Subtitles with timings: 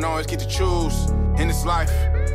[0.00, 1.90] don't always get to choose in this life,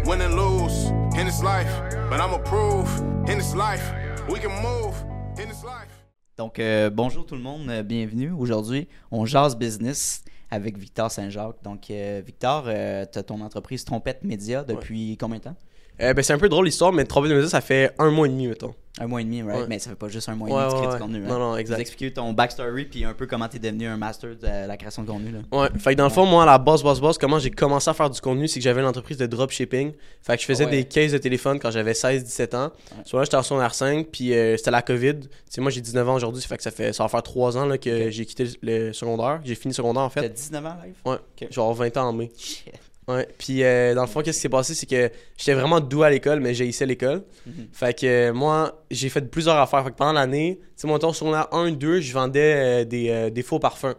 [0.05, 1.71] win and lose in this life.
[2.09, 2.89] But I'ma prove
[3.29, 3.93] in this life,
[4.29, 4.93] we can move
[5.39, 5.87] in this life.
[6.35, 8.31] Donc, euh, bonjour tout le monde, euh, bienvenue.
[8.31, 11.63] Aujourd'hui, on jase business avec Victor Saint-Jacques.
[11.63, 15.55] Donc, euh, Victor, euh, tu as ton entreprise Trompette Média depuis combien de temps?
[16.01, 18.29] Euh, ben, c'est un peu drôle l'histoire, mais Trompette Média, ça fait un mois et
[18.29, 18.73] demi, mettons.
[18.99, 19.61] Un mois et demi, right?
[19.61, 19.65] Ouais.
[19.67, 21.17] Mais ça fait pas juste un mois et demi crées ouais, du contenu.
[21.25, 21.27] hein?
[21.27, 21.79] Non, non, exact.
[21.79, 25.01] expliquer ton backstory puis un peu comment tu es devenu un master de la création
[25.01, 25.31] de contenu.
[25.31, 25.39] Là.
[25.51, 27.89] Ouais, fait que dans le fond, moi, à la base, base, base, comment j'ai commencé
[27.89, 29.93] à faire du contenu, c'est que j'avais une entreprise de dropshipping.
[30.21, 30.71] Fait que je faisais ouais.
[30.71, 32.71] des cases de téléphone quand j'avais 16-17 ans.
[33.05, 35.21] Soit là, j'étais en secondaire 5, puis euh, c'était la COVID.
[35.21, 37.57] Tu sais, moi, j'ai 19 ans aujourd'hui, fait que ça fait ça va faire 3
[37.57, 39.41] ans là, que j'ai quitté le secondaire.
[39.43, 40.29] J'ai fini secondaire, en fait.
[40.29, 40.93] 19 ans live?
[41.05, 41.51] Ouais, Ok.
[41.51, 42.31] genre 20 ans en mai.
[42.37, 42.73] Shit.
[43.07, 46.03] Ouais, puis euh, dans le fond, qu'est-ce qui s'est passé, c'est que j'étais vraiment doux
[46.03, 47.23] à l'école, mais j'ai haïssé l'école.
[47.45, 47.67] Mhm.
[47.73, 49.83] Fait que euh, moi, j'ai fait plusieurs affaires.
[49.83, 52.85] Fait que pendant l'année, tu sais, mon temps sur la 1, 2, je vendais euh,
[52.85, 53.95] des, des faux parfums.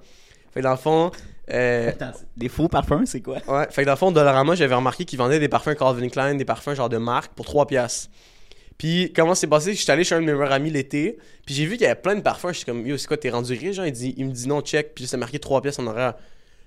[0.52, 1.10] Fait que dans le fond,
[1.46, 3.36] Attends, des faux parfums, c'est quoi?
[3.48, 6.34] ouais, fait que dans le fond, Dollarama, j'avais remarqué qu'ils vendaient des parfums Calvin Klein,
[6.36, 8.08] des parfums genre de marque pour 3 piastres.
[8.78, 11.54] Puis comment c'est passé, je suis allé chez un de mes meilleurs amis l'été, puis
[11.54, 13.30] j'ai vu qu'il y avait plein de parfums, je suis comme yo, c'est quoi t'es
[13.30, 13.86] rendu riche genre?
[13.86, 16.14] Il, dit, il me dit non, check, puis c'est marqué 3 piastres en horaire.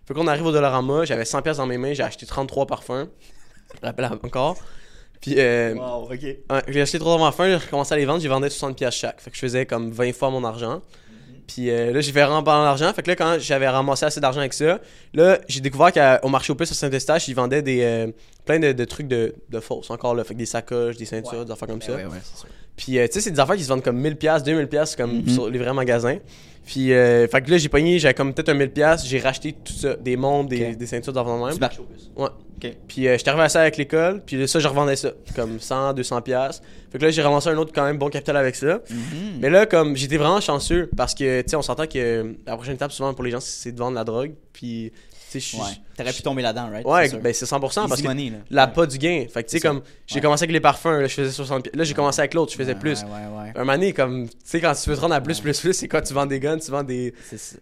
[0.07, 3.07] Fait qu'on arrive au Dollarama, j'avais 100 piastres dans mes mains, j'ai acheté 33 parfums.
[3.73, 4.57] Je me rappelle encore.
[5.19, 6.21] Puis euh, Wow, ok.
[6.21, 6.37] Ouais,
[6.69, 9.19] j'ai acheté trois parfums, j'ai recommencé à les vendre, j'ai vendu 60 pièces chaque.
[9.19, 10.81] Fait que je faisais comme 20 fois mon argent.
[11.47, 12.91] Puis euh, là, j'ai fait remplir l'argent.
[12.93, 14.79] Fait que là, quand j'avais ramassé assez d'argent avec ça,
[15.13, 18.07] là, j'ai découvert qu'au marché aux puces à Saint-Eustache, ils vendaient des, euh,
[18.45, 20.23] plein de, de trucs de, de fausses encore là.
[20.25, 21.45] Fait que des sacoches, des ceintures, Ouais.
[21.45, 21.95] des affaires comme Ben ça.
[21.95, 22.19] ouais, ouais.
[22.75, 25.29] Puis, euh, tu sais, c'est des affaires qui se vendent comme 1000$, 2000$ comme Mhm.
[25.29, 26.17] sur les vrais magasins.
[26.67, 29.71] Puis, euh, fait que là, j'ai pogné, j'avais comme peut-être un 1000$, j'ai racheté tout
[29.71, 30.77] ça, des montres, des, Ok.
[30.77, 31.53] des ceintures de même.
[31.53, 32.21] Tu marches au.
[32.21, 32.27] Ouais.
[32.57, 32.71] Ok.
[32.89, 35.93] Puis euh, j'étais arrivé à ça avec l'école, puis ça, je revendais ça, comme 100,
[35.93, 36.61] 200 pièces.
[36.91, 38.81] Fait que là, j'ai ramassé un autre quand même bon capital avec ça.
[38.89, 39.39] Mhm.
[39.39, 42.75] Mais là, comme j'étais vraiment chanceux, parce que, tu sais, on s'entend que la prochaine
[42.75, 44.33] étape, souvent, pour les gens, c'est de vendre la drogue.
[44.51, 44.91] Puis,
[45.33, 45.41] Ouais.
[45.97, 46.85] T'aurais pu tomber là-dedans, right?
[46.85, 48.37] Ouais, ben c'est 100%, parce Easy que money, là.
[48.51, 48.71] la Ouais.
[48.71, 49.25] pas du gain.
[49.33, 50.21] Fait que, tu sais, comme, j'ai Ouais.
[50.21, 51.75] commencé avec les parfums, là, je faisais 60 pièces.
[51.75, 53.03] Là, j'ai commencé avec l'autre, je faisais plus.
[53.55, 55.87] Un donné, comme, tu sais, quand tu veux te rendre à plus, plus, plus, c'est
[55.87, 57.13] quand tu vends des guns, tu vends des...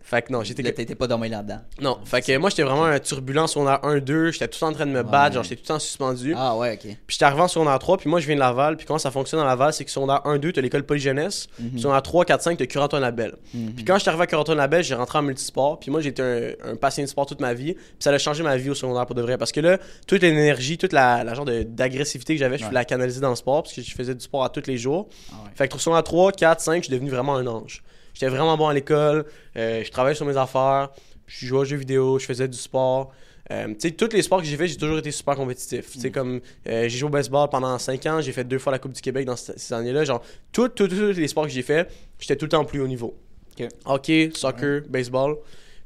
[0.04, 0.64] Fait que non, j'étais...
[0.64, 1.59] T'étais pas dormi là-dedans.
[1.80, 4.59] Non, fait que moi, j'étais vraiment un turbulent sur la 1, 2, j'étais tout le
[4.59, 6.34] temps en train de me battre, genre, j'étais tout le temps suspendu.
[6.38, 6.81] Ah ouais, ok.
[6.81, 9.12] Puis j'étais arrivé en secondaire 3, puis moi je viens de Laval, puis comment ça
[9.12, 12.58] fonctionne dans Laval, c'est que secondaire 1, 2, t'as l'école polyjeunesse, secondaire 3, 4, 5,
[12.58, 13.36] t'as Curaton Label.
[13.54, 13.74] Mhm.
[13.75, 16.72] Puis quand j'étais arrivé à Curaton Label, j'ai rentré en multisport, puis moi j'étais un,
[16.72, 19.06] un passionné de sport toute ma vie, puis ça a changé ma vie au secondaire
[19.08, 22.58] pour de vrai, parce que là, toute l'énergie, toute la, la genre d'agressivité que j'avais,
[22.60, 22.72] je Ouais.
[22.72, 25.10] la canaliser dans le sport, parce que je faisais du sport à tous les jours.
[25.32, 25.50] Ah ouais.
[25.56, 27.84] Fait que secondaire 3, 4, 5, je suis devenu vraiment un ange.
[28.14, 29.26] J'étais vraiment bon à l'école,
[29.58, 30.90] euh, je travaillais sur mes affaires,
[31.28, 33.12] je jouais aux jeux vidéo, je faisais du sport.
[33.52, 35.92] Euh, tu sais, tous les sports que j'ai fait, j'ai toujours été super compétitif.
[35.92, 36.12] Tu sais, Mm.
[36.14, 38.94] comme euh, j'ai joué au baseball pendant 5 ans, j'ai fait deux fois la Coupe
[38.94, 40.04] du Québec dans ce- ces années-là.
[40.04, 41.88] Genre, tous les sports que j'ai fait,
[42.20, 43.16] j'étais tout le temps plus haut niveau.
[43.60, 43.68] Ok.
[43.86, 45.36] Hockey, soccer, baseball.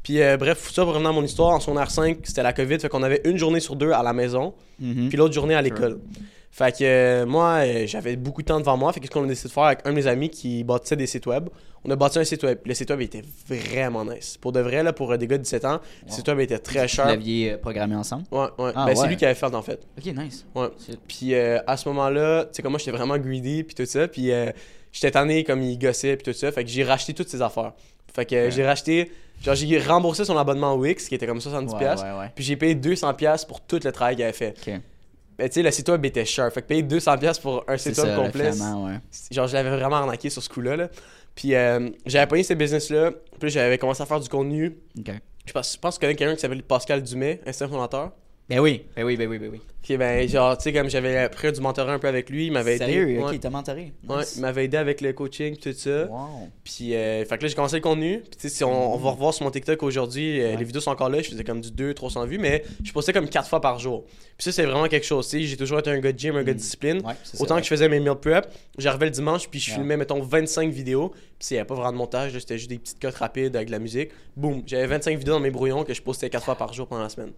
[0.03, 2.79] Puis euh, bref, ça pour revenir à mon histoire, en secondaire 5, c'était la COVID,
[2.79, 5.09] fait qu'on avait une journée sur deux à la maison, Mhm.
[5.09, 5.99] puis l'autre journée à l'école.
[6.51, 8.91] Fait que euh, moi, euh, j'avais beaucoup de temps devant moi.
[8.91, 10.95] Fait que qu'est-ce qu'on a décidé de faire avec un de mes amis qui bâtissait
[10.95, 11.47] des sites web?
[11.85, 12.57] On a bâti un site web.
[12.65, 14.35] Le site web était vraiment nice.
[14.41, 16.57] Pour de vrai, là, pour euh, des gars de 17 ans, le site web était
[16.57, 17.05] très Vous cher.
[17.05, 18.23] l'aviez euh, programmé ensemble?
[18.31, 18.71] Ouais, ouais.
[18.75, 19.07] Ah, ben, c'est ouais.
[19.09, 19.85] lui qui avait fait en fait.
[19.97, 20.45] Ok, nice.
[20.55, 20.69] Ouais.
[20.77, 24.07] C'est- Puis à ce moment-là, tu sais, comme moi, j'étais vraiment greedy, puis tout ça.
[24.07, 24.31] Puis
[24.91, 26.51] j'étais tanné comme il gossait, puis tout ça.
[26.51, 27.73] Fait que j'ai racheté toutes ses affaires.
[28.15, 28.51] Fait que Ouais.
[28.51, 29.11] j'ai racheté,
[29.43, 31.71] genre, j'ai remboursé son abonnement Wix, qui était comme 70$.
[31.73, 32.05] Ouais, piastres.
[32.05, 32.31] ouais, ouais.
[32.35, 34.55] Puis j'ai payé 200$ pour tout le travail qu'il avait fait.
[34.57, 34.81] Ok.
[35.37, 36.51] Ben, tu sais, le site web était cher.
[36.51, 38.51] Fait que payer 200$ pour un site web complet,
[39.31, 40.75] genre je l'avais vraiment arnaqué sur ce coup-là.
[40.75, 40.89] là.
[41.35, 44.75] Puis euh, j'avais payé ce business-là, puis j'avais commencé à faire du contenu.
[45.45, 48.11] Je pense, je pense que tu connais quelqu'un qui s'appelle Pascal Dumais, instant fondateur.
[48.49, 49.61] Ben oui, ben oui, ben oui, ben oui.
[49.97, 52.75] Ben genre, tu sais, comme j'avais pris du mentorat un peu avec lui, il m'avait
[52.75, 52.85] aidé.
[52.85, 53.35] Sérieux, ok, Ouais.
[53.35, 53.91] il t'a mentoré.
[54.07, 54.33] Ouais, Nice.
[54.35, 56.05] il m'avait aidé avec le coaching, tout ça.
[56.05, 56.47] Wow.
[56.63, 58.19] Puis, euh, fait que là, j'ai commencé le contenu.
[58.19, 60.57] Puis, tu sais, si on, on va revoir sur mon TikTok aujourd'hui, euh, Ouais.
[60.57, 61.21] les vidéos sont encore là.
[61.23, 64.03] Je faisais comme du 200-300 vues, mais je postais comme 4 fois par jour.
[64.37, 65.27] Puis, ça, c'est vraiment quelque chose.
[65.27, 66.97] Tu sais, j'ai toujours été un gars de gym, un gars de discipline.
[67.03, 68.45] Ouais, c'est ça, Autant que je faisais mes meal prep,
[68.77, 71.09] j'arrivais le dimanche, puis je filmais, mettons, 25 vidéos.
[71.39, 73.67] Puis, il n'y avait pas vraiment de montage, c'était juste des petites cotes rapides avec
[73.69, 74.09] de la musique.
[74.37, 77.01] Boum, j'avais 25 vidéos dans mes brouillons que je postais 4 fois par jour pendant
[77.03, 77.31] la semaine.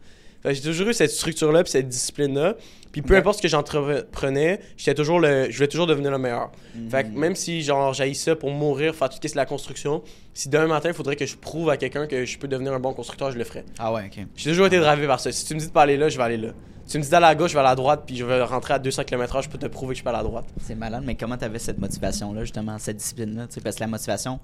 [0.46, 2.56] J'ai toujours eu cette structure-là, puis cette discipline-là.
[2.92, 6.52] Puis, peu importe ce que j'entreprenais, j'étais toujours le, je voulais toujours devenir le meilleur.
[6.90, 7.18] Fait que Mhm.
[7.20, 10.02] même si genre j'haïs ça pour mourir, faire tout ce qui est la construction,
[10.34, 12.80] si demain matin il faudrait que je prouve à quelqu'un que je peux devenir un
[12.80, 13.64] bon constructeur, je le ferais.
[13.80, 14.26] Ah ouais, ok.
[14.36, 15.32] J'ai toujours été drivé par ça.
[15.32, 16.50] Si tu me dis de pas aller là, je vais aller là.
[16.86, 18.42] Si tu me dis d'aller à gauche, je vais aller à droite, puis je vais
[18.44, 20.46] rentrer à 200 km/h, je peux te prouver que je peux aller à droite.
[20.62, 23.48] C'est malade, mais comment t'avais cette motivation-là, justement, cette discipline-là?
[23.48, 24.40] tu sais, Parce que la motivation,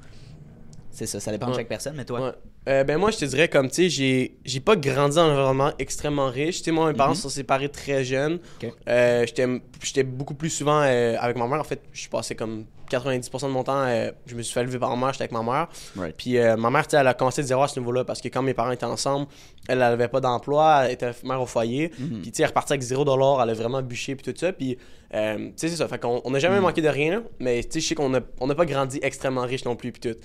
[0.98, 1.58] c'est ça, ça dépend de Ouais.
[1.58, 2.20] chaque personne, mais toi?
[2.22, 2.32] Ouais.
[2.70, 5.32] Euh, ben moi, je te dirais comme, tu sais, j'ai, j'ai pas grandi dans un
[5.32, 6.58] environnement extrêmement riche.
[6.58, 7.16] Tu sais, moi, mes parents Mhm.
[7.16, 8.40] se sont séparés très jeunes.
[8.62, 8.72] Ok.
[8.90, 9.48] Euh, j'étais,
[9.84, 11.60] j'étais beaucoup plus souvent euh, avec ma mère.
[11.60, 13.86] En fait, je passais comme 90% de mon temps,
[14.26, 15.68] je me suis fait élever par ma mère, j'étais avec ma mère.
[15.98, 16.16] Right.
[16.18, 18.30] Puis ma mère, tu sais, elle a commencé de zéro à ce niveau-là parce que
[18.30, 19.28] quand mes parents étaient ensemble,
[19.68, 21.92] elle n'avait pas d'emploi, elle était mère au foyer.
[22.00, 22.22] Mhm.
[22.22, 24.38] Puis tu sais, elle est repartie avec zéro dollar, elle a vraiment bûché puis tout
[24.40, 24.54] ça.
[24.54, 25.88] Puis tu sais, c'est ça.
[25.90, 28.22] Fait qu'on on n'a jamais manqué de rien, mais tu sais, je sais qu'on n'a
[28.40, 30.18] on n'a pas grandi extrêmement riche non plus puis tout.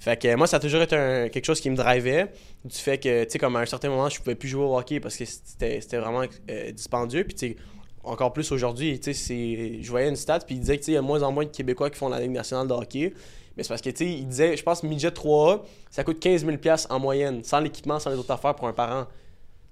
[0.00, 2.32] Fait que euh, moi, ça a toujours été un- quelque chose qui me drivait
[2.64, 4.76] du fait que, tu sais, comme à un certain moment, je pouvais plus jouer au
[4.76, 7.24] hockey parce que c'était vraiment euh, dispendieux.
[7.24, 7.56] Puis tu sais,
[8.02, 10.92] encore plus aujourd'hui, tu sais, je voyais une stat, puis il disait que tu sais,
[10.92, 12.72] il y a de moins en moins de Québécois qui font la Ligue nationale de
[12.72, 13.12] hockey.
[13.56, 15.60] Mais c'est parce que, tu sais, il disait, je pense, midget 3A,
[15.90, 16.56] ça coûte 15 000
[16.88, 19.06] en moyenne, sans l'équipement, sans les autres affaires pour un parent.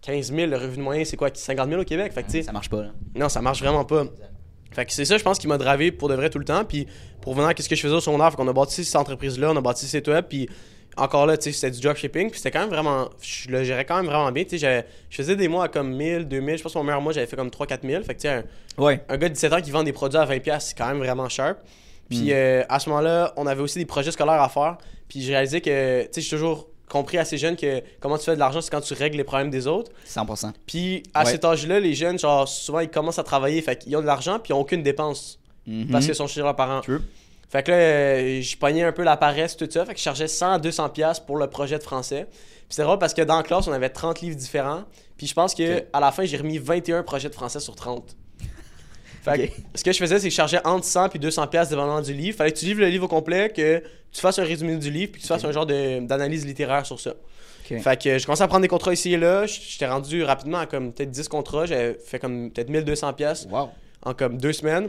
[0.02, 2.12] 15 000, le revenu moyen, c'est quoi 50 000 au Québec?
[2.12, 2.90] Fait que, tu sais, Ça marche pas, là.
[3.14, 4.04] non, ça marche vraiment pas.
[4.70, 6.64] Fait que c'est ça, je pense, qui m'a dravé pour de vrai tout le temps.
[6.64, 6.86] Puis
[7.20, 9.50] pour venir à ce que je faisais au secondaire, fait qu'on a bâti cette entreprise-là,
[9.52, 10.48] on a bâti ce site web, puis
[10.96, 13.08] encore là, tu sais, c'était du dropshipping, puis c'était quand même vraiment.
[13.22, 14.44] Je le gérais quand même vraiment bien.
[14.44, 17.00] Tu sais, je faisais des mois à comme 1000, 2000, je pense que mon meilleur
[17.00, 18.02] mois, j'avais fait comme 3-4 000.
[18.02, 18.44] Fait que, tu sais, un,
[18.82, 19.00] Ouais.
[19.08, 21.28] un gars de 17 ans qui vend des produits à 20$, c'est quand même vraiment
[21.28, 21.58] sharp.
[22.08, 22.30] Puis Mm.
[22.32, 24.78] euh, à ce moment-là, on avait aussi des projets scolaires à faire.
[25.08, 28.34] Puis j'ai réalisé que, tu sais, j'ai toujours compris assez jeune que comment tu fais
[28.34, 29.90] de l'argent, c'est quand tu règles les problèmes des autres.
[30.06, 30.52] 100%.
[30.66, 31.30] Puis à Ouais.
[31.30, 33.60] cet âge-là, les jeunes, genre, souvent, ils commencent à travailler.
[33.62, 35.38] Fait qu'ils ont de l'argent, puis ils n'ont aucune dépense.
[35.66, 35.88] Mhm.
[35.90, 36.80] Parce qu'ils sont chez leurs parents.
[36.80, 37.00] True.
[37.50, 39.84] Fait que là, euh, je pognais un peu la paresse, tout ça.
[39.86, 42.26] Fait que je chargeais 100 à 200 pièces pour le projet de français.
[42.30, 44.84] Puis c'est drôle parce que dans la classe, on avait 30 livres différents.
[45.16, 48.16] Puis je pense que à la fin, j'ai remis 21 projets de français sur 30.
[49.36, 51.68] Fait que ce que je faisais, c'est que je chargeais entre 100 puis 200 pièces
[51.68, 52.36] dépendamment du livre.
[52.36, 53.82] Fallait que tu livres le livre au complet, que
[54.12, 56.98] tu fasses un résumé du livre, puis que tu fasses un genre d'analyse littéraire sur
[57.00, 57.14] ça.
[57.80, 59.44] Fait que je commençais à prendre des contrats ici et là.
[59.44, 61.66] J'étais rendu rapidement à comme peut-être 10 contrats.
[61.66, 63.68] J'avais fait comme peut-être 1200 pièces Wow.
[64.02, 64.88] en comme deux semaines.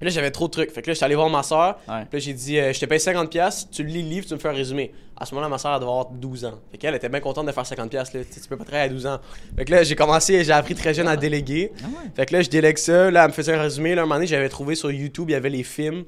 [0.00, 0.70] Et là, j'avais trop de trucs.
[0.70, 1.78] Fait que là, j'étais allé voir ma soeur.
[1.88, 2.04] Ouais.
[2.08, 4.34] Puis là, j'ai dit, euh, je te paye 50$, piastres, tu lis le livre, tu
[4.34, 4.92] me fais un résumé.
[5.16, 6.54] À ce moment-là, ma soeur, elle devait avoir 12 ans.
[6.70, 7.88] Fait qu'elle était bien contente de faire 50$.
[7.88, 8.24] piastres, Là.
[8.24, 9.18] Tu sais, tu peux pas travailler à 12 ans.
[9.56, 11.72] Fait que là, j'ai commencé, j'ai appris très jeune à déléguer.
[11.82, 12.10] Ah ouais.
[12.14, 13.10] Fait que là, je délègue ça.
[13.10, 13.94] Là, elle me faisait un résumé.
[13.96, 16.04] Là, un moment donné, j'avais trouvé sur YouTube, il y avait les films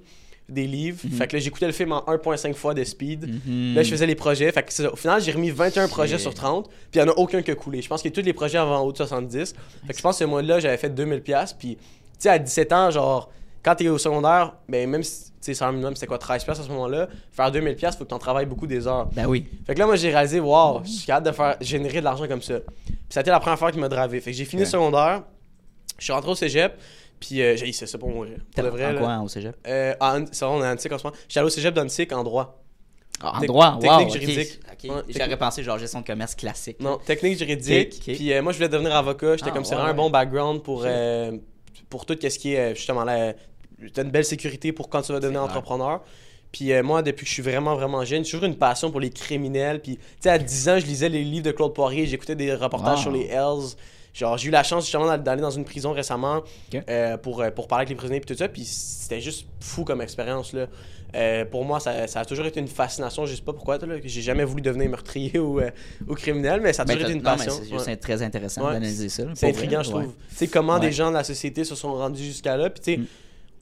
[0.49, 0.99] des livres.
[1.05, 1.13] Mhm.
[1.13, 3.29] Fait que là, j'écoutais le film en 1.5 fois de speed.
[3.47, 3.75] Mhm.
[3.75, 4.51] Là, je faisais les projets.
[4.53, 6.69] Fait que au final, j'ai remis 21 projets sur 30.
[6.69, 7.83] Puis il n'y en a aucun qui a coulé.
[7.83, 9.55] Je pense que tous les projets avaient en haut de 70.
[9.87, 11.21] Fait que je pense que ce mois-là, j'avais fait 2000$.
[11.21, 11.57] piastres.
[11.59, 11.83] Puis, tu
[12.19, 13.31] sais, à 17 ans, genre,
[13.63, 16.63] quand t'es au secondaire, ben, même si, tu sais, salaire minimum, c'était quoi, 13$ piastres
[16.65, 19.07] à ce moment-là, faire 2000$, piastres, faut que t'en travailles beaucoup des heures.
[19.13, 19.47] Ben oui.
[19.67, 22.27] Fait que là, moi, j'ai réalisé, waouh, je suis capable de faire générer de l'argent
[22.29, 22.61] comme ça.
[22.61, 24.21] Puis ça a été la première fois qui m'a dravé.
[24.21, 25.23] Fait que j'ai fini le secondaire,
[25.99, 26.73] je suis rentré au cégep,
[27.19, 28.39] puis euh, j'ai essayé ça pour mourir.
[28.57, 29.55] De vrai, en quoi au cégep?
[29.67, 31.17] Euh, en- c'est vrai, on est à Antique en ce moment.
[31.29, 32.57] J'étais allé au cégep d'Antique en droit.
[33.23, 34.61] Ah, en droit, wow, technique juridique.
[34.73, 34.91] Ok.
[34.91, 36.81] Ouais, J'aurais pensé genre gestion de commerce classique.
[36.81, 38.01] Non, technique juridique.
[38.03, 39.37] Puis euh, moi, je voulais devenir avocat.
[39.37, 41.33] J'étais Ah, comme, c'est ouais, vraiment un bon background pour, euh,
[41.91, 43.35] pour tout ce qui est, euh, justement, là,
[43.89, 46.03] t'as une belle sécurité pour quand tu vas devenir entrepreneur.
[46.53, 48.99] Puis euh, moi, depuis que je suis vraiment, vraiment jeune, j'ai toujours une passion pour
[49.01, 49.81] les criminels.
[49.81, 52.53] Puis, tu sais, à 10 ans, je lisais les livres de Claude Poirier, j'écoutais des
[52.55, 53.03] reportages Wow.
[53.03, 53.77] sur les Hells.
[54.13, 56.43] Genre, j'ai eu la chance justement d'aller- dans une prison récemment
[56.89, 58.49] euh, pour, euh, pour parler avec les prisonniers et tout ça.
[58.49, 60.53] Puis c'était juste fou comme expérience.
[60.53, 60.67] là.
[61.15, 63.25] Euh, pour moi, ça, ça a toujours été une fascination.
[63.27, 63.79] Je sais pas pourquoi.
[63.79, 65.71] là, que J'ai jamais voulu devenir meurtrier ou, euh,
[66.09, 67.53] ou criminel, mais ça a Ben, toujours été une non, passion.
[67.79, 67.97] c'est Ouais.
[67.97, 68.73] très intéressant Ouais.
[68.73, 69.23] d'analyser ça.
[69.35, 70.13] C'est intriguant, je trouve.
[70.31, 72.69] Tu sais, comment des gens de la société se sont rendus jusqu'à là.
[72.71, 73.07] Puis, tu sais, Mm.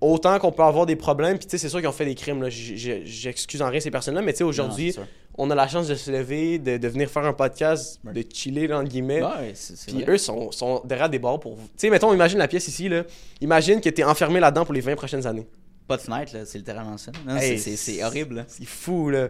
[0.00, 2.15] Autant qu'on peut avoir des problèmes, puis, tu sais, c'est sûr qu'ils ont fait des
[2.15, 2.49] crimes.
[2.49, 4.95] J'excuse en rien ces personnes-là, mais, tu sais, aujourd'hui,
[5.37, 8.73] on a la chance de se lever, de, de venir faire un podcast, de chiller,
[8.73, 9.23] entre guillemets.
[9.23, 9.53] Ouais,
[9.87, 11.62] Puis eux sont, sont derrière des barreaux pour vous.
[11.67, 13.05] Tu sais, mettons, imagine la pièce ici, là.
[13.41, 15.47] Imagine que t'es enfermé là-dedans pour les 20 prochaines années.
[15.87, 17.12] Pas de fenêtre, là, c'est littéralement ça.
[17.41, 18.35] Hey, c'est- horrible.
[18.37, 18.45] là.
[18.49, 19.29] C'est fou, là.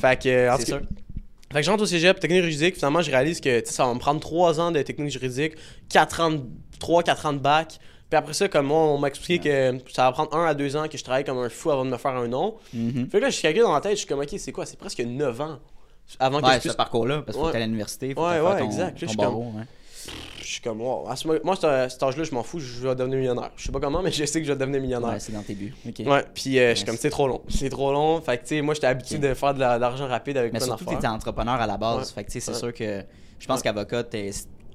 [0.00, 0.80] Fait que, C'est sûr.
[1.52, 3.98] Fait que je rentre au cégep, technique juridique, finalement, je réalise que ça va me
[3.98, 5.54] prendre 3 ans de technique juridique,
[5.88, 6.42] 4 ans de,
[6.78, 7.78] 3-4 ans de bac.
[8.10, 10.76] Puis après ça, comme moi, on m'a expliqué que ça va prendre 1 à 2
[10.76, 12.54] ans que je travaille comme un fou avant de me faire un nom.
[12.72, 13.08] Mhm.
[13.10, 14.64] Fait que là, je calcule dans ma tête, je suis comme, ok, c'est quoi?
[14.64, 15.58] C'est presque 9 ans
[16.18, 16.74] avant que Ouais, je ce puisse.
[16.74, 17.48] parcours-là, parce Ouais.
[17.48, 18.14] que t'ailles à l'université.
[18.14, 18.96] faut Ouais, ouais, ton- exact.
[18.98, 19.64] Je suis comme- ouais.
[20.40, 21.04] Je suis comme, wow.
[21.14, 23.50] Ce moi, à cet âge-là, je m'en fous, je vais devenir millionnaire.
[23.56, 25.10] Je sais pas comment, mais je sais que je vais devenir millionnaire.
[25.10, 25.74] Ouais, c'est dans tes buts.
[25.86, 26.06] Ok.
[26.06, 27.42] Ouais, puis euh, je suis comme, c'est trop long.
[27.48, 28.18] C'est trop long.
[28.22, 30.60] Fait que, tu sais, moi, j'étais habitué de faire de la- l'argent rapide avec Mais
[30.60, 31.98] surtout, t'étais entrepreneur à la base.
[32.08, 32.14] Ouais.
[32.14, 32.58] Fait que, tu sais, c'est Ouais.
[32.58, 33.02] sûr que.
[33.38, 33.64] Je pense Ouais.
[33.64, 34.02] qu'avocat,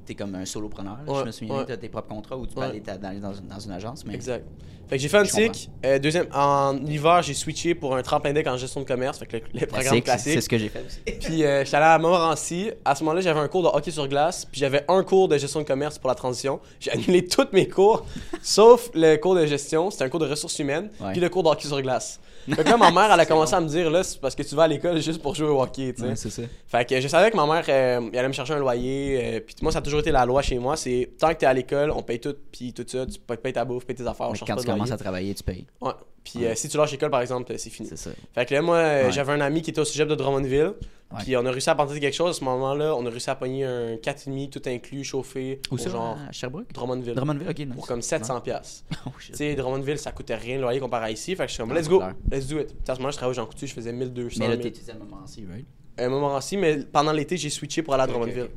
[0.05, 0.97] t'es es comme un solopreneur.
[1.07, 1.65] Ouais, Je me souviens, ouais.
[1.65, 2.67] t'as tes propres contrats où tu peux Ouais.
[2.67, 4.05] aller dans, dans une- dans une agence.
[4.05, 4.13] Mais...
[4.15, 4.45] Exact.
[4.87, 5.69] Fait que j'ai fait un tic.
[5.85, 9.17] Euh, deuxième, en hiver, j'ai switché pour un tremplin deck en gestion de commerce.
[9.17, 10.99] Fait que le, le programme Classique, c'est ce que j'ai fait aussi.
[11.19, 12.69] Puis euh, j'étais allé à Montmorency.
[12.83, 14.43] À ce moment-là, j'avais un cours de hockey sur glace.
[14.45, 16.59] Puis j'avais un cours de gestion de commerce pour la transition.
[16.81, 18.05] J'ai annulé tous mes cours,
[18.41, 19.89] sauf le cours de gestion.
[19.89, 20.89] C'était un cours de ressources humaines.
[21.13, 22.19] Puis le cours de hockey sur glace.
[22.49, 24.43] Fait que là, ma mère, elle a commencé à me dire, là, c'est parce que
[24.43, 26.07] tu vas à l'école juste pour jouer au hockey, tu sais.
[26.09, 26.41] Ouais, c'est ça.
[26.67, 29.19] Fait que je savais que ma mère, euh, elle allait me chercher un loyer.
[29.35, 30.75] euh, puis moi, ça a toujours été la loi chez moi.
[30.75, 33.05] C'est tant que t'es à l'école, on paye tout, puis tout ça.
[33.05, 34.79] Tu payes ta bouffe, payes tes affaires, on Mais cherche Quand pas tu de loyer.
[34.81, 35.65] commences à travailler, tu payes.
[35.81, 35.91] Ouais.
[36.23, 37.87] Puis euh, si tu lâches l'école, par exemple, c'est fini.
[37.89, 38.11] C'est ça.
[38.33, 39.11] Fait que là, moi, euh, Ouais.
[39.11, 40.73] j'avais un ami qui était au cégep de Drummondville.
[41.19, 42.31] Puis on a réussi à partir quelque chose.
[42.31, 45.59] À ce moment-là, on a réussi à pogner un 4,5 tout inclus, chauffé.
[45.69, 46.73] Où ça, genre à Sherbrooke?
[46.73, 47.13] Drummondville.
[47.13, 47.75] Drummondville, ok, nice.
[47.75, 48.41] Pour comme 700$.
[48.41, 48.83] piastres.
[49.05, 49.31] Oh, shit.
[49.33, 51.35] Tu sais, Drummondville, ça coûtait rien le loyer comparé à ici.
[51.35, 52.01] Fait que je suis comme, let's go,
[52.31, 52.67] let's do it.
[52.69, 54.37] Puis à ce moment-là, je travaillais au Jean Coutu, je faisais 1200.
[54.39, 54.63] Mais là, 1000.
[54.71, 55.65] t'étudies à Montmorency, right?
[55.99, 58.49] un moment aussi, mais pendant l'été, j'ai switché pour aller à Drummondville.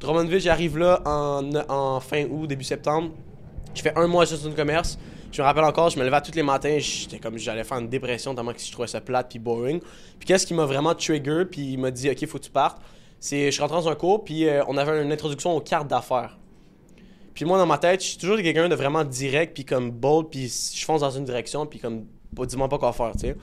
[0.00, 3.10] Drummondville, j'arrive là en, en fin août, début septembre.
[3.74, 4.98] Je fais un mois de gestion de commerce.
[5.34, 7.88] Je me rappelle encore, je me levais tous les matins, j'étais comme j'allais faire une
[7.88, 9.80] dépression tellement que je trouvais ça plate puis boring.
[9.80, 12.80] Puis qu'est-ce qui m'a vraiment trigger puis il m'a dit OK, faut que tu partes.
[13.18, 16.38] C'est je rentré dans un cours puis euh, on avait une introduction aux cartes d'affaires.
[17.34, 20.28] Puis moi dans ma tête, je suis toujours quelqu'un de vraiment direct puis comme bold
[20.30, 23.36] puis je fonce dans une direction puis comme dis-moi pas quoi faire, tu sais.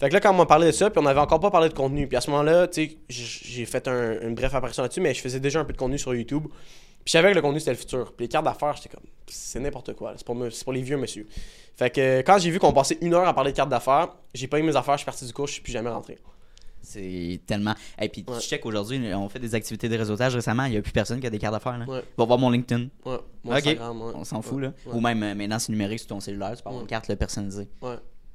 [0.00, 1.68] Fait que là, quand on m'a parlé de ça, puis on avait encore pas parlé
[1.68, 2.06] de contenu.
[2.06, 5.20] Puis à ce moment-là, tu sais, j'ai fait un- une brève apparition là-dessus, mais je
[5.20, 6.44] faisais déjà un peu de contenu sur YouTube.
[6.48, 8.12] Puis je savais que le contenu, c'était le futur.
[8.12, 10.12] Puis les cartes d'affaires, j'étais comme, c'est n'importe quoi.
[10.16, 11.26] C'est pour, me- c'est pour les vieux monsieur.
[11.76, 14.46] Fait que quand j'ai vu qu'on passait une heure à parler de cartes d'affaires, j'ai
[14.46, 16.18] pas eu mes affaires, je suis parti du cours, je suis plus jamais rentré.
[16.80, 17.74] C'est tellement.
[18.00, 18.38] Et puis, Ouais.
[18.38, 21.20] tu check aujourd'hui, on fait des activités de réseautage récemment, il n'y a plus personne
[21.20, 21.84] qui a des cartes d'affaires.
[21.88, 22.02] Ouais.
[22.16, 22.88] Va voir mon LinkedIn.
[23.04, 23.58] Ouais, mon Ok.
[23.58, 24.12] Instagram, ouais.
[24.14, 24.72] On s'en fout, là.
[24.86, 27.16] Ou même euh, maintenant, c'est numérique sur ton cellulaire, tu peux avoir une carte là,
[27.16, 27.68] personnalisée.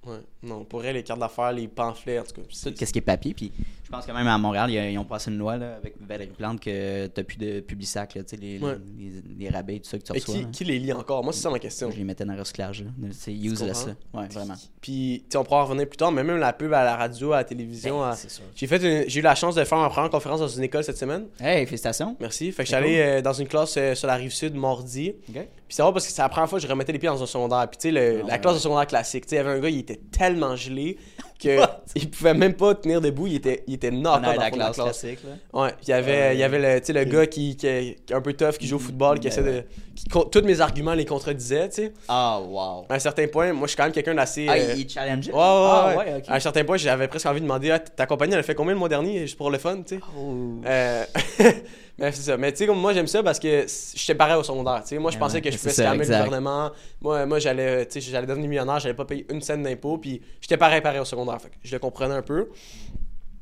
[0.05, 0.17] Ouais.
[0.43, 2.41] Non, pour elle, les cartes d'affaires, les pamphlets, en tout cas.
[2.41, 3.33] Tout c'est- ce qui est papier.
[3.33, 3.51] Puis,
[3.85, 6.31] je pense quand même à Montréal, ils, ils ont passé une loi là, avec Valérie
[6.37, 8.75] Plante que tu plus de Publisac, là, tu sais, les, Ouais.
[8.97, 9.11] les,
[9.45, 10.35] les rabais, tout ça que tu Et reçois.
[10.35, 11.23] qui, qui les lit encore?
[11.23, 11.89] Moi, c'est ça ma question.
[11.91, 12.83] Je les mettais dans le recyclage.
[13.11, 13.87] C'est useless.
[13.87, 13.93] là.
[14.19, 14.55] Ouais, vraiment.
[14.81, 17.37] Puis, on pourra en revenir plus tard, mais même la pub à la radio, à
[17.37, 17.99] la télévision.
[18.01, 18.17] Ben, à-.
[18.55, 21.27] J'ai une- eu la chance de faire ma première conférence dans une école cette semaine.
[21.39, 22.17] Hey, félicitations.
[22.19, 22.51] Merci.
[22.51, 25.13] Fait que je suis allé euh, dans une classe euh, sur la rive sud mardi.
[25.29, 25.33] OK.
[25.35, 27.23] Puis c'est vrai parce que c'est la première fois que je remettais les pieds dans
[27.23, 27.67] un secondaire.
[27.69, 29.51] Puis tu sais, Ah la ouais, classe de secondaire classique, tu sais, il y avait
[29.51, 30.97] un gars, il était tellement gelé
[31.39, 31.83] que What?
[31.95, 33.27] il pouvait même pas tenir debout.
[33.27, 35.05] Il était, il était knock dans la de la classe classe.
[35.53, 35.69] Ouais.
[35.83, 36.35] Il y avait, Ouais.
[36.35, 38.67] il y avait le, tu sais, le gars qui, qui, est un peu tough, qui
[38.67, 39.63] joue au football, qui Ben essaie de.
[39.95, 41.93] Qui, tous mes arguments les contredisait, tu sais.
[42.07, 42.85] Ah, wow.
[42.89, 44.47] À un certain point, moi, je suis quand même quelqu'un d'assez.
[44.49, 45.27] Ah, euh, il challenge.
[45.27, 46.13] Ouais, ouais, ah, ouais.
[46.17, 46.23] ok.
[46.27, 48.55] À un certain point, j'avais presque envie de demander ah, ta compagnie, elle a fait
[48.55, 50.01] combien le mois dernier, juste pour le fun, tu sais.
[50.17, 50.61] Oh.
[50.65, 51.03] Euh,
[51.97, 52.37] mais c'est ça.
[52.37, 54.81] Mais tu sais, comme moi, j'aime ça parce que j'étais pareil au secondaire.
[54.81, 56.71] Tu sais, moi, je pensais ouais, que je pouvais scammer le gouvernement.
[57.01, 59.97] Moi, moi j'allais, tu sais, j'allais devenir millionnaire, j'allais pas payer une scène d'impôt.
[59.97, 61.39] Puis j'étais pareil, pareil au secondaire.
[61.41, 62.49] Fait que je le comprenais un peu.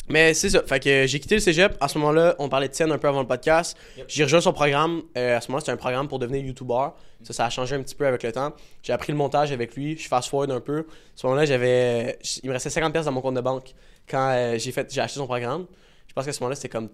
[0.10, 0.62] Mais c'est ça.
[0.64, 1.78] Fait que j'ai quitté le cégep.
[1.80, 3.78] À ce moment-là, on parlait de scène un peu avant le podcast.
[4.08, 5.04] J'ai rejoint son programme.
[5.18, 6.88] Euh, à ce moment-là, c'était un programme pour devenir YouTuber.
[7.24, 8.52] Ça, ça a changé un petit peu avec le temps.
[8.84, 9.98] J'ai appris le montage avec lui.
[9.98, 10.80] Je fast forward un peu.
[10.80, 10.84] À
[11.16, 13.74] ce moment-là, j'avais, il me restait 50$ pièces dans mon compte de banque
[14.10, 15.66] quand euh, j'ai fait, j'ai acheté son programme.
[16.08, 16.90] Je pense qu'à ce moment-là, c'était comme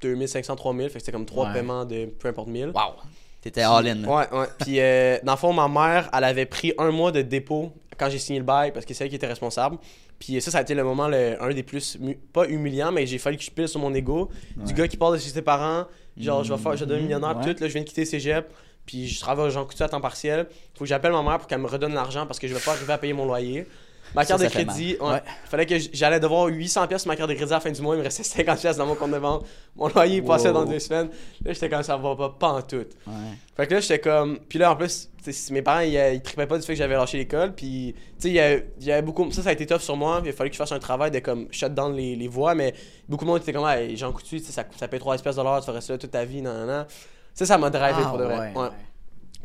[0.00, 0.88] 2500, 3000.
[0.88, 1.52] Fait que c'était comme trois Ouais.
[1.54, 2.68] paiements de peu importe 1000.
[2.68, 2.94] Wow.
[3.40, 3.94] T'étais all-in.
[3.96, 4.08] là.
[4.08, 4.46] Ouais, ouais.
[4.60, 8.10] Puis, euh, dans le fond, ma mère, elle avait pris un mois de dépôt quand
[8.10, 9.78] j'ai signé le bail parce que c'est elle qui était responsable.
[10.18, 13.06] Puis ça, ça a été le moment, le- un des plus, mu- pas humiliants, mais
[13.06, 14.28] j'ai fallu que je pile sur mon ego.
[14.56, 15.84] Du gars qui parle de chez ses parents,
[16.16, 17.54] genre, je vais faire, je vais devenir Mhm, millionnaire, ouais.
[17.54, 17.60] tout.
[17.62, 18.52] Là, je viens de quitter cégep,
[18.84, 20.48] puis je travaille au Jean Coutu à temps partiel.
[20.74, 22.72] Faut que j'appelle ma mère pour qu'elle me redonne l'argent parce que je vais pas
[22.72, 23.68] arriver à payer mon loyer.
[24.14, 25.06] Ma carte ça de crédit, ouais.
[25.10, 25.22] Ouais.
[25.44, 27.80] Fallait que j'allais devoir 800 pièces sur ma carte de crédit à la fin du
[27.82, 29.44] mois, il me restait 50 pièces dans mon compte de banque.
[29.76, 30.54] Mon loyer il passait Wow.
[30.54, 31.08] dans deux semaines.
[31.44, 32.76] Là, j'étais comme ça va pas, pas en tout.
[33.06, 33.12] Ouais.
[33.56, 34.38] Fait que là, j'étais comme.
[34.48, 35.08] Puis là, en plus,
[35.50, 37.54] mes parents, ils, ils tripaient pas du fait que j'avais lâché l'école.
[37.54, 39.30] Puis, tu sais, il y a- il y avait beaucoup.
[39.30, 40.20] Ça, ça a été tough sur moi.
[40.24, 42.54] Il a fallu que je fasse un travail de comme shut down les, les voies.
[42.54, 42.72] Mais
[43.08, 45.60] beaucoup de monde était comme, hey, Jean Coutu, ça, ça paye 3 espèces de l'heure,
[45.60, 46.86] tu ferais ça toute ta vie, nan, nan, nan.
[47.34, 48.52] Ça, ça m'a drivé Ah, pour de vrai.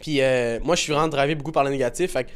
[0.01, 2.11] Puis, euh, moi, je suis vraiment drivé beaucoup par le négatif.
[2.13, 2.29] Fait que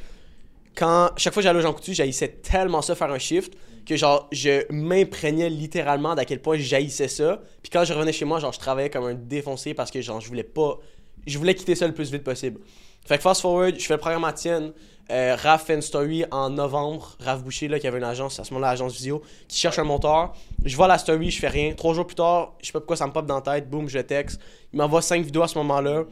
[0.78, 1.10] quand.
[1.18, 3.54] Chaque fois que j'allais au Jean Coutu, j'haïssais tellement ça faire un shift
[3.86, 7.42] que genre je m'imprégnais littéralement d'à quel point j'haïssais ça.
[7.64, 10.22] Puis quand je revenais chez moi, genre je travaillais comme un défoncé parce que genre
[10.22, 10.78] je voulais pas
[11.26, 12.60] je voulais quitter ça le plus vite possible.
[13.06, 14.74] Fait que fast forward, je fais le programme à Tienne.
[15.10, 17.16] Euh, Raph fait une story en novembre.
[17.22, 19.86] Raph Boucher, là, qui avait une agence, à ce moment-là, l'agence Visio, qui cherche un
[19.86, 20.34] monteur.
[20.66, 21.74] Je vois la story, je fais rien.
[21.74, 23.70] Trois jours plus tard, je sais pas pourquoi ça me pop dans la tête.
[23.70, 24.42] Boum, je texte.
[24.74, 26.04] Il m'envoie cinq vidéos à ce moment-là.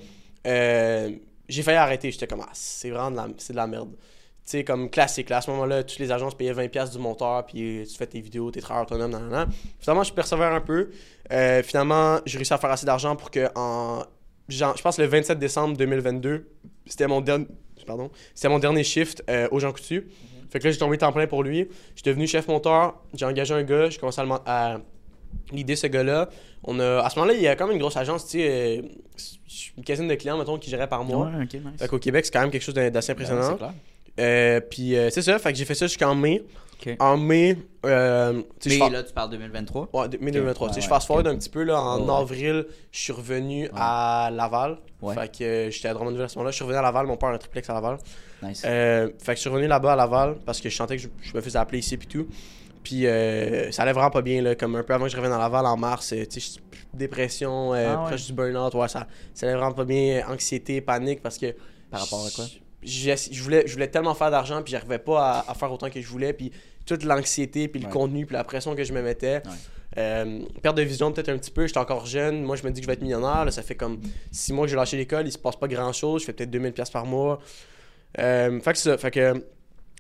[0.48, 1.12] Euh,
[1.50, 2.12] j'ai failli arrêter.
[2.12, 3.90] J'étais comme, ah, c'est vraiment de la, c'est de la merde.
[4.46, 5.30] Tu sais, comme classique.
[5.30, 8.22] Là, à ce moment-là, toutes les agences payaient 20$ du monteur, puis tu fais tes
[8.22, 9.50] vidéos, tes travailleurs autonomes, nan, nan, nan.
[9.80, 10.92] Finalement, je persévère un peu.
[11.32, 14.04] Euh, finalement, j'ai réussi à faire assez d'argent pour que, en,
[14.48, 16.48] genre, je pense le 27 décembre 2022,
[16.86, 17.48] c'était mon dernier.
[17.88, 20.08] Pardon, c'était mon dernier shift euh, au Jean Coutu.
[20.50, 21.68] Fait que là, j'ai tombé temps plein pour lui.
[21.96, 22.96] Je suis devenu chef monteur.
[23.14, 23.90] J'ai engagé un gars.
[23.90, 24.78] J'ai commencé à, à
[25.52, 26.30] l'idée ce gars-là.
[26.64, 28.80] On a, à ce moment-là, il y a quand même une grosse agence, tu sais,
[28.80, 28.82] euh,
[29.78, 31.28] une quinzaine de clients, mettons, qui géraient par mois.
[31.28, 31.64] Ouais, ok, nice.
[31.80, 33.56] Fait qu'au Québec, c'est quand même quelque chose d'assez Ben, impressionnant.
[33.58, 33.74] clair.
[34.20, 36.44] Euh, puis euh, c'est ça, fait que j'ai fait ça jusqu'en mai.
[37.00, 39.90] En mai, euh, tu sais, je Mais fa- là, tu parles 2023.
[39.92, 40.68] Ouais, de- mai 2023.
[40.68, 41.34] tu sais, Ouais, je fast forward ok.
[41.34, 42.22] un petit peu, là, en ouais.
[42.22, 44.78] avril, je suis revenu à Laval.
[45.02, 45.16] Ouais.
[45.16, 46.52] Fait que euh, j'étais à Drummondville à ce moment-là.
[46.52, 47.98] Je suis revenu à Laval, mon père a un triplex à Laval.
[48.44, 48.62] Nice.
[48.66, 51.08] Euh, fait que je suis revenu là-bas à Laval parce que je sentais que je,
[51.22, 52.28] je me faisais appeler ici et tout.
[52.84, 55.34] Puis euh, ça allait vraiment pas bien, là, comme un peu avant que je revienne
[55.34, 56.14] à Laval en mars.
[56.14, 58.08] euh, tu sais, je- dépression, euh, Ah ouais.
[58.10, 60.24] proche du burn-out, ouais, ça, ça allait vraiment pas bien.
[60.30, 61.56] Anxiété, panique parce que.
[61.90, 62.46] Par rapport à quoi?
[62.86, 66.00] Je voulais, je voulais tellement faire d'argent, puis j'arrivais pas à, à faire autant que
[66.02, 66.52] je voulais, puis
[66.86, 67.92] toute l'anxiété, puis le Ouais.
[67.94, 69.38] contenu, puis la pression que je me mettais.
[69.46, 69.52] Ouais.
[69.98, 72.82] Euh, perte de vision peut-être un petit peu, j'étais encore jeune, moi je me dis
[72.82, 74.02] que je vais être millionnaire, là, ça fait comme
[74.32, 76.52] 6 mois que j'ai lâché l'école, il se passe pas grand chose, je fais peut-être
[76.52, 77.40] 2000 pièces par mois.
[78.20, 79.46] Euh, fait que c'est ça, fait que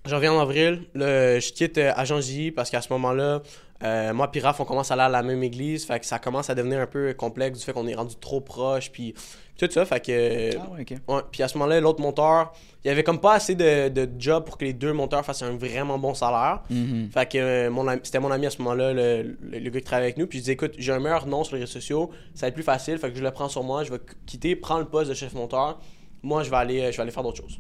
[0.06, 3.42] je reviens en avril, là, je quitte euh, Agent J parce qu'à ce moment-là,
[3.84, 6.20] euh, moi et Raph, on commence à aller à la même église, fait que ça
[6.20, 9.14] commence à devenir un peu complexe du fait qu'on est rendu trop proche, puis
[9.58, 10.58] tout ça, fait que...
[10.58, 10.98] Ah ouais, ok.
[11.08, 12.52] Ouais, puis à ce moment-là, l'autre monteur,
[12.84, 15.44] il y avait comme pas assez de, de job pour que les deux monteurs fassent
[15.44, 16.62] un vraiment bon salaire.
[16.70, 17.10] Mhm.
[17.14, 19.86] Fait que euh, mon c'était mon ami à ce moment-là, le, le- le gars qui
[19.86, 20.28] travaille avec nous.
[20.28, 22.54] Puis je dis écoute, j'ai un meilleur nom sur les réseaux sociaux, ça va être
[22.54, 22.98] plus facile.
[22.98, 25.16] Fait que je le prends sur moi, je vais qu- quitter, prendre le poste de
[25.16, 25.80] chef monteur.
[26.22, 27.60] Moi, je vais aller, euh, je vais aller faire d'autres choses.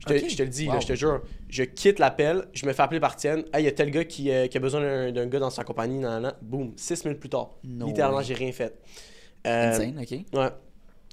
[0.00, 1.22] Je te, je te le dis, là, je te jure.
[1.48, 3.44] Je quitte l'appel, je me fais appeler par Tienne.
[3.54, 5.62] Hey, il y a tel gars qui, euh, qui a besoin d'un gars dans sa
[5.64, 5.98] compagnie.
[5.98, 6.34] nan, nan.
[6.42, 7.50] Boum, six minutes plus tard.
[7.64, 8.76] No Littéralement, j'ai rien fait.
[9.46, 10.10] Euh, Insane, ok.
[10.38, 10.48] Ouais.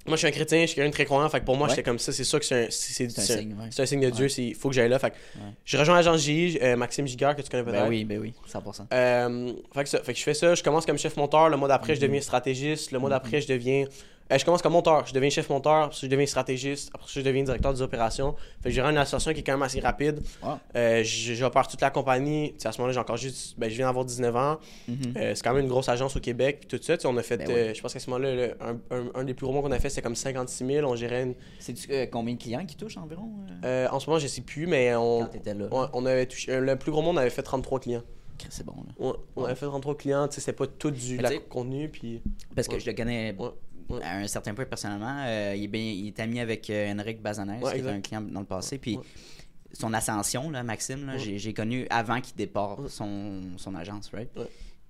[0.09, 1.29] Moi, je suis un chrétien, je suis quelqu'un de très croyant.
[1.29, 1.69] Fait que pour moi, Ouais.
[1.75, 2.11] j'étais comme ça.
[2.11, 3.67] C'est sûr que c'est un, c'est, C'est un signe, ouais.
[3.71, 4.27] c'est un signe de Dieu.
[4.39, 4.99] Il faut que j'aille là.
[4.99, 5.51] Fait que Ouais.
[5.65, 7.83] je rejoins l'agent J, euh, Maxime Giguère, que tu connais peut-être.
[7.83, 8.87] Ben oui, ben oui, 100%.
[8.91, 11.55] Euh, fait, que ça, fait que je fais ça, je commence comme chef monteur, le
[11.57, 13.85] mois d'après je deviens stratégiste, le mois d'après je deviens...
[14.31, 17.19] euh, je commence comme monteur, je deviens chef monteur, après je deviens stratégiste, après ça
[17.19, 18.35] je deviens directeur des opérations.
[18.61, 20.21] Fait que j'ai une association qui est quand même assez rapide.
[20.43, 20.57] Wow.
[20.75, 23.55] Euh, je- J'opère toute la compagnie, à ce moment-là j'ai encore juste...
[23.59, 24.57] Ben, je viens d'avoir 19 ans,
[24.87, 25.13] Mhm.
[25.17, 27.37] Euh, c'est quand même une grosse agence au Québec, puis tout ça, on a fait...
[27.37, 29.71] Ben euh, je pense qu'à ce moment-là, un, un- un des plus gros mois qu'on
[29.71, 31.35] a fait, c'est comme 56 000, on gérait une...
[31.91, 33.29] Euh, combien de clients qui touchent environ
[33.91, 35.25] en ce moment je sais plus, mais on...
[35.25, 35.67] quand là?
[35.71, 36.59] on, on avait touché...
[36.59, 38.03] Le plus gros monde on avait fait 33 clients.
[38.49, 38.93] C'est bon, là.
[38.99, 42.21] On, on avait fait 33 clients, c'était pas tout du la contenu, puis...
[42.55, 42.79] Parce que Ouais.
[42.79, 43.49] je le connais Ouais.
[43.89, 44.03] Ouais.
[44.03, 45.23] à un certain point personnellement.
[45.25, 48.01] Euh, il, est bien, il est ami avec euh, Henrik Bazanes, Ouais, qui est un
[48.01, 48.77] client dans le passé.
[48.77, 48.97] Puis
[49.73, 52.89] son ascension, là, Maxime, là, j'ai, connu avant qu'il départ Ouais.
[52.89, 54.29] son, son agence, right?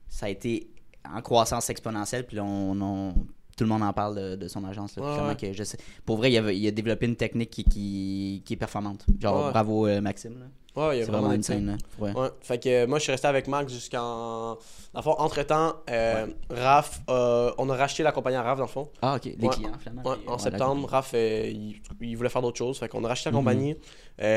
[0.08, 0.70] Ça a été
[1.10, 2.26] en croissance exponentielle.
[2.26, 3.14] Puis là, on, on-
[3.58, 4.96] tout le monde en parle de, de son agence.
[4.96, 5.36] là, ouais.
[5.36, 5.78] que je sais.
[6.06, 9.06] Pour vrai, il a, il a développé une technique qui, qui, qui est performante.
[9.20, 9.52] Genre, Ouais.
[9.52, 10.40] bravo euh, Maxime.
[10.40, 10.46] là.
[10.76, 11.66] Ouais, il y a C'est vraiment des- insane.
[11.66, 11.74] Là.
[12.00, 12.14] Ouais.
[12.14, 12.28] Ouais.
[12.42, 14.58] Fait que euh, moi, je suis resté avec Max jusqu'en.
[14.94, 18.64] Dans le fond, entre-temps, euh, Raph, euh, on a racheté la compagnie à Raph, dans
[18.66, 18.90] le fond.
[19.02, 19.26] Ah, ok.
[19.26, 19.54] Les Ouais.
[19.54, 20.16] clients, finalement.
[20.28, 20.88] En septembre.
[20.90, 22.80] Raph, euh, il, il voulait faire d'autres choses.
[22.80, 23.40] Fait qu'on a racheté la Mhm.
[23.40, 23.76] compagnie.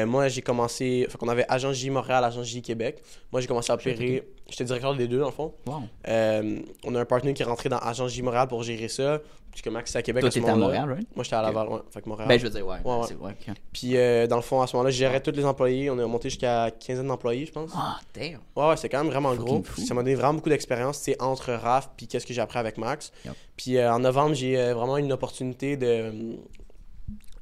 [0.06, 1.06] Moi, j'ai commencé.
[1.08, 3.02] Fait qu'on avait Agence J Montréal, Agence J Québec.
[3.30, 4.28] Moi, j'ai commencé à opérer.
[4.48, 5.52] J'étais directeur des deux, dans le fond.
[5.66, 5.82] Wow.
[6.08, 9.20] Euh, on a un partenaire qui est rentré dans Agence J Montréal pour gérer ça.
[9.50, 10.22] Puisque Max, c'est à Québec.
[10.22, 10.80] Toi, à ce t'étais à moment-là.
[10.80, 11.08] Montréal, right?
[11.14, 11.78] Moi, j'étais à Laval, ouais.
[11.90, 12.26] Fait que Montréal.
[12.26, 12.78] Ben, je veux dire, ouais.
[12.84, 13.06] Ouais, ouais.
[13.06, 13.14] c'est-
[13.50, 13.56] ok.
[13.70, 15.90] Puis, euh, dans le fond, à ce moment-là, je gérais tous les employés.
[15.90, 17.70] On est monté jusqu'à quinzaine d'employés, je pense.
[17.76, 18.38] Ah, damn.
[18.56, 19.62] Ouais, ouais, c'est quand même vraiment Fucking gros.
[19.62, 19.80] fou.
[19.82, 22.78] Ça m'a donné vraiment beaucoup d'expérience, c'est entre Raph puis qu'est-ce que j'ai appris avec
[22.78, 23.12] Max.
[23.26, 23.34] Yep.
[23.58, 26.12] Puis euh, en novembre, j'ai vraiment eu une opportunité de.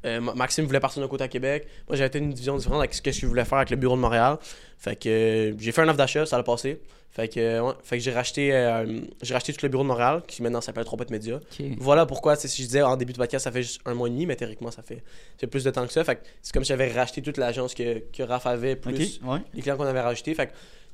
[0.05, 1.67] Euh, Ma- Maxime voulait partir d'un côté à Québec.
[1.89, 4.01] Moi, j'avais une vision différente avec ce que je voulais faire avec le bureau de
[4.01, 4.39] Montréal.
[4.79, 6.81] Fait que euh, j'ai fait un offre d'achat, ça a passé.
[7.13, 8.51] Fait que, euh, ouais, fait que j'ai racheté,
[9.21, 11.37] j'ai racheté tout le bureau de Montréal, qui maintenant s'appelle Trompette Média.
[11.37, 11.67] Ok.
[11.79, 14.13] Voilà pourquoi, si je disais en début de podcast, ça fait juste un mois et
[14.13, 15.03] demi, mais théoriquement, ça fait,
[15.49, 16.05] plus de temps que ça.
[16.05, 19.39] Fait que c'est comme si j'avais racheté toute l'agence que, que Raph avait, plus ouais.
[19.55, 20.35] les clients qu'on avait rajoutés.
[20.35, 20.53] Fait que,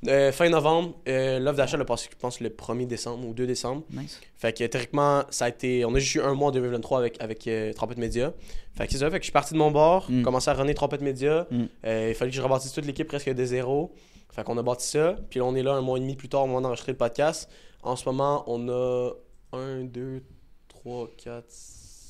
[0.08, 3.46] euh, fin novembre, euh, l'offre d'achat l'a passé, je pense, le 1er décembre ou 2
[3.46, 3.82] décembre.
[3.90, 4.20] Nice.
[4.36, 5.84] Fait que théoriquement, ça a été.
[5.84, 8.32] On a juste eu un mois en 2023 avec, avec euh, Trompette Média.
[8.74, 9.10] Fait que c'est ça.
[9.10, 10.22] Fait que je suis parti de mon bord, Mm.
[10.22, 11.46] commencé à runner Trompette Média.
[11.50, 11.64] Mm.
[11.84, 13.92] Il fallait que je rebâtisse toute l'équipe presque de zéro.
[14.30, 15.16] Fait qu'on a bâti ça.
[15.30, 16.98] Puis là, on est là un mois et demi plus tard au moment d'enregistrer le
[16.98, 17.48] podcast.
[17.82, 19.10] En ce moment, on a
[19.52, 20.22] 1, 2,
[20.68, 21.44] 3, 4.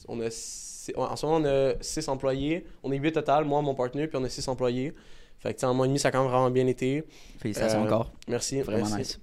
[0.08, 2.64] On a six- en ce moment, on a 6 employés.
[2.82, 4.92] On est 8 total, moi, mon partenaire, puis on a 6 employés.
[5.38, 7.04] Fait que, en mois et demi, ça a quand même vraiment bien été.
[7.38, 8.12] Félicitations Euh, encore.
[8.28, 8.60] Merci.
[8.62, 8.96] Vraiment merci.
[8.96, 9.20] nice.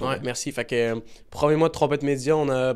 [0.00, 0.52] Ouais, merci.
[0.52, 2.74] Fait que, euh, premier mois de Trompette Média, on a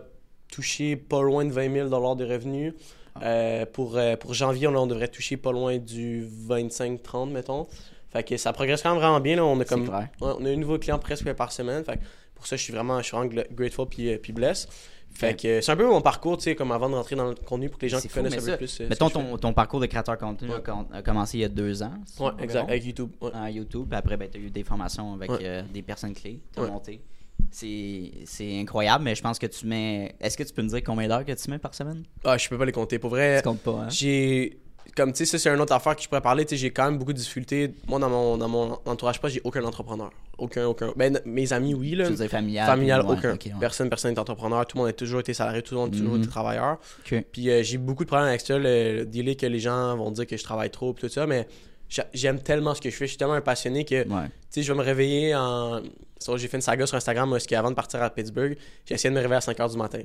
[0.50, 2.74] touché pas loin de 20 000 de revenus.
[3.14, 3.24] Ah.
[3.24, 7.66] Euh, pour, pour janvier, on, on devrait toucher pas loin du 25-30, mettons.
[8.10, 9.36] Fait que ça progresse quand même vraiment bien.
[9.36, 9.44] Là.
[9.44, 11.84] On, a comme, ouais, on a un nouveau client presque par semaine.
[11.84, 12.02] Fait que
[12.34, 14.68] pour ça, je suis vraiment, je suis vraiment grateful puis, puis blessed.
[15.12, 17.34] Fait que c'est un peu mon parcours, tu sais, comme avant de rentrer dans le
[17.34, 18.80] contenu pour que les gens C'est qui fou, connaissent un peu plus.
[18.80, 20.62] euh, Mettons ton, ton parcours de créateur contenu a Ouais.
[20.62, 21.92] com- a commencé il y a deux ans.
[22.18, 22.68] Ouais, exact.
[22.70, 23.10] Avec YouTube.
[23.20, 23.30] Ouais.
[23.34, 23.86] À YouTube.
[23.88, 25.38] Puis après, ben, tu as eu des formations avec Ouais.
[25.42, 26.40] euh, des personnes clés.
[26.54, 27.02] Tu as monté.
[27.50, 30.14] C'est c'est incroyable, mais je pense que tu mets.
[30.20, 32.04] Est-ce que tu peux me dire combien d'heures que tu mets par semaine?
[32.24, 32.98] Ah, je peux pas les compter.
[32.98, 33.88] Pour vrai, Tu comptes pas, hein?
[33.88, 34.58] J'ai.
[34.96, 36.44] Comme tu sais, ça c'est une autre affaire que je pourrais parler.
[36.44, 37.74] Tu sais, j'ai quand même beaucoup de difficultés.
[37.86, 40.10] Moi, dans mon, dans mon entourage, pas, j'ai aucun entrepreneur.
[40.38, 40.92] Aucun, aucun.
[40.96, 42.06] Ben, mes amis, oui, là.
[42.06, 43.32] Tu veux familial Familial, ouais, aucun.
[43.32, 43.38] ouais.
[43.60, 44.66] Personne, personne n'est entrepreneur.
[44.66, 46.20] Tout le monde a toujours été salarié, tout le monde a toujours Mhm.
[46.22, 46.78] été travailleur.
[47.32, 48.58] Puis euh, j'ai beaucoup de problèmes avec ça.
[48.58, 51.26] Le, le dealer que les gens vont dire que je travaille trop, tout ça.
[51.26, 51.46] Mais
[51.88, 53.04] j'a- j'aime tellement ce que je fais.
[53.06, 54.10] Je suis tellement un passionné que, tu
[54.50, 55.80] sais, je vais me réveiller en.
[56.36, 59.14] J'ai fait une saga sur Instagram, parce qu'avant de partir à Pittsburgh, j'ai essayé de
[59.14, 60.00] me réveiller à 5 h du matin.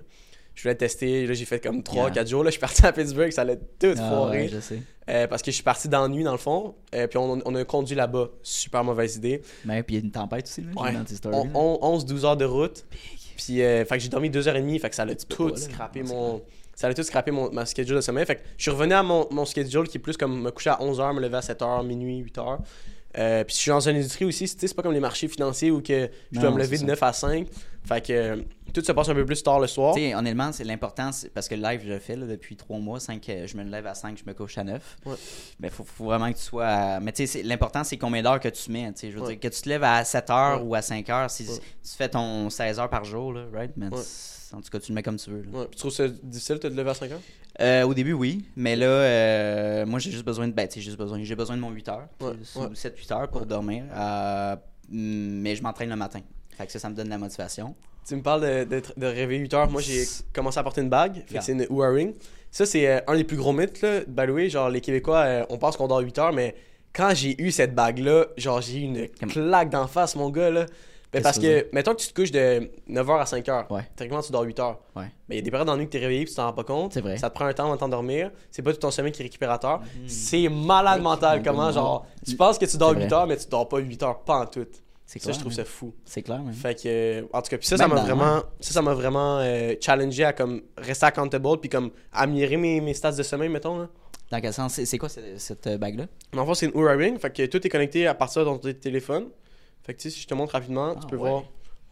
[0.56, 2.26] Je voulais tester, là j'ai fait comme 3-4 Yeah.
[2.26, 4.38] jours, là je suis parti à Pittsburgh, ça allait tout Ah, foirer.
[4.44, 4.80] ouais, je sais.
[5.10, 6.74] Euh, parce que je suis parti dans la nuit, dans le fond.
[6.96, 8.30] Euh, puis on, on a conduit là-bas.
[8.42, 9.42] Super mauvaise idée.
[9.66, 10.90] Mais puis il y a une tempête aussi, là, Ouais.
[10.92, 12.86] vu dans tes stories, On- on- 11-12 heures de route.
[13.38, 14.80] Puis, euh, fait que j'ai dormi 2 heures et demie.
[14.80, 16.42] Fait que ça a Tu peux tout pas, scrappé mon,
[16.74, 18.26] ça allait tout scraper mon, ma schedule de sommeil.
[18.26, 20.70] Fait que je suis revenu à mon, mon schedule qui est plus comme me coucher
[20.72, 22.60] à 11h, me lever à 7h, minuit, 8h.
[23.18, 25.82] Euh, puis je suis dans une industrie aussi, c'est pas comme les marchés financiers où
[25.82, 26.88] que je dois Non, me lever de ça.
[26.88, 27.48] 9 à 5.
[27.88, 28.38] Fait que euh,
[28.74, 29.94] tout se passe un peu plus tard le soir.
[29.96, 32.56] Tu sais, honnêtement, c'est l'important, c'est- parce que le live, je le fais là, depuis
[32.56, 33.00] trois mois.
[33.00, 34.98] Cinq, euh, je me lève à 5, je me couche à 9.
[35.06, 35.14] Ouais.
[35.60, 36.66] Mais faut, faut vraiment que tu sois.
[36.66, 38.92] à- Mais tu sais, l'important, c'est combien d'heures que tu mets.
[39.02, 39.28] Je veux Ouais.
[39.36, 40.68] dire, que tu te lèves à 7 heures Ouais.
[40.68, 41.52] ou à 5 heures, si tu
[41.84, 43.72] fais ton 16 heures par jour, là, right?
[43.78, 45.44] Mais en tout cas, tu le mets comme tu veux.
[45.44, 45.66] là.
[45.72, 47.16] Tu trouves ça difficile de te lever à 5 h
[47.62, 48.46] Euh, au début, oui.
[48.58, 50.54] Mais là, euh, moi, j'ai juste besoin de.
[50.54, 52.08] Ben, j'ai juste besoin, j'ai besoin de mon 8 heures.
[52.20, 52.66] Ouais, tu sais, ouais.
[52.68, 53.84] Ou 7-8 heures pour dormir.
[54.90, 56.20] Mais je m'entraîne le matin.
[56.58, 57.76] Fait que ça, ça me donne de la motivation.
[58.08, 59.70] Tu me parles de, de, de réveiller 8 heures.
[59.70, 61.16] Moi, j'ai commencé à porter une bague.
[61.26, 61.40] Fait Yeah.
[61.40, 62.14] que c'est une Oura Ring.
[62.52, 64.02] Ça, c'est euh, un des plus gros mythes, là.
[64.08, 66.56] By the way, genre, les Québécois, euh, on pense qu'on dort 8 heures, mais
[66.94, 70.66] quand j'ai eu cette bague-là, genre, j'ai eu une claque d'en face, mon gars, là.
[71.12, 73.72] Ben, parce que que, mettons que tu te couches de 9h à 5h.
[73.74, 73.82] Ouais.
[73.96, 74.80] Techniquement, tu dors 8 heures.
[74.98, 75.06] Ouais.
[75.30, 76.54] Mais il y a des périodes nuit que tu es réveillé et tu t'en rends
[76.54, 76.94] pas compte.
[76.94, 77.16] C'est vrai.
[77.18, 78.32] Ça te prend un temps avant de t'endormir.
[78.52, 79.80] C'est pas tout ton sommeil qui est récupérateur.
[79.80, 79.86] Mhm.
[80.08, 81.42] C'est malade mental.
[81.42, 83.14] Comment, genre, tu penses que tu dors C'est 8 vrai.
[83.16, 84.68] heures, mais tu dors pas 8 heures, pas en tout.
[85.08, 85.94] C'est Ça, je trouve ça fou.
[86.04, 86.54] C'est clair, même.
[86.54, 89.38] Fait que, euh, en tout cas, puis ça, ça m'a vraiment, ça, ça m'a vraiment
[89.40, 93.78] euh, challengé à comme rester accountable puis comme améliorer mes, mes stats de sommeil, mettons.
[93.78, 93.90] Là.
[94.32, 94.82] Dans quel sens?
[94.84, 96.08] C'est quoi cette, cette euh, bague-là?
[96.36, 98.58] En fait, c'est une Oura Ring, fait que tout est connecté à partir de ton
[98.74, 99.28] téléphone.
[99.84, 101.30] Fait que tu sais, si je te montre rapidement, tu Ah, peux ouais.
[101.30, 101.44] voir.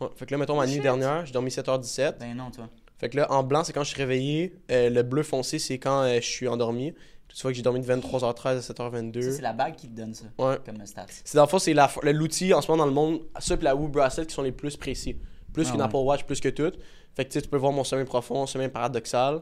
[0.02, 0.08] Ouais.
[0.16, 2.16] Fait que là, mettons ma nuit dernière, j'ai dormi 7h17.
[2.20, 2.68] Ben non, toi.
[2.98, 4.56] Fait que là, en blanc, c'est quand je suis réveillé.
[4.72, 6.94] Euh, le bleu foncé, c'est quand euh, je suis endormi.
[7.36, 9.32] Tu vois que j'ai dormi de 23h13 à Ça, 7h22.
[9.32, 10.58] c'est la bague qui te donne ça, Ouais.
[10.66, 11.06] comme stats.
[11.24, 11.74] C'est dans le fond, c'est
[12.14, 14.52] l'outil en ce moment dans le monde, ça et la Woo Bracelet qui sont les
[14.52, 15.18] plus précis.
[15.52, 15.86] Plus Ah qu'une ouais.
[15.88, 16.72] Apple Watch, plus que tout.
[17.16, 19.42] Fait que tu peux voir mon sommeil profond, mon sommeil paradoxal.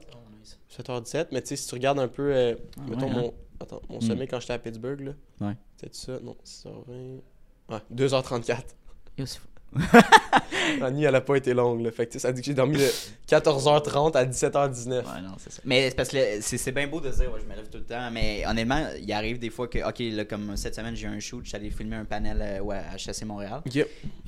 [0.69, 3.21] 7h17, mais tu sais, si tu regardes un peu, euh, Ah, mettons ouais, hein?
[3.21, 4.01] mon, attends, mon Mm.
[4.01, 5.11] sommeil quand j'étais à Pittsburgh, là.
[5.47, 5.55] Ouais.
[5.77, 7.21] Peut-être ça, non, 6h20.
[7.69, 8.75] Ouais, 2h34.
[9.17, 9.47] Yo, c'est fou.
[10.79, 11.91] La nuit, elle a pas été longue, là.
[11.91, 12.87] Fait que ça dit que j'ai dormi de
[13.29, 14.89] 14h30 à 17h19.
[14.89, 15.61] Ouais, non, c'est ça.
[15.65, 17.77] Mais c'est parce que c'est c'est bien beau de dire, ouais, je me lève tout
[17.77, 21.07] le temps, mais honnêtement, il arrive des fois que, ok, là, comme cette semaine, j'ai
[21.07, 23.83] eu un shoot, je suis allé filmer un panel euh, ouais, à HSC Montréal, puis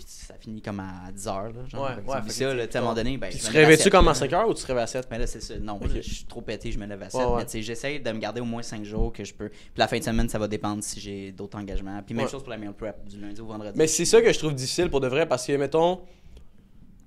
[0.05, 1.51] ça finit comme à 10h, là.
[1.67, 3.29] Genre, Ouais, tu ça, là, à un moment donné, ben.
[3.31, 4.19] Te à réveilles-tu 7, comme à là.
[4.19, 5.53] 5h ou tu te réveilles à 7 Mais là, c'est ça.
[5.59, 7.19] Non, je, je suis trop pété, je me lève à 7.
[7.21, 7.35] Ouais, ouais.
[7.39, 9.49] Mais tu sais, j'essaye de me garder au moins 5 jours que je peux.
[9.49, 12.01] Puis la fin de semaine, ça va dépendre si j'ai d'autres engagements.
[12.05, 12.31] Puis même Ouais.
[12.31, 13.73] chose pour la meal prep, du lundi au vendredi.
[13.77, 16.01] Mais c'est ça que je trouve difficile pour de vrai parce que, mettons,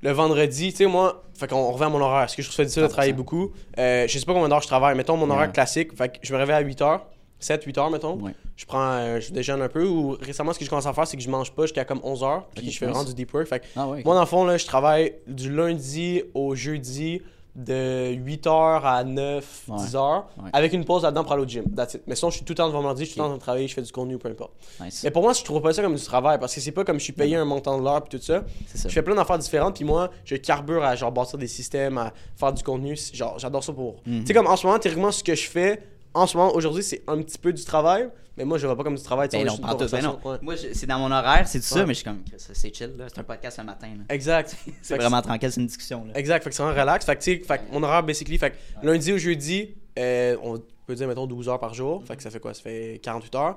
[0.02, 2.24] le vendredi, tu sais, moi, fait qu'on revient à mon horaire.
[2.24, 2.90] Est-ce que je trouve ça difficile de 100%.
[2.90, 3.52] travailler beaucoup?
[3.78, 4.96] Euh, je sais pas combien d'heures je travaille.
[4.96, 7.00] Mettons mon horaire classique, fait que je me réveille à 8 h,
[7.38, 8.18] 7, 8 h, mettons.
[8.20, 8.32] Ouais.
[8.56, 9.86] Je prends, euh, je déjeune un peu.
[9.86, 12.00] Ou récemment, ce que je commence à faire, c'est que je mange pas jusqu'à comme
[12.02, 13.46] 11 h, puis je fais vraiment du deep work.
[13.46, 14.02] Fait que Ah ouais.
[14.04, 17.22] moi, dans le fond, là, je travaille du lundi au jeudi
[17.56, 19.76] de 8h à 9, Ouais.
[19.78, 20.50] 10h, Ouais.
[20.52, 21.64] avec une pause là-dedans pour aller au gym.
[21.74, 22.02] That's it.
[22.06, 23.26] Mais sinon, je suis tout le temps devant mon ordi, je suis tout le temps
[23.26, 24.52] en train de travailler, je fais du contenu, peu importe.
[24.80, 25.00] Nice.
[25.04, 26.98] Mais pour moi, je trouve pas ça comme du travail parce que c'est pas comme
[26.98, 28.44] je suis payé un montant de l'heure puis tout ça.
[28.74, 32.12] Je fais plein d'affaires différentes, puis moi, je carbure à genre bâtir des systèmes, à
[32.36, 32.96] faire du contenu.
[33.14, 33.96] Genre, j'adore ça pour.
[34.06, 34.20] Mhm.
[34.20, 36.82] Tu sais, comme en ce moment, théoriquement, ce que je fais, en ce moment, aujourd'hui,
[36.82, 39.28] c'est un petit peu du travail, mais moi, je vois pas comme du travail.
[39.32, 40.18] Ben non, pas tout, ben non.
[40.24, 40.36] Ouais.
[40.42, 43.06] Moi, c'est dans mon horaire, c'est tout ça, mais je suis comme, c'est chill, là.
[43.08, 44.14] C'est un podcast le matin, là.
[44.14, 44.56] Exact.
[44.82, 46.12] C'est vraiment tranquille, c'est une discussion, là.
[46.14, 47.04] Exact, fait que c'est vraiment relax.
[47.06, 51.08] Fait que, fait mon horaire, basically, fait que lundi au jeudi, euh, on peut dire,
[51.08, 52.04] mettons, 12 heures par jour.
[52.04, 52.54] Fait que ça fait quoi?
[52.54, 53.56] Ça fait 48 heures.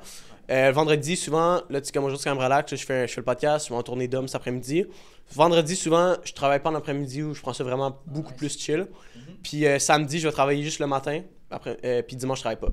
[0.50, 2.76] Euh, vendredi, souvent, là, tu sais, comme aujourd'hui, c'est quand même relax.
[2.76, 4.86] je, fais, je fais le podcast, je vais en tournée d'hommes cet après-midi.
[5.34, 8.88] Vendredi, souvent, je travaille pas en après-midi où je prends ça vraiment beaucoup plus chill.
[9.44, 11.22] Puis euh, samedi, je vais travailler juste le matin.
[11.52, 12.70] Après, puis dimanche, je travaille pas.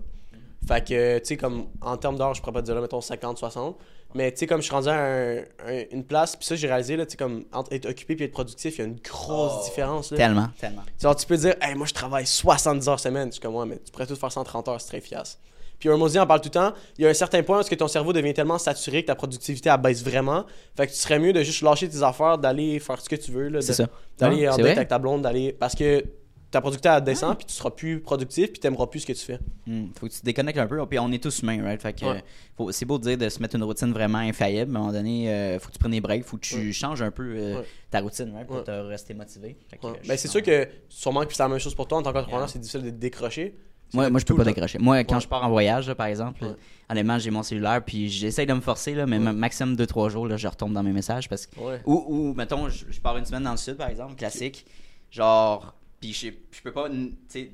[0.66, 3.38] Fait que, tu sais, comme en termes d'heures, je pourrais pas dire là, mettons 50,
[3.38, 3.76] 60.
[4.14, 6.66] Mais tu sais, comme je suis rendu à un- un- une place, puis ça, j'ai
[6.68, 8.96] réalisé, là, tu sais, comme entre être occupé puis être productif, il y a une
[9.00, 9.64] grosse Oh.
[9.64, 10.10] différence.
[10.10, 10.16] Là.
[10.16, 10.82] Tellement, tellement.
[11.00, 13.30] Genre, tu peux dire, hey, moi, je travaille 70 heures semaine.
[13.30, 15.38] Suis comme, ouais, mais tu pourrais tout faire 130 heures, c'est très efficace.
[15.78, 16.72] Puis un en parle tout le temps.
[16.96, 19.08] Il y a un certain point où est-ce que ton cerveau devient tellement saturé que
[19.08, 20.46] ta productivité abaisse vraiment.
[20.74, 23.30] Fait que tu serais mieux de juste lâcher tes affaires, d'aller faire ce que tu
[23.30, 23.48] veux.
[23.48, 23.88] là, C'est de- ça.
[24.18, 25.52] D'aller en date avec ta blonde, d'aller.
[25.52, 26.02] Parce que
[26.50, 29.38] ta productivité descend, puis tu seras plus productif, puis t'aimeras plus ce que tu fais.
[29.66, 30.84] Hmm, faut que tu te déconnectes un peu.
[30.86, 31.80] Puis on est tous humains, right?
[31.82, 32.24] Fait que, Ouais.
[32.56, 34.82] faut- c'est beau de dire de se mettre une routine vraiment infaillible, mais à un
[34.86, 37.24] moment donné, euh, faut que tu prennes des breaks, faut que tu changes un peu
[37.36, 37.64] euh, Ouais.
[37.90, 38.46] ta routine, right?
[38.46, 38.64] Pour Ouais.
[38.64, 39.56] te rester motivé.
[39.70, 42.12] Que, Ben, c'est sûr que sûrement que c'est la même chose pour toi en tant
[42.12, 43.56] qu'entrepreneur, c'est difficile de te décrocher.
[43.92, 44.78] Moi, moi je peux pas décrocher.
[44.78, 45.20] Moi, quand Ouais.
[45.20, 46.54] je pars en voyage, là, par exemple, Ouais.
[46.90, 49.32] honnêtement, j'ai mon cellulaire, puis j'essaye de me forcer, là, mais Ouais.
[49.32, 51.28] maximum 2-3 jours, là, je retombe dans mes messages.
[51.28, 51.54] Parce que...
[51.84, 54.66] Ou, ou, mettons, je, je pars une semaine dans le sud, par exemple, classique.
[55.12, 56.88] Genre, puis je, je peux pas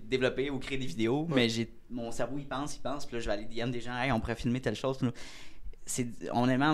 [0.08, 3.20] développer ou créer des vidéos, mais j'ai mon cerveau, il pense, il pense, puis là,
[3.20, 4.98] je vais aller DM des gens, hey, on pourrait filmer telle chose.
[5.84, 6.70] C'est, honnêtement,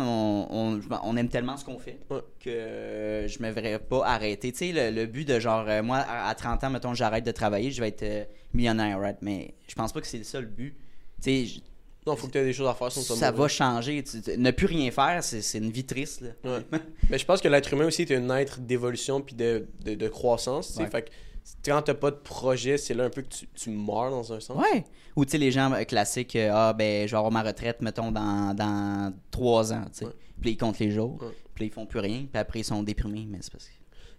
[0.51, 2.21] on, on, on aime tellement ce qu'on fait Ouais.
[2.41, 4.53] que je me verrais pas arrêter.
[4.53, 7.25] Tu sais, le, le but de genre, euh, moi, à, à 30 ans, mettons, j'arrête
[7.25, 9.17] de travailler, je vais être euh, millionnaire, right?
[9.23, 10.77] Mais je pense pas que c'est le but.
[11.23, 11.61] Tu sais,
[12.07, 12.93] Non, faut que tu aies des choses à faire.
[12.93, 14.03] sinon ça va changer.
[14.05, 16.21] Tu- tu- ne plus rien faire, c'est, c'est une vie triste.
[16.21, 16.29] Là.
[16.59, 16.65] Ouais.
[17.11, 20.09] Mais je pense que l'être humain aussi est un être d'évolution puis de, de, de
[20.09, 20.77] croissance.
[20.77, 20.87] Ouais.
[20.87, 21.11] Fait que
[21.65, 24.41] quand t'as pas de projet, c'est là un peu que tu, tu meurs dans un
[24.41, 24.57] sens.
[24.57, 24.85] Ouais.
[25.17, 28.13] Ou tu sais, les gens classiques, euh, ah ben, je vais avoir ma retraite, mettons,
[28.13, 30.05] dans, dans trois ans, tu sais.
[30.07, 30.13] Ouais.
[30.41, 31.19] Puis ils comptent les jours.
[31.21, 31.35] Ouais.
[31.55, 32.27] Puis ils font plus rien.
[32.31, 33.27] Puis après, ils sont déprimés.
[33.29, 33.73] Mais c'est parce que.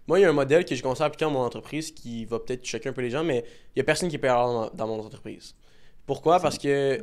[0.06, 2.24] Moi, il y a un modèle que j'ai commencé à appliquer dans mon entreprise qui
[2.24, 4.70] va peut-être choquer un peu les gens, mais il y a personne qui payeur dans,
[4.70, 5.54] dans mon entreprise.
[6.10, 6.40] Pourquoi?
[6.40, 6.98] Parce que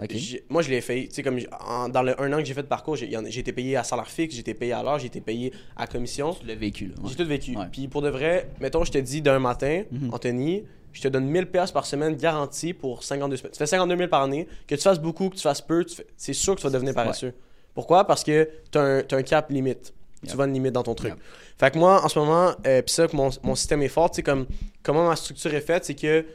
[0.49, 1.07] moi, je l'ai fait.
[1.07, 3.53] Tu sais, comme en- dans le un an que j'ai fait de parcours, j'ai été
[3.53, 6.33] payé à salaire fixe, j'ai été payé à l'heure, j'ai été payé à commission.
[6.33, 6.95] Tu l'as vécu, là.
[7.01, 7.09] ouais.
[7.09, 7.55] J'ai tout vécu.
[7.55, 7.67] Ouais.
[7.71, 10.13] Puis pour de vrai, mettons, je te dis d'un matin, Mhm.
[10.13, 13.53] Anthony, je te donne 1000 pièces par semaine garantie pour 52 semaines.
[13.53, 14.45] Tu fais 52 000 par année.
[14.67, 16.93] Que tu fasses beaucoup, que tu fasses peu, fais- c'est sûr que tu vas devenir
[16.93, 17.33] paresseux.
[17.73, 18.05] Pourquoi?
[18.05, 19.93] Parce que tu as, un cap limite.
[20.27, 21.11] Tu vas une limite dans ton truc.
[21.11, 21.19] Yep.
[21.57, 24.11] Fait que moi, en ce moment, euh, pis ça, que mon, mon système est fort,
[24.11, 24.47] tu sais, comme,
[24.83, 26.25] comment ma structure est faite, c'est que,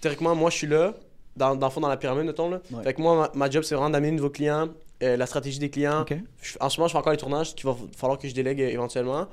[0.00, 0.94] théoriquement, moi, je suis là,
[1.36, 2.60] dans, dans le fond, dans la pyramide, mettons, là.
[2.70, 2.82] Ouais.
[2.82, 4.68] Fait que moi, ma, ma job, c'est vraiment d'amener de nouveaux clients,
[5.02, 6.04] euh, la stratégie des clients,
[6.42, 8.60] je- en ce moment, je fais encore les tournages qu'il va falloir que je délègue
[8.62, 9.26] euh, éventuellement.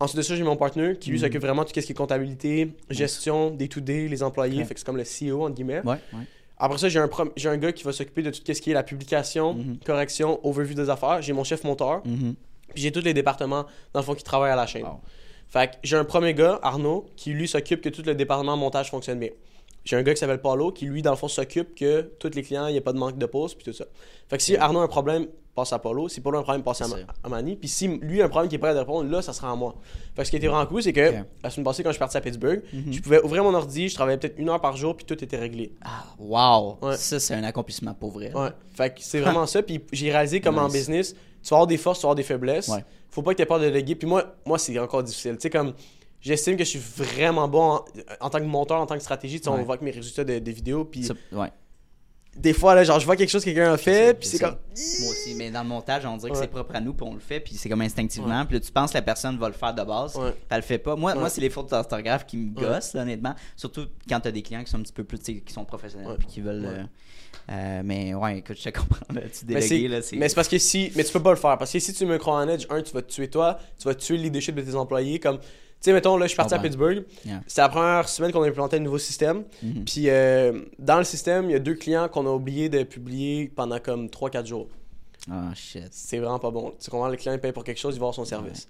[0.00, 1.24] Ensuite de ça, j'ai mon partenaire qui lui Mhm.
[1.24, 4.64] s'occupe vraiment de tout ce qui est comptabilité, gestion, des to day les employés.
[4.64, 5.82] Fait que c'est comme le CEO, entre guillemets.
[5.84, 6.24] Ouais, ouais.
[6.58, 8.74] Après ça, j'ai un, j'ai un gars qui va s'occuper de tout ce qui est
[8.74, 9.78] la publication, Mhm.
[9.84, 11.20] correction, overview des affaires.
[11.22, 12.02] J'ai mon chef monteur.
[12.06, 12.34] Mhm.
[12.72, 14.82] Puis j'ai tous les départements, dans le fond, qui travaillent à la chaîne.
[14.84, 15.00] Wow.
[15.48, 18.90] Fait que j'ai un premier gars, Arnaud, qui lui s'occupe que tout le département montage
[18.90, 19.30] fonctionne bien.
[19.84, 22.42] J'ai un gars qui s'appelle Paulo, qui lui, dans le fond, s'occupe que tous les
[22.42, 23.84] clients, il n'y a pas de manque de pause, puis tout ça.
[24.28, 26.08] Fait que si Arnaud a un problème, passe à Paulo.
[26.08, 27.54] Si Paulo a un problème, passe à, Ma- à Mani.
[27.54, 29.54] Puis si lui a un problème qui est prêt à répondre, là, ça sera à
[29.54, 29.74] moi.
[30.16, 31.24] Fait que ce qui était vraiment cool, c'est que Ok.
[31.44, 32.92] la semaine passée, quand je suis parti à Pittsburgh, Mhm.
[32.92, 35.36] je pouvais ouvrir mon ordi, je travaillais peut-être une heure par jour, puis tout était
[35.36, 35.72] réglé.
[35.84, 36.78] Ah, wow!
[36.82, 36.96] Ouais.
[36.96, 38.32] Ça, c'est un accomplissement pour vrai.
[38.34, 38.48] Ouais.
[38.74, 39.62] Fait que c'est vraiment ça.
[39.62, 42.22] Puis j'ai réalisé comme en business, tu vas avoir des forces, tu vas avoir des
[42.24, 42.68] faiblesses.
[42.68, 42.84] Ouais.
[43.10, 43.94] Faut pas que tu aies peur de déléguer.
[43.94, 45.34] Puis moi, moi c'est encore difficile.
[45.34, 45.74] Tu sais, comme
[46.24, 47.84] j'estime que je suis vraiment bon en,
[48.20, 49.38] en tant que monteur, en tant que stratégie.
[49.40, 49.62] Tu sais, on Ouais.
[49.64, 50.84] voit que mes résultats de, de vidéos.
[50.84, 51.48] Puis ouais.
[52.36, 54.56] des fois, là, genre, je vois quelque chose que quelqu'un a fait, puis c'est comme.
[55.00, 56.42] Moi aussi, mais dans le montage, on dirait que Ouais.
[56.42, 58.44] c'est propre à nous, puis on le fait, puis c'est comme instinctivement.
[58.46, 60.32] Puis là, tu penses que la personne va le faire de base, Ouais.
[60.32, 60.96] puis elle le fait pas.
[60.96, 61.18] Moi, Ouais.
[61.20, 62.66] moi c'est les fautes d'orthographe qui me Ouais.
[62.66, 63.34] gossent, là, honnêtement.
[63.56, 66.08] Surtout quand tu as des clients qui sont un petit peu plus, qui sont professionnels,
[66.08, 66.16] Ouais.
[66.18, 66.64] puis qui veulent.
[66.64, 66.68] Ouais.
[66.80, 66.84] euh,
[67.52, 69.04] euh, mais ouais, écoute, je te comprends.
[69.14, 70.16] Là, tu délégues, là, c'est.
[70.16, 70.90] mais c'est parce que si.
[70.96, 71.56] Mais tu peux pas le faire.
[71.58, 73.84] Parce que si tu me crois en edge, un, tu vas te tuer toi, tu
[73.86, 75.20] vas tuer le leadership de tes employés.
[75.20, 75.38] Comme.
[75.84, 76.58] Tu sais, mettons, là, je suis parti à.
[76.58, 77.04] Pittsburgh.
[77.26, 77.42] Yeah.
[77.46, 79.44] C'était la première semaine qu'on a implanté un nouveau système.
[79.62, 79.84] Mhm.
[79.84, 83.52] Puis euh, dans le système, il y a deux clients qu'on a oublié de publier
[83.54, 84.68] pendant comme 3-4 jours.
[85.30, 85.88] Ah, shit.
[85.90, 86.72] C'est vraiment pas bon.
[86.82, 88.66] Tu comprends, le client il paye pour quelque chose, il va avoir son service.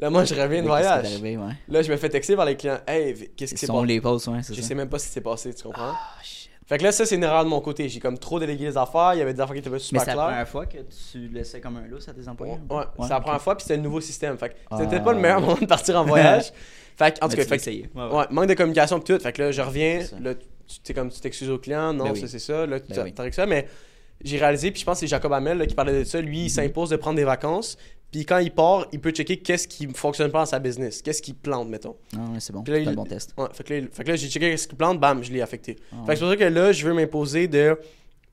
[0.00, 1.06] Là, moi, je reviens de voyage.
[1.06, 1.52] arrivé, ouais?
[1.68, 2.78] Là, je me fais texter par les clients.
[2.86, 3.86] Hey, qu'est-ce qui Ils s'est sont passé?
[3.86, 4.66] les posts, ouais, c'est Je ça?
[4.68, 5.92] sais même pas ce qui s'est passé, tu comprends?
[5.94, 6.45] Ah, shit.
[6.68, 7.88] Fait que là, ça, c'est une erreur de mon côté.
[7.88, 9.12] J'ai comme trop délégué les affaires.
[9.14, 10.24] Il y avait des affaires qui étaient pas Mais super c'est la claires.
[10.26, 10.78] première fois que
[11.12, 12.54] tu laissais comme un lousse à tes employés?
[12.68, 14.36] Ouais, c'est la première fois, puis c'était le nouveau système.
[14.36, 14.86] Fait que c'était Ah.
[14.88, 16.52] peut-être pas le meilleur moment de partir en voyage.
[16.98, 17.66] fait que, en tout cas, fait.
[17.68, 18.02] Ouais, ouais.
[18.16, 19.20] Ouais, manque de communication pis tout.
[19.20, 20.00] Fait que là, je reviens.
[20.20, 20.34] Là,
[20.82, 21.92] tu comme tu t'excuses au client.
[21.92, 22.20] Non, Ben oui.
[22.20, 22.66] ça, c'est ça.
[22.66, 23.32] Là, tu Ben oui.
[23.32, 23.46] ça.
[23.46, 23.68] Mais
[24.24, 26.20] j'ai réalisé, puis je pense que c'est Jacob Hamel là, qui parlait de ça.
[26.20, 27.76] Lui, il s'impose de prendre des vacances.
[28.16, 31.02] Puis quand il part, il peut checker qu'est-ce qui fonctionne pas dans sa business.
[31.02, 31.96] Qu'est-ce qui plante, mettons.
[32.14, 32.62] Ouais, c'est bon.
[32.62, 33.34] Puis là, un bon test.
[33.36, 35.76] Ouais, fait que là, j'ai checké qu'est-ce qui plante, bam, je l'ai affecté.
[35.92, 37.78] Ah, Fait que c'est pour ça que là, je veux m'imposer de.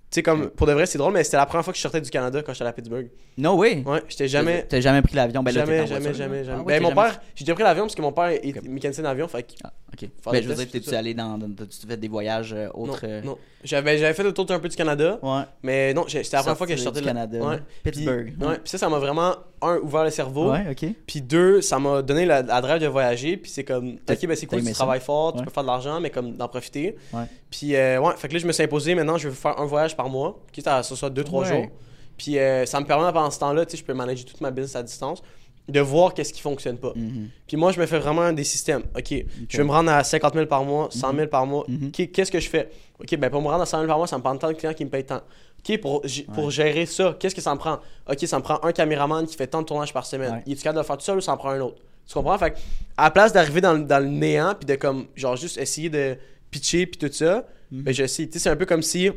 [0.09, 1.81] Tu sais, comme, pour de vrai, c'est drôle, mais c'était la première fois que je
[1.81, 3.09] sortais du Canada quand j'étais à Pittsburgh.
[3.35, 3.81] No way!
[3.83, 4.63] Ouais, j'étais jamais.
[4.69, 5.41] T'as jamais pris l'avion?
[5.41, 6.59] Ben là, jamais, jamais, jamais, jamais.
[6.59, 8.55] Ah ouais, ben, mon jamais- père, j'ai déjà pris l'avion parce que mon père est
[8.57, 8.63] Ok.
[8.63, 9.27] mécanicien d'avion.
[9.27, 10.07] Fait que Ah, ok.
[10.31, 11.39] Ben, je veux dire, t'es-tu allé dans.
[11.39, 13.01] T'as-tu fait des voyages euh, Non, autres.
[13.05, 13.39] euh, non.
[13.63, 15.41] J'avais, j'avais fait le tour un peu du Canada, Ouais.
[15.63, 17.39] mais non, c'était la première fois que je sortais du Canada.
[17.39, 17.57] Ouais.
[17.83, 18.35] Pittsburgh.
[18.37, 19.33] Puis, ouais, puis ça, ça m'a vraiment,
[19.63, 20.51] un, ouvert le cerveau.
[20.51, 20.85] Ouais, ok.
[21.07, 23.37] Puis deux, ça m'a donné la, la drive de voyager.
[23.37, 24.73] Puis c'est comme, ok, ben c'est cool, tu ça?
[24.73, 26.95] travailles fort, tu peux faire de l'argent, mais comme d'en profiter.
[27.13, 27.23] Ouais.
[27.49, 29.65] Puis euh, ouais, fait que là, je me suis imposé, maintenant, je veux faire un
[29.65, 31.67] voyage par mois, quitte à ce soit deux, trois jours.
[32.17, 34.51] Puis euh, ça me permet, pendant ce temps-là, tu sais, je peux manager toute ma
[34.51, 35.23] business à distance,
[35.67, 36.91] de voir qu'est-ce qui fonctionne pas.
[36.95, 37.29] Mhm.
[37.47, 38.83] Puis moi, je me fais vraiment des systèmes.
[38.97, 39.13] OK,
[39.49, 41.63] je veux me rendre à 50 000 par mois, 100 000 par mois.
[41.67, 41.87] Mhm.
[41.87, 42.69] OK, qu'est-ce que je fais?
[42.99, 44.53] OK, ben pour me rendre à 100 000 par mois, ça me prend tant de
[44.53, 45.21] clients qui me payent tant.
[45.69, 47.79] OK, pour, pour gérer ça, qu'est-ce que ça me prend?
[48.09, 50.33] OK, ça me prend un caméraman qui fait tant de tournages par semaine.
[50.33, 50.43] Ouais.
[50.45, 51.77] Il est capable de le faire tout seul ou ça en prend un autre?
[52.05, 52.37] Tu comprends?
[52.37, 52.57] Fait que,
[52.97, 55.89] à la place d'arriver dans, le- dans le néant puis de comme, genre, juste essayer
[55.89, 56.17] de
[56.51, 57.81] pitcher puis tout ça, Mhm.
[57.83, 58.25] ben je sais.
[58.27, 59.09] Tu sais, c'est un peu comme si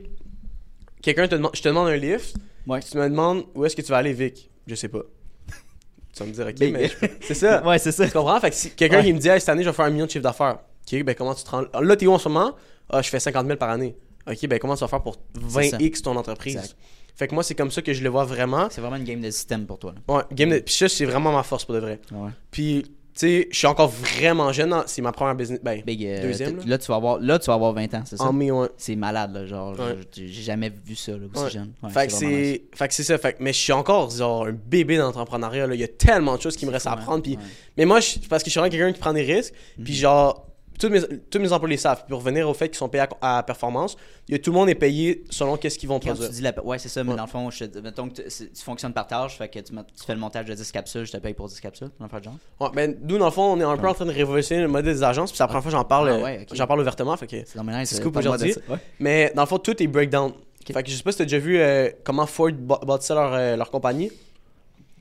[1.02, 2.80] quelqu'un te demande, je te demande un lift, Ouais.
[2.80, 4.50] tu me demandes où est-ce que tu vas aller, Vic?
[4.66, 5.02] Je sais pas.
[6.14, 7.66] Tu vas me dire, OK, Ben, mais je c'est ça.
[7.66, 8.06] Ouais, c'est ça.
[8.06, 8.40] Tu comprends?
[8.40, 10.06] Fait que si quelqu'un qui me dit, hey, cette année, je vais faire un million
[10.06, 10.58] de chiffre d'affaires.
[10.90, 11.64] OK, ben comment tu te rends?
[11.80, 12.54] Là, t'es où en ce moment?
[12.88, 13.96] Ah, je fais 50 000 par année.
[14.30, 15.16] OK, ben comment tu vas faire pour
[15.50, 15.76] C'est ça.
[15.78, 16.56] 20x ton entreprise?
[16.56, 16.76] Exact.
[17.14, 18.68] Fait que moi, c'est comme ça que je le vois vraiment.
[18.70, 19.94] C'est vraiment une game de système pour toi.
[20.08, 20.14] là.
[20.14, 20.58] Ouais, game de...
[20.58, 21.98] Puis ça, c'est vraiment ma force pour de vrai.
[22.12, 22.28] Ouais.
[22.50, 24.70] Puis, tu sais, je suis encore vraiment jeune.
[24.74, 24.84] hein.
[24.86, 25.58] C'est ma première business.
[25.62, 26.62] Ben, Big, euh, Deuxième, là.
[26.66, 28.24] là, tu vas avoir, là, tu vas avoir 20 ans, c'est ça?
[28.24, 28.68] en mai, ouais.
[28.76, 29.46] C'est malade, là.
[29.46, 29.96] Genre, Ouais.
[30.14, 31.50] j'ai jamais vu ça, là, aussi Ouais.
[31.50, 31.72] jeune.
[31.88, 32.18] Fait que nice.
[32.20, 35.66] c'est fait que c'est ça fait que- mais je suis encore genre un bébé d'entrepreneuriat
[35.66, 37.38] là il y a tellement de choses qui me restent à Ouais, apprendre puis
[37.78, 39.84] mais moi je- parce que je suis vraiment quelqu'un qui prend des risques Mhm.
[39.84, 40.46] puis genre
[40.78, 42.04] tous mes, tous mes employés savent.
[42.08, 43.96] Pour revenir au fait qu'ils sont payés à, à performance,
[44.28, 46.28] y a- tout le monde est payé selon qu'est-ce qu'ils vont Quand produire.
[46.28, 46.52] tu dis la...
[46.64, 47.16] Ouais, c'est ça, mais Ouais.
[47.16, 48.22] dans le fond, je mettons que tu,
[48.64, 49.72] fonctionnes par tâche, fait que tu,
[50.06, 52.34] fais le montage de 10 capsules, je te paye pour 10 capsules, dans le genre?
[52.60, 54.68] Ouais, ben, nous, dans le fond, on est un peu en train de révolutionner le
[54.68, 56.66] modèle des agences, puis c'est la première fois que j'en parle, Ah euh, ouais, j'en
[56.66, 57.36] parle ouvertement, fait que...
[57.46, 58.54] C'est C'est cool aujourd'hui.
[58.68, 58.76] Ouais.
[59.00, 60.32] Mais dans le fond, tout est breakdown.
[60.66, 63.32] Fait que je sais pas si t'as déjà vu euh, comment Ford bâ- bâtissait leur,
[63.34, 64.10] euh, leur compagnie.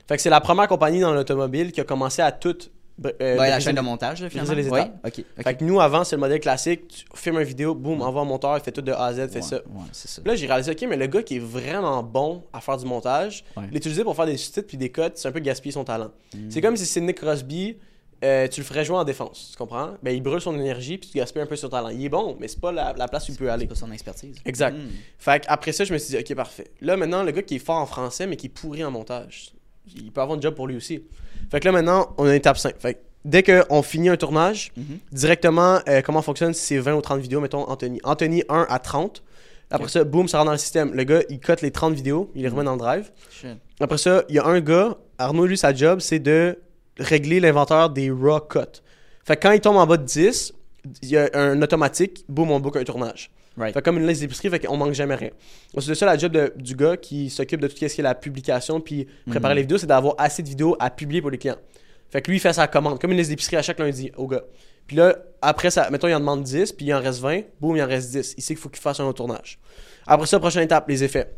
[0.06, 2.56] Fait que c'est la première compagnie dans l'automobile qui a commencé à tout.
[3.04, 4.52] Euh, Ouais, la chaîne de montage, là, finalement.
[4.54, 4.98] les étapes.
[5.04, 5.12] ok.
[5.18, 5.44] ok.
[5.44, 6.88] Fait que nous, avant, c'est le modèle classique.
[6.88, 9.28] Tu filmes une vidéo, boum, envoie un monteur, il fait tout de A à Z,
[9.28, 9.56] fait Ouais, ça.
[9.56, 10.22] Ouais, c'est ça.
[10.24, 13.44] Là, j'ai réalisé, ok, mais le gars qui est vraiment bon à faire du montage,
[13.72, 16.10] l'utiliser pour faire des sous-titres puis des codes, c'est un peu gaspiller son talent.
[16.34, 16.38] Mm.
[16.50, 17.76] C'est comme si Nick Crosby,
[18.24, 19.90] euh, tu le ferais jouer en défense, tu comprends?
[20.02, 21.90] Ben, il brûle son énergie puis tu gaspilles un peu son talent.
[21.90, 23.64] Il est bon, mais c'est pas la, la place où il peut aller.
[23.64, 24.36] C'est pas son expertise.
[24.46, 24.72] Exact.
[24.74, 24.88] Hmm.
[25.18, 26.70] Fait après ça, je me suis dit, ok, parfait.
[26.80, 29.50] Là, maintenant, le gars qui est fort en français, mais qui est pourri en montage,
[29.94, 31.02] il peut avoir un job pour lui aussi.
[31.50, 32.74] Fait que là, maintenant, on a une étape 5.
[32.78, 34.98] Fait que dès qu'on finit un tournage, Mhm.
[35.12, 38.00] directement, euh, comment fonctionne si c'est 20 ou 30 vidéos, mettons Anthony?
[38.04, 39.22] Anthony 1 à 30.
[39.70, 40.94] Après ça, boum, ça rentre dans le système.
[40.94, 43.10] Le gars, il cote les 30 vidéos, il les remet dans le drive.
[43.30, 43.56] Shit.
[43.80, 46.56] Après ça, il y a un gars, Arnaud, lui, sa job, c'est de
[46.98, 48.60] régler l'inventaire des raw cuts.
[49.24, 50.52] Fait que quand il tombe en bas de 10,
[51.02, 53.30] il y a un automatique, boum, on book un tournage.
[53.56, 53.72] Right.
[53.74, 55.30] Fait comme une liste d'épicerie, fait qu'on manque jamais rien.
[55.78, 58.14] C'est ça la job de- du gars qui s'occupe de tout ce qui est la
[58.14, 59.56] publication puis préparer Mhm.
[59.56, 61.56] les vidéos, c'est d'avoir assez de vidéos à publier pour les clients.
[62.10, 64.26] Fait que lui, il fait sa commande, comme une liste d'épicerie à chaque lundi au
[64.26, 64.42] gars.
[64.86, 67.76] Puis là, après ça, mettons, il en demande 10, puis il en reste 20, boum,
[67.76, 68.34] il en reste 10.
[68.36, 69.58] Il sait qu'il faut qu'il fasse un autre tournage.
[70.06, 71.32] Après ça, prochaine étape, les effets.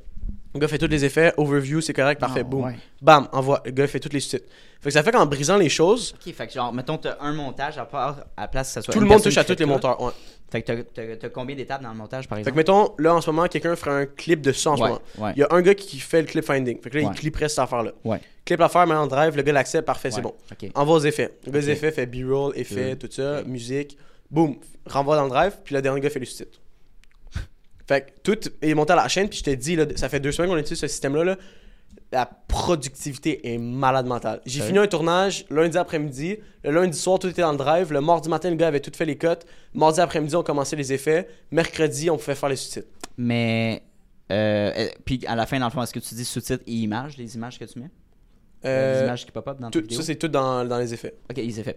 [0.54, 2.64] Le gars fait tous les effets, overview, c'est correct, parfait, Ah, boum.
[2.64, 2.76] ouais.
[3.00, 3.62] Bam, envoie.
[3.64, 4.30] Le gars fait tous les sous
[4.80, 7.32] Fait que ça fait qu'en brisant les choses, Ok, fait que genre, mettons, t'as un
[7.32, 8.92] montage à part, à la place que ça soit.
[8.94, 10.00] tout le monde touche à tous les monteurs.
[10.00, 10.12] Ouais.
[10.50, 10.82] Fait que
[11.14, 12.56] t'as- combien d'étapes dans le montage, par Fait que exemple?
[12.56, 15.00] mettons, là en ce moment, quelqu'un ferait un clip de ça en ce Ouais, moment.
[15.18, 15.32] ouais.
[15.36, 16.80] Il y a un gars qui fait le clip finding.
[16.80, 17.10] Fait que là, Ouais.
[17.14, 17.92] il clipperait cette affaire-là.
[18.04, 18.18] Ouais.
[18.46, 20.34] Clip l'affaire, met en drive, le gars l'accepte, parfait, c'est bon.
[20.50, 20.70] Ok.
[20.74, 21.32] Envoie aux effets.
[21.44, 21.66] Le gars Ok.
[21.68, 23.98] effets fait B-roll, effets, tout ça, musique.
[24.30, 24.56] Boum,
[24.86, 26.60] renvoie dans le drive, puis le dernier gars fait les sous-titres.
[27.86, 30.20] fait que tout est monté à la chaîne, puis je te dis, là, ça fait
[30.20, 31.24] deux semaines qu'on utilise ce système-là.
[31.24, 31.36] là,
[32.12, 34.40] la productivité est malade mentale.
[34.46, 36.38] J'ai fini un tournage lundi après-midi.
[36.64, 37.92] Le lundi soir, tout était dans le drive.
[37.92, 39.46] Le mardi matin, le gars avait tout fait les cotes.
[39.74, 41.28] Mardi après-midi, on commençait les effets.
[41.50, 42.88] Mercredi, on pouvait faire les sous-titres.
[43.16, 43.82] Mais.
[44.30, 46.72] Euh, euh, puis à la fin, dans le fond, est-ce que tu dis sous-titres et
[46.72, 47.90] images, les images que tu mets?
[48.64, 51.14] Euh, Les images qui pop-up dans tout- ça, c'est tout dans, dans les effets.
[51.30, 51.60] Ok, ils.
[51.60, 51.76] Ouais.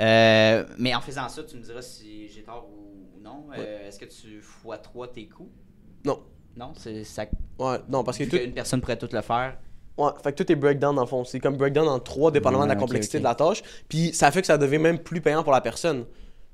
[0.00, 3.46] Euh, mais en faisant ça, tu me diras si j'ai tort ou non.
[3.56, 5.50] Euh, Est-ce que tu x3 tes coûts
[6.04, 6.22] Non.
[6.56, 7.24] Non, c'est ça.
[7.58, 9.58] Ouais, non, parce que Vu tout, qu'une personne pourrait tout le faire.
[9.98, 11.24] Ouais, fait que tout est breakdown dans le fond.
[11.24, 13.62] C'est comme breakdown en trois, dépendamment de la Ouais, complexité de la tâche.
[13.88, 16.04] Puis ça fait que ça devient même plus payant pour la personne.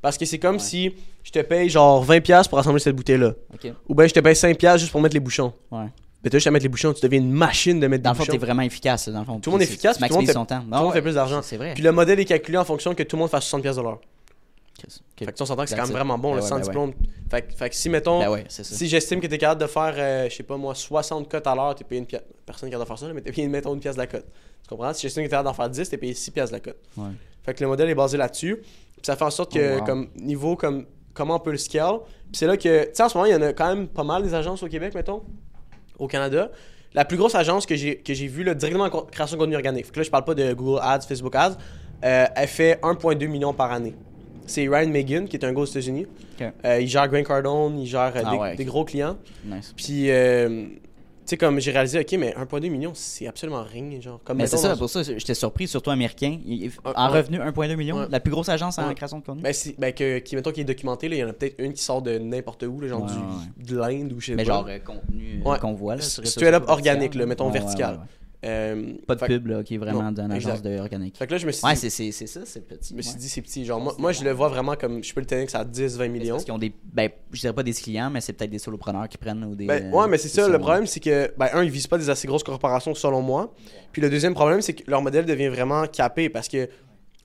[0.02, 0.60] Parce que c'est comme Ouais.
[0.60, 3.32] si je te paye genre 20$ pour assembler cette bouteille-là.
[3.88, 5.52] Ou bien je te paye 5$ juste pour mettre les bouchons.
[5.70, 5.86] Ouais.
[6.24, 8.14] Mais toi, juste à mettre les bouchons, tu deviens une machine de mettre Dans le
[8.14, 8.32] des fond, bouchons.
[8.32, 9.08] t'es vraiment efficace.
[9.08, 10.44] Dans le fond, Tout le monde est Tu- efficace, Tu tout le monde fait- son
[10.44, 10.60] temps.
[10.60, 11.40] tout le monde fait plus d'argent.
[11.42, 11.74] C'est vrai.
[11.74, 13.76] Puis le modèle est calculé en fonction que tout le monde fasse 60$.
[13.76, 13.98] dollars.
[14.78, 15.00] Chris.
[15.18, 16.56] Fait que tu on s'entend que c'est quand même vraiment bon, Ben le ouais, sans
[16.56, 16.92] ben diplôme.
[17.30, 19.94] Fait, que- fait que si, mettons, Ben ouais, si j'estime que t'es capable de faire,
[19.96, 22.22] euh, je sais pas moi, 60 cotes à l'heure, t'es payé une pièce.
[22.46, 24.00] Personne qui est capable de faire ça, là, mais t'es payé, mettons, une pièce de
[24.00, 24.24] la cote.
[24.62, 24.92] Tu comprends?
[24.94, 26.78] Si j'estime que t'es capable d'en faire 10, t'es payé 6 pièces de la cote.
[26.96, 27.08] Ouais.
[27.44, 28.56] Fait que le modèle est basé là-dessus.
[28.56, 29.84] Puis ça fait en sorte que, Oh, wow.
[29.84, 31.98] comme niveau, comme comment on peut le scale.
[32.30, 33.88] Puis c'est là que, tu sais, en ce moment, il y en a quand même
[33.88, 35.22] pas mal des agences au Québec, mettons,
[35.98, 36.50] au Canada.
[36.94, 39.56] La plus grosse agence que j'ai que j'ai vue, là, directement en création de contenu
[39.56, 39.86] organique.
[39.86, 41.56] Fait que là, je parle pas de Google Ads, Facebook Ads.
[42.04, 43.94] euh, elle fait 1,2 million par année.
[44.48, 46.06] C'est Ryan Megan, qui est un gars aux États-Unis.
[46.40, 46.46] Ok.
[46.64, 48.56] Euh, il gère Grant Cardone, il gère euh, Ah des, ouais, ok.
[48.56, 49.16] des gros clients.
[49.44, 49.72] Nice.
[49.76, 54.00] Puis, euh, tu sais, comme j'ai réalisé, ok, mais 1,2 million, c'est absolument rien.
[54.00, 56.38] Genre, comme Mais c'est ça, dans- pour ça, j'étais surpris, surtout américain.
[56.46, 57.18] Il- Ah, En ouais.
[57.18, 57.98] revenu, 1,2 million.
[57.98, 58.06] Ouais.
[58.10, 59.42] La plus grosse agence en création de contenu.
[59.42, 61.74] Ben, ben que, qui, mettons, qui est documenté, là, il y en a peut-être une
[61.74, 64.52] qui sort de n'importe où, là, genre du, de l'Inde ou je sais Mais pas.
[64.54, 66.00] genre euh, contenu euh, qu'on voit là.
[66.02, 68.00] Straight up organique, là, mettons vertical.
[68.44, 71.16] Euh, Pas de fait, pub là, qui est vraiment d'une agence de organique.
[71.18, 72.90] Fait que là, je me suis Ouais, dit, c'est c'est- c'est ça, c'est petit.
[72.90, 73.18] je me suis ouais.
[73.18, 73.64] dit, c'est petit.
[73.64, 75.64] Genre, moi, moi, je le vois vraiment comme, je peux le tenir que ça a
[75.64, 76.34] 10, 20 C'est millions.
[76.36, 76.72] Parce qu'ils ont des.
[76.92, 79.66] Ben, je dirais pas des clients, mais c'est peut-être des solopreneurs qui prennent ou des.
[79.66, 82.10] Ben, ouais, mais c'est ça, le problème, c'est que, ben, un, ils visent pas des
[82.10, 83.52] assez grosses corporations selon moi.
[83.90, 86.68] Puis le deuxième problème, c'est que leur modèle devient vraiment capé parce que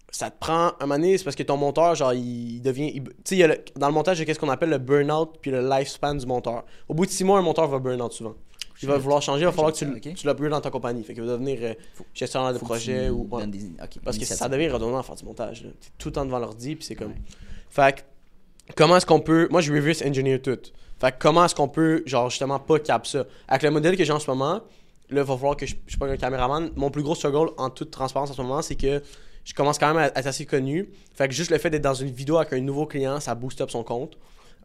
[0.09, 2.91] ça te prend un moment donné, c'est parce que ton monteur, genre, il devient.
[2.93, 4.69] Tu sais, il y a le- dans le montage, il y a qu'est-ce qu'on appelle
[4.69, 6.65] le burn-out puis le lifespan du monteur.
[6.87, 8.35] Au bout de six mois, un monteur va burn-out souvent.
[8.81, 10.05] Il va vouloir changer, il va falloir que tu, Ok.
[10.05, 11.03] le- tu l'upgrades dans ta compagnie.
[11.03, 11.73] Fait qu'il va devenir euh,
[12.13, 13.27] gestionnaire de projet tu ou.
[13.31, 13.47] ouais.
[13.47, 13.71] des-
[14.03, 15.61] Parce que ça devient redondant à faire du montage.
[15.61, 17.09] T'es tout le temps devant l'ordi, puis c'est comme.
[17.11, 17.21] Ouais.
[17.69, 19.47] Fait que, comment est-ce qu'on peut.
[19.51, 20.57] Moi, je reverse engineer tout.
[20.99, 23.25] Fait que, comment est-ce qu'on peut, genre, justement, pas cap ça?
[23.47, 24.61] Avec le modèle que j'ai en ce moment, là,
[25.09, 26.71] il va falloir que je, je pas un caméraman.
[26.75, 29.01] Mon plus gros struggle, en toute transparence en ce moment, c'est que
[29.43, 30.89] je commence quand même à être assez connu.
[31.15, 33.59] Fait que juste le fait d'être dans une vidéo avec un nouveau client, ça booste
[33.61, 34.17] up son compte.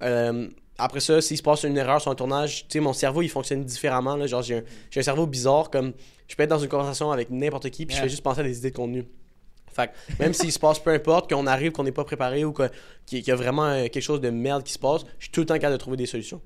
[0.03, 3.23] Euh, après ça, s'il se passe une erreur sur un tournage, tu sais, mon cerveau,
[3.23, 4.15] il fonctionne différemment.
[4.17, 4.27] Là.
[4.27, 5.93] Genre, j'ai un, j'ai un cerveau bizarre, comme
[6.29, 8.45] je peux être dans une conversation avec n'importe qui, puis je fais juste penser à
[8.45, 9.05] des idées de contenu.
[9.73, 12.53] Fait que même s'il se passe peu importe, qu'on arrive, qu'on n'est pas préparé ou
[12.53, 12.69] que-
[13.07, 15.41] qu'il y a vraiment euh, quelque chose de merde qui se passe, je suis tout
[15.41, 16.41] le temps capable de trouver des solutions.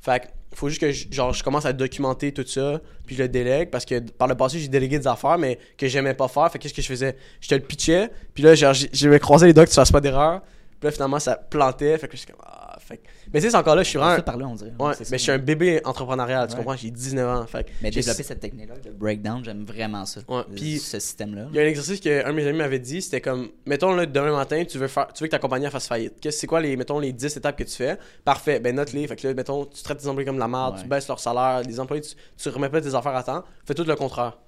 [0.00, 3.22] Fait que faut juste que je, genre, je commence à documenter tout ça, puis je
[3.22, 6.28] le délègue parce que par le passé, j'ai délégué des affaires, mais que j'aimais pas
[6.28, 6.50] faire.
[6.52, 7.16] Fait que qu'est-ce que je faisais?
[7.40, 9.74] Je te le pitchais, puis là, genre, j'ai- je me croisais les doigts que tu
[9.76, 10.40] fasses pas d'erreur.
[10.80, 11.98] Puis là, finalement, ça plantait.
[11.98, 12.40] Fait que je suis comme.
[12.78, 13.00] Fait
[13.32, 14.50] Mais tu sais, c'est encore là, je suis vraiment.
[14.50, 14.72] on dirait.
[14.78, 16.58] Ouais, mais je suis un bébé entrepreneurial, tu Ouais.
[16.58, 16.76] comprends?
[16.76, 17.46] J'ai 19 ans.
[17.46, 20.20] Fait Mais développer cette technique-là, le breakdown, j'aime vraiment ça.
[20.28, 21.46] Ouais, puis- ce système-là.
[21.50, 23.94] Il y a un exercice que un de mes amis m'avait dit, c'était comme mettons
[23.94, 26.14] là demain matin, tu veux faire tu veux que ta compagnie fasse faillite.
[26.20, 27.98] Qu'est-ce c'est quoi les mettons les 10 étapes que tu fais?
[28.24, 29.06] Parfait, ben note-les.
[29.06, 31.20] Fait que là mettons tu traites tes employés comme de la merde, tu baisses leur
[31.20, 34.38] salaire, les employés tu, tu remets pas tes affaires à temps, fais tout le contraire.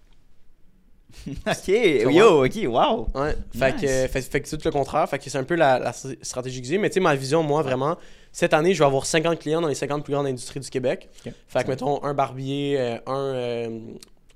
[1.47, 1.69] ok,
[2.13, 3.09] yo, ok, wow.
[3.15, 3.81] Ouais, fait Nice.
[3.83, 5.79] que euh, fait, fait que c'est tout le contraire, fait que c'est un peu la,
[5.79, 7.97] la str- stratégie que j'ai, mais tu sais ma vision moi vraiment
[8.33, 11.09] cette année, je vais avoir 50 clients dans les 50 plus grandes industries du Québec.
[11.49, 13.79] Fait que mettons un barbier, euh, un, euh,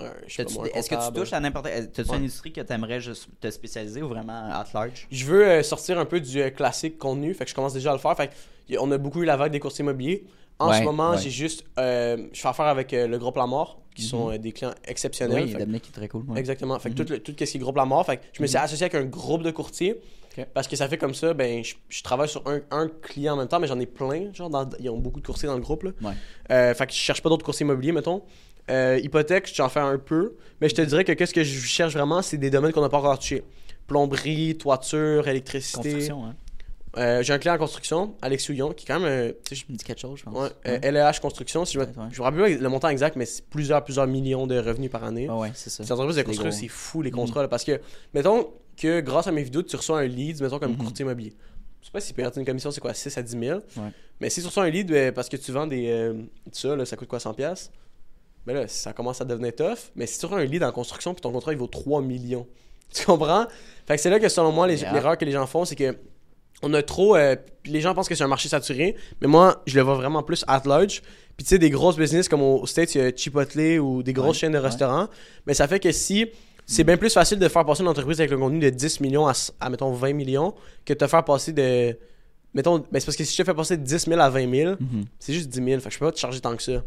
[0.00, 1.66] un- Est-ce que tu touches à n'importe.
[1.92, 2.16] T'as-tu Ouais.
[2.16, 5.06] une industrie que t'aimerais juste te spécialiser ou vraiment at large?
[5.12, 7.90] Je veux euh, sortir un peu du euh, classique contenu, fait que je commence déjà
[7.90, 8.16] à le faire.
[8.16, 8.28] Fait
[8.68, 10.24] que, on a beaucoup eu la vague des courtiers immobiliers.
[10.58, 11.18] En Ouais, ce moment, ouais.
[11.18, 11.64] j'ai juste.
[11.78, 14.74] euh, je fais affaire avec euh, le groupe La Mort, qui sont euh, des clients
[14.86, 15.44] exceptionnels.
[15.44, 16.24] Oui, que- Dominique est très cool.
[16.28, 16.38] ouais.
[16.40, 16.78] Exactement.
[16.78, 17.04] Fait que Mhm.
[17.06, 18.04] tout, le- tout ce qui est groupe La Mort.
[18.06, 20.00] Fait que je me suis associé avec un groupe de courtiers.
[20.52, 23.36] Parce que ça fait comme ça, ben, je, je travaille sur un, un client en
[23.36, 24.32] même temps, mais j'en ai plein.
[24.32, 25.84] Genre, dans- ils ont beaucoup de courtiers dans le groupe.
[25.84, 25.90] Là.
[26.02, 26.12] Ouais.
[26.50, 28.22] Euh, fait que je cherche pas d'autres courtiers immobiliers, mettons.
[28.68, 30.34] Euh, hypothèque, j'en fais un peu.
[30.60, 32.88] Mais je te dirais que qu'est-ce que je cherche vraiment, c'est des domaines qu'on n'a
[32.88, 33.44] pas encore touchés.
[33.86, 35.78] Plomberie, toiture, électricité.
[35.92, 36.34] Construction, hein.
[36.96, 39.08] Euh, j'ai un client en construction, Alex Houillon, qui est quand même.
[39.08, 40.34] euh, tu sais, Je me dis quelque chose, je pense.
[40.34, 40.90] ouais, euh, Ouais.
[40.92, 41.92] LEH Construction, si je me, ouais.
[42.12, 45.02] je me rappelle pas le montant exact, mais c'est plusieurs, plusieurs millions de revenus par
[45.04, 45.26] année.
[45.28, 45.82] Ah ouais, c'est ça.
[45.82, 47.16] Cette entreprise de construction, c'est fou les Mhm.
[47.16, 47.42] contrats.
[47.42, 47.80] là, parce que,
[48.12, 50.78] mettons que grâce à mes vidéos, tu reçois un lead, mettons comme Mhm.
[50.78, 51.32] courtier immobilier.
[51.80, 53.58] Je sais pas si perdre une commission, c'est quoi, 6 à 10 000.
[53.76, 53.82] Ouais.
[54.20, 55.88] Mais si tu reçois un lead ben, parce que tu vends des.
[55.90, 56.14] euh,
[56.52, 57.34] ça, là, ça coûte quoi, 100$?
[57.34, 57.70] piastres?
[58.46, 59.90] Ben là, ça commence à devenir tough.
[59.96, 62.46] Mais si tu reçois un lead en construction, puis ton contrat, il vaut 3 millions.
[62.92, 63.46] Tu comprends?
[63.86, 64.92] Fait que c'est là que, selon moi, les- Yeah.
[64.92, 65.96] l'erreur que les gens font, c'est que.
[66.62, 67.16] On a trop.
[67.16, 67.36] euh,
[67.66, 70.44] les gens pensent que c'est un marché saturé, mais moi, je le vois vraiment plus
[70.48, 71.02] at large.
[71.36, 74.12] Puis tu sais, des grosses business comme au, States, il y a Chipotle ou des
[74.12, 74.64] grosses Ouais, chaînes de ouais.
[74.64, 75.08] restaurants.
[75.46, 76.26] Mais ça fait que si.
[76.66, 79.26] C'est bien plus facile de faire passer une entreprise avec le contenu de 10 millions
[79.26, 80.54] à, à, mettons, 20 millions
[80.86, 81.98] que de te faire passer de.
[82.54, 84.50] Mettons, mais c'est parce que si je te fais passer de 10 000 à 20
[84.50, 85.04] 000, Mhm.
[85.18, 85.80] c'est juste 10 000.
[85.80, 86.82] Fait que je peux pas te charger tant que ça.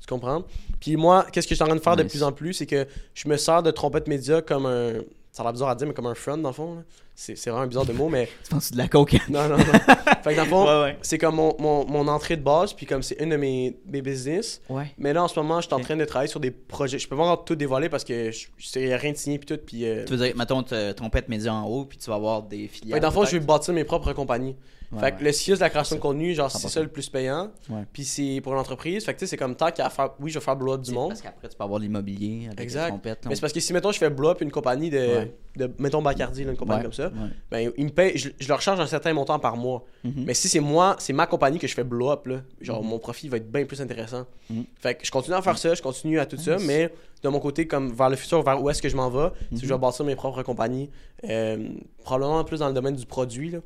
[0.00, 0.44] Tu comprends?
[0.80, 2.66] Puis moi, qu'est-ce que je suis en train de faire de plus en plus, c'est
[2.66, 4.92] que je me sers de trompette média comme un.
[5.32, 6.74] Ça a l'air bizarre à dire, mais comme un front, dans le fond.
[6.74, 6.82] là.
[7.16, 8.28] C'est c'est vraiment bizarre de mot, mais.
[8.42, 9.14] Tu penses de la coke?
[9.28, 9.64] Non, non, non.
[9.64, 10.98] fait que dans le fond, Ouais, ouais.
[11.02, 14.02] c'est comme mon, mon, mon entrée de base, puis comme c'est une de mes, mes
[14.02, 14.60] business.
[14.68, 14.92] Ouais.
[14.98, 16.98] Mais là, en ce moment, je suis en train de travailler sur des projets.
[16.98, 19.62] Je peux pas encore tout dévoiler parce que je, sais rien de signé, puis tout.
[19.64, 19.86] Puis.
[19.86, 22.66] euh, Tu veux dire, mettons, te trompette média en haut, puis tu vas avoir des
[22.66, 22.98] fait filiales.
[22.98, 24.56] que dans le fond, je vais bâtir mes propres compagnies.
[25.00, 26.70] Fait que le CIUS de la création de contenu, genre, c'est 100%.
[26.70, 27.50] ça le plus payant.
[27.68, 27.82] Ouais.
[27.92, 29.04] Puis c'est pour l'entreprise.
[29.04, 30.10] Fait que tu sais, c'est comme tant qu'à faire.
[30.20, 31.08] Oui, je vais faire blow up du monde.
[31.08, 32.84] Parce qu'après, tu peux avoir l'immobilier avec Exact.
[32.84, 33.26] les trompettes.
[33.28, 35.28] Mais c'est parce que si, mettons, je fais blow up une compagnie de.
[35.56, 37.28] De mettons Bacardi, là, une compagnie Ouais, comme ça, ouais.
[37.50, 38.18] ben, ils me payent.
[38.18, 39.84] Je, je leur charge un certain montant par mois.
[40.02, 40.24] Mhm.
[40.26, 42.88] Mais si c'est moi, c'est ma compagnie que je fais blow up, là, genre, Mhm.
[42.90, 44.26] mon profit va être bien plus intéressant.
[44.50, 44.64] Mhm.
[44.80, 46.64] Fait que je continue à faire ça, je continue à tout ça, Nice.
[46.66, 46.92] mais
[47.22, 49.60] de mon côté, comme vers le futur, vers où est-ce que je m'en vais, c'est
[49.60, 50.90] que je vais bâtir mes propres compagnies.
[51.30, 51.68] euh,
[52.02, 53.60] probablement plus dans le domaine du produit, là.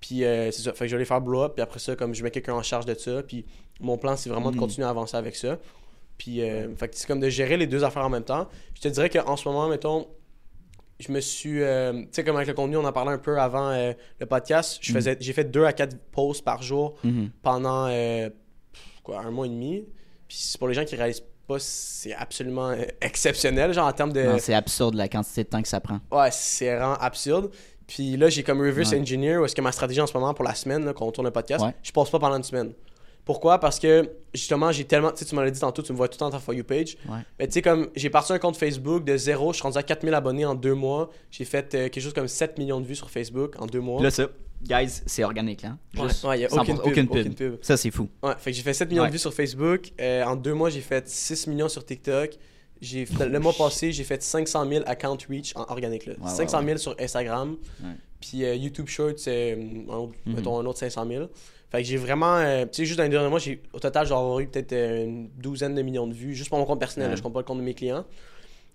[0.00, 0.72] Puis euh, c'est ça.
[0.72, 2.54] Fait que je vais les faire blow up, puis après ça, comme je mets quelqu'un
[2.54, 3.44] en charge de ça, puis
[3.80, 5.58] mon plan, c'est vraiment de continuer à avancer avec ça.
[6.18, 8.48] Puis, euh, fait que c'est comme de gérer les deux affaires en même temps.
[8.74, 10.06] Je te dirais qu'en ce moment, mettons,
[11.00, 11.62] je me suis.
[11.62, 14.26] euh, tu sais, comme avec le contenu, on en parlait un peu avant euh, le
[14.26, 14.78] podcast.
[14.80, 14.96] Je Mhm.
[14.96, 17.30] faisais, J'ai fait deux à quatre posts par jour Mhm.
[17.42, 18.30] pendant euh,
[19.02, 19.84] quoi, un mois et demi.
[20.28, 24.22] Puis c'est pour les gens qui réalisent pas, c'est absolument exceptionnel, genre en termes de.
[24.22, 26.00] Non, c'est absurde la quantité de temps que ça prend.
[26.10, 27.50] Ouais, c'est vraiment absurde.
[27.86, 29.00] Puis là, j'ai comme reverse Ouais.
[29.00, 31.26] engineer où est-ce que ma stratégie en ce moment pour la semaine, quand on tourne
[31.26, 31.74] le podcast, Ouais.
[31.82, 32.72] je passe pas pendant une semaine.
[33.24, 33.58] Pourquoi?
[33.58, 35.10] Parce que justement, j'ai tellement.
[35.10, 36.52] Tu sais, tu m'en l'as dit tantôt, tu me vois tout le temps ta For
[36.54, 36.96] You page.
[37.08, 37.18] Ouais.
[37.38, 39.82] Mais tu sais, comme j'ai parti un compte Facebook de zéro, je suis rendu à
[39.82, 41.10] 4000 abonnés en deux mois.
[41.30, 44.02] J'ai fait euh, quelque chose comme 7 millions de vues sur Facebook en deux mois.
[44.02, 44.28] Là, ça,
[44.62, 45.78] guys, c'est organique, hein?
[45.96, 47.16] Ouais, Juste ouais, y a 100%, aucune pub, aucune pub.
[47.18, 47.56] aucune pub.
[47.62, 48.08] Ça, c'est fou.
[48.22, 49.08] Ouais, fait que j'ai fait 7 millions Ouais.
[49.08, 49.90] de vues sur Facebook.
[50.00, 52.32] Euh, en deux mois, j'ai fait 6 millions sur TikTok.
[52.82, 56.04] J'ai, le mois passé, j'ai fait 500 000 account reach en organique.
[56.04, 56.14] Là.
[56.20, 57.56] Ouais, 500 ouais, 000 sur Instagram.
[57.82, 57.90] Ouais.
[58.20, 59.52] Puis euh, YouTube Shorts, c'est
[59.88, 60.34] un autre- Mhm.
[60.34, 61.26] mettons un autre 500 000.
[61.74, 62.36] Fait que j'ai vraiment.
[62.36, 65.06] euh, tu sais, juste dans les derniers mois, j'ai, au total, j'ai eu peut-être euh,
[65.06, 67.10] une douzaine de millions de vues, juste pour mon compte personnel.
[67.10, 68.04] Là, je compte pas le compte de mes clients.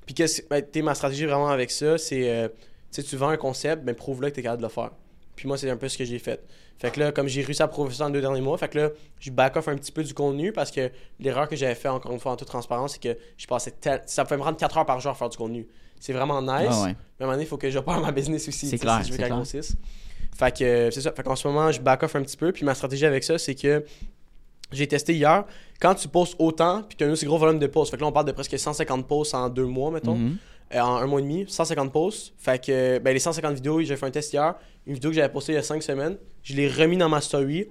[0.05, 2.29] Puis qu'est-ce, ben, ma stratégie vraiment avec ça, c'est.
[2.29, 4.73] euh, tu sais, tu vends un concept, ben prouve-le que tu es capable de le
[4.73, 4.91] faire.
[5.37, 6.43] Puis moi, c'est un peu ce que j'ai fait.
[6.77, 8.77] Fait que là, comme j'ai réussi à prouver ça en deux derniers mois, fait que
[8.79, 8.89] là,
[9.21, 10.91] je back off un petit peu du contenu parce que
[11.21, 14.01] l'erreur que j'avais fait, encore une fois, en toute transparence, c'est que je passais tel...
[14.07, 15.65] Ça pouvait me prendre 4 heures par jour à faire du contenu.
[16.01, 16.67] C'est vraiment nice.
[16.69, 16.87] Ah ouais.
[16.87, 18.67] Mais à un moment donné, il faut que je parle ma business aussi.
[18.67, 19.77] C'est clair, Si je veux qu'elle grossisse.
[20.39, 21.11] Fait que c'est ça.
[21.11, 22.53] Fait qu'en ce moment, je back off un petit peu.
[22.53, 23.83] Puis ma stratégie avec ça, c'est que
[24.71, 25.43] j'ai testé hier.
[25.81, 28.01] Quand tu postes autant, puis tu as un aussi gros volume de posts, fait que
[28.01, 30.15] là, on parle de presque 150 posts en deux mois, mettons.
[30.15, 30.37] Mhm.
[30.75, 32.33] euh, en un mois et demi, 150 posts.
[32.37, 34.55] Fait que ben, les 150 vidéos, j'ai fait un test hier.
[34.87, 37.19] Une vidéo que j'avais postée il y a 5 semaines, je l'ai remis dans ma
[37.19, 37.65] story.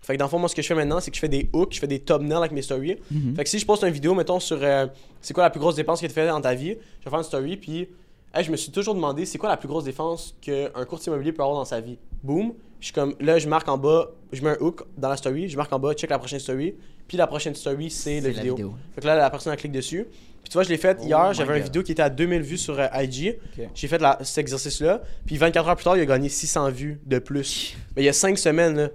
[0.00, 1.28] Fait que dans le fond, moi, ce que je fais maintenant, c'est que je fais
[1.28, 2.96] des hooks, je fais des thumbnails avec mes stories.
[3.10, 3.34] Mhm.
[3.36, 4.86] Fait que si je poste une vidéo, mettons, sur euh,
[5.20, 7.18] c'est quoi la plus grosse dépense que tu fais dans ta vie, je vais faire
[7.18, 7.88] une story, puis
[8.34, 11.32] hey, je me suis toujours demandé c'est quoi la plus grosse dépense qu'un courtier immobilier
[11.32, 11.98] peut avoir dans sa vie?
[12.22, 12.52] Boom.
[12.80, 15.48] Je suis comme, là, je marque en bas, je mets un hook dans la story,
[15.48, 16.74] je marque en bas, check la prochaine story,
[17.06, 18.54] puis la prochaine story, c'est la vidéo.
[18.56, 18.74] vidéo.
[18.94, 20.04] Fait que là, la personne elle clique dessus.
[20.42, 22.42] Puis tu vois, je l'ai fait Oh hier, j'avais une vidéo qui était à 2000
[22.42, 23.38] vues sur euh, IG.
[23.74, 27.00] J'ai fait la- cet exercice-là, puis 24 heures plus tard, il a gagné 600 vues
[27.06, 27.76] de plus.
[27.94, 28.88] Mais il y a 5 semaines, là.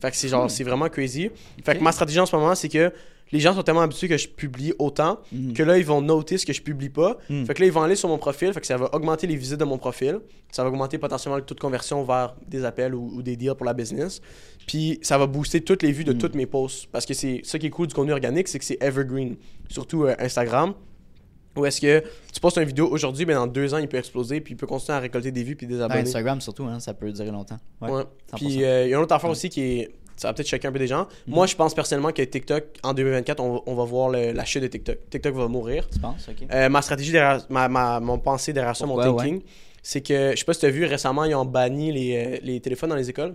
[0.00, 1.30] Fait que c'est genre, c'est vraiment crazy.
[1.64, 2.92] Fait que ma stratégie en ce moment, c'est que
[3.32, 5.52] les gens sont tellement habitués que je publie autant Mhm.
[5.52, 7.16] que là, ils vont noter ce que je publie pas.
[7.28, 7.44] Mm.
[7.44, 8.52] Fait que là, ils vont aller sur mon profil.
[8.52, 10.20] Fait que ça va augmenter les visites de mon profil.
[10.52, 13.54] Ça va augmenter potentiellement le taux de conversion vers des appels ou, ou des deals
[13.54, 14.20] pour la business.
[14.66, 16.18] Puis ça va booster toutes les vues de Mm.
[16.18, 16.86] toutes mes posts.
[16.92, 19.36] Parce que c'est ça qui est cool du contenu organique, c'est que c'est evergreen.
[19.68, 20.74] Surtout euh, Instagram.
[21.56, 24.42] Où est-ce que tu postes une vidéo aujourd'hui, mais dans deux ans, il peut exploser,
[24.42, 26.00] puis il peut continuer à récolter des vues puis des Ben, abonnés.
[26.02, 27.58] Instagram surtout, hein, ça peut durer longtemps.
[27.80, 27.90] Ouais.
[27.90, 28.02] Ouais.
[28.30, 28.36] 100%.
[28.36, 29.90] Puis euh, il y a une autre affaire aussi qui est.
[30.16, 31.06] Ça va peut-être choquer un peu des gens.
[31.26, 31.34] Mhm.
[31.34, 34.44] Moi, je pense personnellement que TikTok, en 2024, on, va- on va voir le- la
[34.44, 34.96] chute de TikTok.
[35.10, 35.88] TikTok va mourir.
[35.90, 36.46] Tu penses, ok.
[36.52, 39.42] Euh, ma stratégie derrière, ma, ma- mon pensée derrière ça, mon thinking,
[39.82, 42.38] c'est que je sais pas si tu as vu récemment, ils ont banni les, euh,
[42.42, 43.34] les téléphones dans les écoles.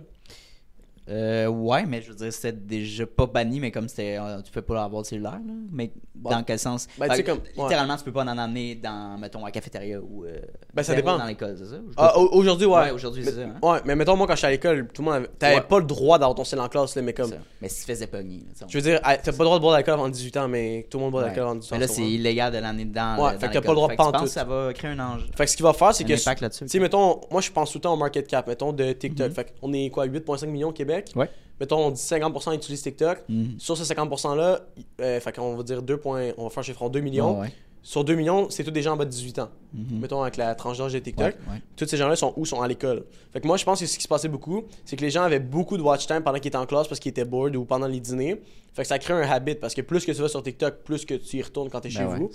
[1.08, 4.18] Euh, ouais, mais je veux dire, c'était déjà pas banni, mais comme c'était.
[4.20, 5.52] euh, tu peux pas avoir de cellulaire, là.
[5.72, 6.86] Mais dans quel sens?
[6.96, 7.62] Ben, Fait tu sais, que, comme- ouais.
[7.64, 10.24] Littéralement, tu peux pas en amener dans, mettons, à la cafétéria ou.
[10.24, 10.38] euh,
[10.72, 11.18] Ben, ça zéro dépend.
[11.18, 11.74] dans l'école, c'est ça?
[11.76, 12.80] Ou je Ah, au- aujourd'hui, ouais.
[12.82, 13.48] Ouais, aujourd'hui, c'est Mais- ça.
[13.48, 13.68] hein?
[13.72, 15.28] Ouais, mais mettons, moi, quand j'étais à l'école, tout le monde avait.
[15.38, 15.60] T'avais Ouais.
[15.62, 17.30] pas le droit d'avoir ton cell en classe, là, mais comme.
[17.30, 17.36] Ça.
[17.60, 18.36] Mais si tu faisais pogner.
[18.38, 19.94] là, tu sais, on- Je veux dire, ah, t'as pas le droit de boire d'alcool
[19.94, 21.78] avant 18 ans, mais tout le monde boit d'alcool avant 18 ans.
[21.80, 23.16] Mais là, c'est illégal de l'année dedans.
[23.16, 23.68] Ouais, là, fait dans que t'as pas l'école.
[23.70, 24.20] le droit Fait que tu pantoute.
[24.20, 25.26] penses que ça va créer un enjeu.
[25.36, 26.12] Fait que ce qu'il va faire, c'est Un que.
[26.12, 26.64] impact là-dessus.
[26.64, 29.28] Tu sais, mettons, moi je pense tout le temps au market cap, mettons, de TikTok.
[29.28, 29.34] Mhm.
[29.34, 30.91] Fait qu'on est quoi, 8,5 millions au Québec.
[31.16, 31.30] Ouais.
[31.60, 33.24] Mettons, on dit 50% utilisent TikTok.
[33.28, 33.54] Mhm.
[33.58, 34.60] Sur ce 50%-là,
[35.00, 37.34] euh, fait qu'on va dire 2 points, on va faire un chiffre en 2 millions.
[37.34, 37.52] Ouais, ouais.
[37.84, 39.48] Sur 2 millions, c'est tous des gens en bas de 18 ans.
[39.72, 40.00] Mhm.
[40.00, 41.34] Mettons, avec la tranche d'âge de TikTok.
[41.76, 42.46] Tous ces gens-là sont où?
[42.46, 43.04] Sont à l'école.
[43.32, 45.22] Fait que moi, je pense que ce qui se passait beaucoup, c'est que les gens
[45.22, 47.64] avaient beaucoup de watch time pendant qu'ils étaient en classe parce qu'ils étaient bored ou
[47.64, 48.40] pendant les dîners.
[48.72, 51.04] Fait que ça crée un habit parce que plus que tu vas sur TikTok, plus
[51.04, 52.30] que tu y retournes quand t'es Ben chez vous.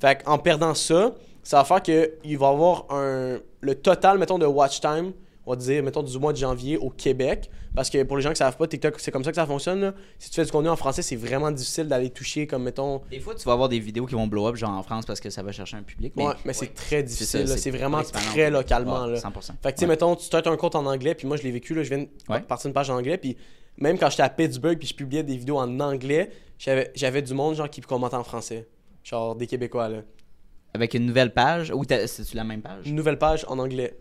[0.00, 4.38] Fait qu'en perdant ça, ça va faire qu'il va y avoir un, le total, mettons,
[4.38, 5.12] de watch time,
[5.46, 7.50] on va dire, mettons, du mois de janvier au Québec.
[7.74, 9.80] Parce que pour les gens qui savent pas, TikTok, c'est comme ça que ça fonctionne.
[9.80, 9.94] là.
[10.18, 13.00] Si tu fais du contenu en français, c'est vraiment difficile d'aller toucher, comme mettons.
[13.10, 15.20] Des fois, tu vas avoir des vidéos qui vont blow up, genre en France, parce
[15.20, 16.16] que ça va chercher un public.
[16.16, 16.52] Ouais, mais ouais.
[16.52, 17.46] c'est très difficile.
[17.48, 19.04] C'est vraiment très localement.
[19.04, 19.18] Ouais, là.
[19.18, 19.52] 100%.
[19.62, 21.50] Fait que tu sais, mettons, tu startes un compte en anglais, puis moi je l'ai
[21.50, 23.36] vécu, là, je viens de partir d'une page en anglais, puis
[23.78, 27.54] même quand j'étais à Pittsburgh, puis je publiais des vidéos en anglais, j'avais du monde
[27.54, 28.68] genre qui commentait en français.
[29.02, 30.02] Genre des Québécois, là.
[30.74, 32.86] Avec une nouvelle page, ou c'est-tu la même page?
[32.86, 33.96] Une nouvelle page en anglais.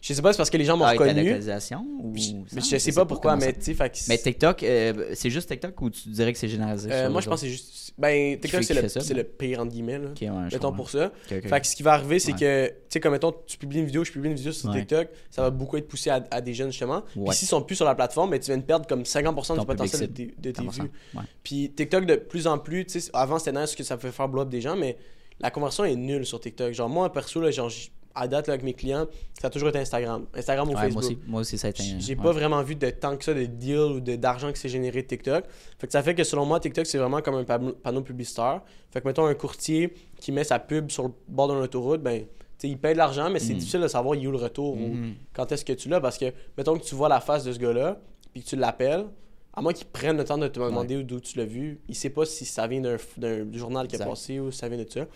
[0.00, 1.22] Je sais pas, c'est parce que les gens m'ont Ah, ta reconnu.
[1.24, 2.16] localisation ou...
[2.16, 5.78] Ça, mais je sais pas pourquoi, mais tu sais, Mais TikTok, euh, c'est juste TikTok
[5.82, 7.92] ou tu dirais que c'est généralisé euh, moi je pense que c'est juste.
[7.98, 10.08] Ben, TikTok, c'est le, le pire entre guillemets, là.
[10.10, 11.12] Ok, ouais, je Mettons pour ça.
[11.26, 13.84] Fait que ce qui va arriver, c'est que, tu sais, comme mettons, tu publies une
[13.86, 14.72] vidéo, je publie une vidéo sur.
[14.72, 17.02] TikTok, ça va beaucoup être poussé à, à des jeunes justement.
[17.16, 17.26] Ouais.
[17.28, 19.56] Puis s'ils sont plus sur la plateforme, mais tu viens de perdre comme 50% Ton
[19.58, 20.82] du potentiel de tes, de tes 100%.
[20.82, 20.90] vues.
[21.14, 21.22] Ouais.
[21.42, 24.28] Puis TikTok, de plus en plus, tu sais, avant c'était nice que ça fait faire
[24.30, 24.96] blow up des gens, mais
[25.40, 26.72] la conversion est nulle sur TikTok.
[26.72, 27.70] Genre, moi, perso, là, genre,
[28.14, 29.06] à date, là, avec mes clients,
[29.40, 30.26] ça a toujours été Instagram.
[30.34, 31.02] Instagram ou Ouais, Facebook.
[31.02, 31.82] moi aussi, moi aussi, ça a été.
[31.98, 32.22] J'ai ouais.
[32.22, 35.02] pas vraiment vu de tant que ça de deal ou de- d'argent qui s'est généré
[35.02, 35.44] de TikTok.
[35.78, 38.62] Fait que ça fait que selon moi, TikTok, c'est vraiment comme un panneau, publicitaire.
[38.90, 42.24] Fait que mettons un courtier qui met sa pub sur le bord d'une autoroute, ben,
[42.62, 43.58] il paye de l'argent, mais c'est Mhm.
[43.58, 45.14] difficile de savoir où est le retour ou Mhm.
[45.32, 46.00] quand est-ce que tu l'as.
[46.00, 46.26] Parce que,
[46.58, 48.00] mettons que tu vois la face de ce gars-là,
[48.32, 49.06] puis que tu l'appelles,
[49.54, 52.10] à moins qu'il prenne le temps de te demander d'où tu l'as vu, il sait
[52.10, 55.06] pas si ça vient d'un journal qui a passé ou si ça vient de ça.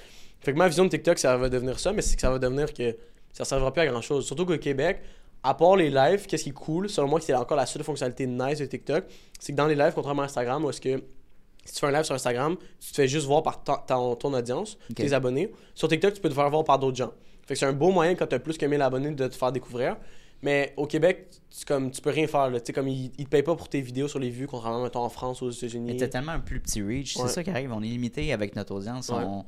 [0.45, 2.39] Fait que ma vision de TikTok, ça va devenir ça, mais c'est que ça va
[2.39, 2.97] devenir que
[3.33, 4.27] ça servira plus à grand chose.
[4.27, 5.01] Surtout qu'au Québec,
[5.43, 8.27] à part les lives, qu'est-ce qui est cool, selon moi, c'est encore la seule fonctionnalité
[8.27, 9.05] nice de TikTok,
[9.39, 11.03] c'est que dans les lives, contrairement à Instagram, où est-ce que
[11.65, 14.17] si tu fais un live sur Instagram, tu te fais juste voir par ton, ton-
[14.17, 15.51] ton audience, tes abonnés.
[15.75, 17.13] Sur TikTok, tu peux te faire voir par d'autres gens.
[17.47, 19.35] Fait que c'est un beau moyen quand tu as plus que 1000 abonnés de te
[19.35, 19.97] faire découvrir.
[20.43, 22.51] Mais au Québec, tu, comme, tu peux rien faire.
[22.51, 22.61] Là.
[22.61, 24.83] Tu sais, Comme ils, ils te payent pas pour tes vidéos sur les vues, contrairement
[24.83, 25.97] mettons, en France ou aux Mais États-Unis.
[25.97, 27.23] t'as tellement un plus petit reach, Ouais.
[27.27, 27.73] c'est ça qui arrive.
[27.73, 29.09] On est limité avec notre audience.
[29.09, 29.17] Ouais.
[29.25, 29.45] On-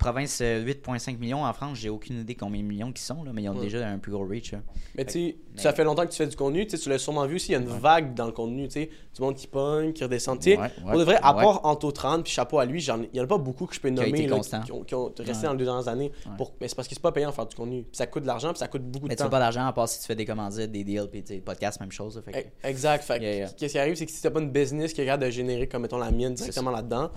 [0.00, 3.30] Province euh, 8,5 millions en France, j'ai aucune idée combien de millions qui sont, là,
[3.34, 3.60] mais ils ont Ouais.
[3.60, 4.52] déjà un plus gros reach.
[4.52, 4.58] là.
[4.96, 6.98] Mais tu sais, Mais- ça fait longtemps que tu fais du contenu, tu tu l'as
[6.98, 9.34] sûrement vu aussi, il y a une vague dans le contenu, tu sais, du monde
[9.36, 10.38] qui pogne, qui redescend.
[10.38, 12.82] Tu sais, Ouais, pour ouais, de vrai, à part Anto 30 puis chapeau à lui,
[12.82, 15.12] il y en a pas beaucoup que je peux nommer là, qui, ont, qui ont
[15.18, 16.10] resté dans les deux dernières années.
[16.38, 16.54] Pour...
[16.60, 17.84] Mais c'est parce que c'est pas payant de faire du contenu.
[17.92, 19.24] Ça coûte de l'argent, puis ça coûte beaucoup Mais de tu temps.
[19.24, 21.78] fais pas d'argent à part si tu fais des commandites, des deals, puis des podcasts,
[21.80, 22.16] même chose.
[22.16, 23.04] là, fait que- E- Exact.
[23.04, 23.48] Fait que Yeah, yeah.
[23.48, 25.82] qu'est-ce qui arrive, c'est que si t'as pas une business qui regarde de générer comme
[25.82, 27.10] mettons la mienne directement là-dedans,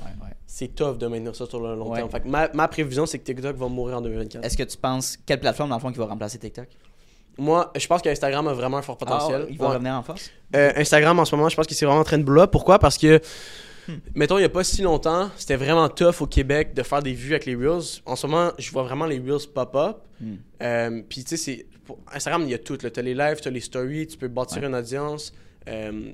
[0.45, 2.09] c'est tough de maintenir ça sur le long terme.
[2.09, 4.43] Fait ma prévision, c'est que TikTok va mourir en 2024.
[4.45, 6.67] Est-ce que tu penses, quelle plateforme dans le fond qui va remplacer TikTok?
[7.37, 9.45] Moi, je pense qu'Instagram a vraiment un fort potentiel.
[9.45, 9.73] Ah, il va Ouais.
[9.75, 10.29] revenir en force?
[10.55, 12.51] Euh, Instagram en ce moment, je pense que c'est vraiment en train de blow up.
[12.51, 12.77] Pourquoi?
[12.79, 13.19] Parce que
[14.15, 17.11] Mettons, il n'y a pas si longtemps, c'était vraiment tough au Québec de faire des
[17.11, 17.99] vues avec les Reels.
[18.05, 19.97] En ce moment, je vois vraiment les Reels pop-up.
[20.21, 20.35] Hmm.
[20.61, 21.65] Euh, Puis, tu sais,
[22.13, 22.77] Instagram, il y a tout.
[22.77, 24.69] Tu as les lives, tu as les stories, tu peux bâtir Ouais.
[24.69, 25.33] une audience.
[25.67, 26.13] Euh,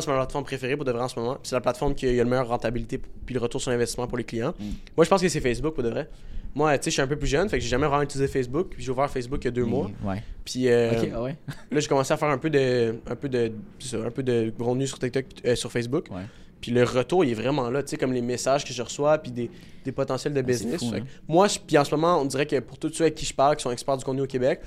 [0.00, 1.38] c'est ma plateforme préférée pour de vrai en ce moment.
[1.42, 4.24] C'est la plateforme qui a le meilleure rentabilité puis le retour sur investissement pour les
[4.24, 4.54] clients.
[4.58, 4.64] Mm.
[4.96, 6.08] Moi, je pense que c'est Facebook pour de vrai.
[6.54, 8.26] Moi, tu sais, je suis un peu plus jeune, fait que j'ai jamais vraiment utilisé
[8.28, 8.68] Facebook.
[8.70, 9.90] Puis j'ai ouvert Facebook il y a deux mois.
[10.04, 10.22] Ouais.
[10.44, 11.36] Puis euh, ah ouais.
[11.70, 13.52] là, j'ai commencé à faire un peu de, un peu de,
[13.94, 16.06] un peu de contenu sur TikTok, euh, sur Facebook.
[16.10, 16.22] Ouais.
[16.60, 19.16] Puis le retour, il est vraiment là, tu sais, comme les messages que je reçois,
[19.18, 19.50] puis des,
[19.84, 20.80] des potentiels de Ah, business.
[20.80, 21.00] fou, hein.
[21.26, 23.56] moi, puis en ce moment, on dirait que pour tous ceux avec qui je parle,
[23.56, 24.60] qui sont experts du contenu au Québec,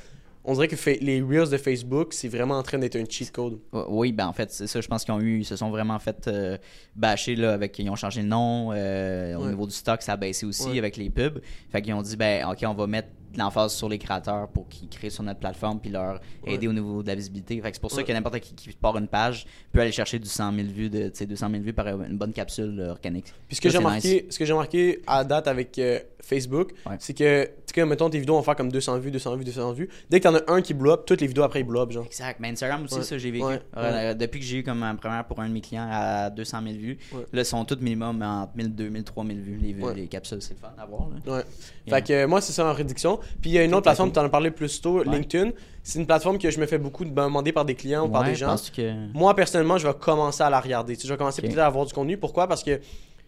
[0.45, 3.59] on dirait que les Reels de Facebook, c'est vraiment en train d'être un cheat code.
[3.71, 4.81] Oui, ben en fait, c'est ça.
[4.81, 6.57] Je pense qu'ils ont eu, ils se sont vraiment fait euh,
[6.95, 7.77] bâcher là, avec.
[7.79, 8.71] Ils ont changé le nom.
[8.73, 10.77] euh, Au niveau du stock, ça a baissé aussi Ouais.
[10.79, 11.39] avec les pubs.
[11.71, 14.67] Fait qu'ils ont dit, ben, ok, on va mettre de l'emphase sur les créateurs pour
[14.69, 16.53] qu'ils créent sur notre plateforme puis leur Ouais.
[16.55, 17.59] aider au niveau de la visibilité.
[17.61, 20.19] Fait que c'est pour ça que n'importe qui qui part une page peut aller chercher
[20.19, 22.91] du 100 000 vues, de, tu sais, 200 000 vues par une bonne capsule euh,
[22.91, 23.25] organique.
[23.47, 26.95] Puis ce que j'ai remarqué, ce que j'ai remarqué à date avec euh, Facebook, Ouais.
[26.99, 29.73] c'est que, tu sais, mettons, tes vidéos vont faire comme 200 vues, 200 vues, 200
[29.73, 29.89] vues.
[30.09, 31.91] Dès que t'en as un qui blow up, toutes les vidéos après, ils blow up,
[31.91, 32.05] genre.
[32.05, 32.39] Exact.
[32.39, 33.45] Mais Instagram aussi, ça, j'ai vécu.
[33.45, 33.61] Ouais.
[33.77, 36.59] Euh, depuis que j'ai eu comme un première pour un de mes clients à 200
[36.63, 36.97] 000 vues,
[37.31, 39.57] là, sont tous minimum entre 1000, 2000, 3000 vues.
[39.61, 41.07] Les, vues, les capsules, c'est le fun à voir.
[41.25, 41.43] là.
[41.89, 43.19] Fait que euh, moi, c'est ça en réduction.
[43.41, 45.05] Puis il y a une Tout autre plateforme, tu en as parlé plus tôt, Ouais.
[45.05, 45.51] LinkedIn.
[45.83, 48.29] C'est une plateforme que je me fais beaucoup demander par des clients ou par Ouais,
[48.29, 48.55] des gens.
[48.75, 48.93] que.
[49.13, 50.95] Moi, personnellement, je vais commencer à la regarder.
[50.95, 52.17] Tu sais, je vais commencer peut-être à avoir du contenu.
[52.17, 52.47] Pourquoi?
[52.47, 52.79] Parce que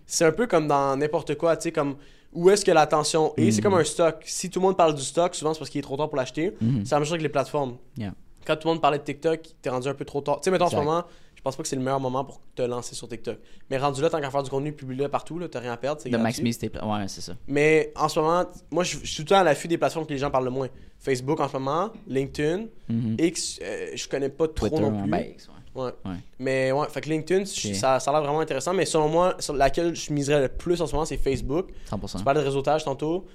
[0.06, 1.96] c'est un peu comme dans n'importe quoi, tu sais, comme
[2.34, 3.52] où est-ce que l'attention est.
[3.52, 3.64] C'est Mhm.
[3.64, 4.22] comme un stock.
[4.26, 6.18] Si tout le monde parle du stock, souvent c'est parce qu'il est trop tard pour
[6.18, 6.54] l'acheter.
[6.62, 6.86] Mhm.
[6.86, 7.78] C'est la même chose avec les plateformes.
[7.98, 8.14] Yeah.
[8.46, 10.36] Quand tout le monde parlait de TikTok, t'es rendu un peu trop tard.
[10.42, 10.86] Tu sais, mettons en ce Exact.
[10.86, 11.04] moment,
[11.46, 13.38] pense pas que c'est le meilleur moment pour te lancer sur TikTok.
[13.70, 16.04] Mais rendu là, tant qu'à faire du contenu, publie-le partout, là, t'as rien à perdre.
[16.04, 16.70] De maximiser tes.
[16.70, 17.34] pla- Ouais, c'est ça.
[17.48, 20.06] Mais en ce moment, moi, je je suis tout le temps à l'affût des plateformes
[20.06, 20.68] que les gens parlent le moins.
[21.00, 23.16] Facebook en ce moment, LinkedIn, Mhm.
[23.20, 25.10] X, euh, je connais pas trop Twitter, non plus.
[25.12, 25.82] ben, X, ouais.
[25.84, 25.92] Ouais.
[26.06, 26.16] Ouais.
[26.40, 28.74] Mais ouais, fait que LinkedIn, ça, ça a l'air vraiment intéressant.
[28.74, 31.70] Mais selon moi, sur laquelle je miserais le plus en ce moment, c'est Facebook.
[31.90, 32.18] 100%.
[32.20, 33.26] Tu parlais de réseautage tantôt.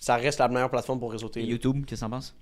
[0.00, 1.40] Ça reste la meilleure plateforme pour réseauter.
[1.40, 2.34] Et YouTube, qu'est-ce que t'en penses?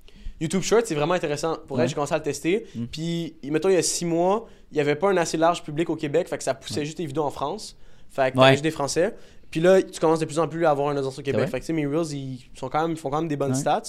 [0.42, 1.56] YouTube Short, c'est vraiment intéressant.
[1.66, 1.84] Pour Ouais.
[1.84, 2.66] elle, j'ai commencé à le tester.
[2.74, 2.84] Mm.
[2.86, 5.88] Puis, mettons, il y a six mois, il n'y avait pas un assez large public
[5.90, 6.28] au Québec.
[6.28, 7.76] Fait que ça poussait juste les vidéos en France.
[8.10, 8.50] Fait que Ouais.
[8.52, 9.14] juste des Français.
[9.50, 11.46] Puis là, tu commences de plus en plus à avoir une audience au Québec.
[11.48, 13.36] Fait que, tu sais, mes Reels, ils, sont quand même, ils font quand même des
[13.36, 13.58] bonnes Ouais.
[13.58, 13.82] stats.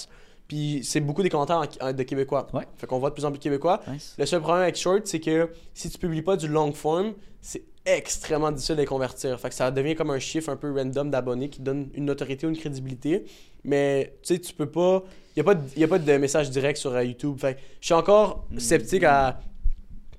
[0.47, 2.47] Puis, c'est beaucoup des commentaires en- en- de Québécois.
[2.53, 2.67] Ouais.
[2.77, 3.81] Fait qu'on voit de plus en plus de Québécois.
[3.87, 4.13] Nice.
[4.17, 7.63] Le seul problème avec Short, c'est que si tu publies pas du long form, c'est
[7.85, 9.39] extrêmement difficile de les convertir.
[9.39, 12.45] Fait que ça devient comme un chiffre un peu random d'abonnés qui donne une notoriété
[12.45, 13.25] ou une crédibilité.
[13.63, 15.03] Mais tu sais, tu peux pas.
[15.35, 17.37] Il n'y a, pas de- y a pas de message direct sur euh, YouTube.
[17.39, 19.39] Fait je suis encore sceptique à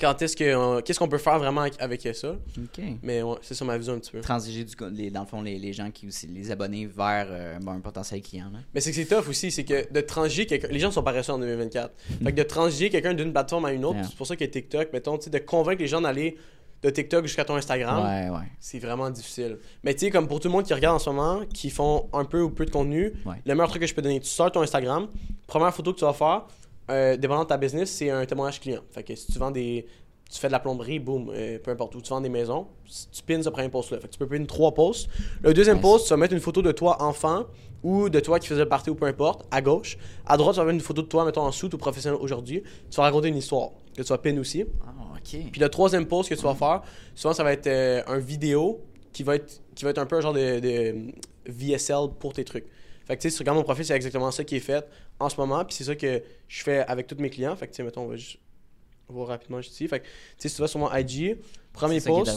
[0.01, 0.81] quand est-ce que.
[0.81, 2.35] Qu'est-ce qu'on peut faire vraiment avec, ça.
[3.03, 4.21] Mais ouais, c'est ça ma vision un petit peu.
[4.21, 7.59] Transiger du, les, dans le fond, les, les gens qui aussi, les abonnés vers euh,
[7.65, 8.51] un potentiel client.
[8.53, 8.59] Là.
[8.75, 10.67] Mais c'est que c'est tough aussi, c'est que de transiger quelqu'un.
[10.69, 11.95] Les gens sont paresseux en 2024.
[12.25, 14.09] Fait que de transiger quelqu'un d'une plateforme à une autre, Yeah.
[14.09, 16.37] c'est pour ça que TikTok, mettons, de convaincre les gens d'aller
[16.85, 18.05] de TikTok jusqu'à ton Instagram.
[18.05, 18.47] Ouais, ouais.
[18.61, 19.59] c'est vraiment difficile.
[19.83, 22.09] Mais tu sais, comme pour tout le monde qui regarde en ce moment, qui font
[22.13, 23.37] un peu ou peu de contenu, Ouais.
[23.45, 25.09] le meilleur truc que je peux donner, tu sors ton Instagram,
[25.47, 26.43] première photo que tu vas faire,
[26.91, 28.83] euh, dépendant de ta business, c'est un témoignage client.
[28.91, 29.87] Fait que si tu vends des.
[30.31, 32.67] Tu fais de la plomberie, boum, euh, peu importe où, tu vends des maisons,
[33.13, 34.01] tu pins ce premier post là.
[34.01, 35.09] Fait que tu peux pin trois posts.
[35.43, 35.83] Le deuxième Nice.
[35.83, 37.45] post, tu vas mettre une photo de toi enfant
[37.85, 39.97] ou de toi qui faisait partie ou peu importe, à gauche.
[40.27, 42.63] À droite, tu vas mettre une photo de toi, mettons en sous ou professionnel aujourd'hui.
[42.91, 44.65] Tu vas raconter une histoire que tu vas pin aussi.
[44.85, 44.93] Ah,
[45.51, 46.83] Puis le troisième post que tu vas faire,
[47.15, 48.81] souvent ça va être euh, un vidéo
[49.13, 50.95] qui va être qui va être un peu un genre de, de
[51.47, 52.67] VSL pour tes trucs.
[53.07, 54.85] Fait que tu sais, si tu regardes mon profil, c'est exactement ça qui est fait
[55.21, 55.65] en ce moment.
[55.65, 57.55] Puis c'est ça que je fais avec tous mes clients.
[57.57, 58.39] Fait que tu sais, mettons, on va juste
[59.09, 59.87] voir rapidement ici.
[59.89, 61.39] Fait que tu sais, si tu vas sur mon IG,
[61.73, 62.31] premier post,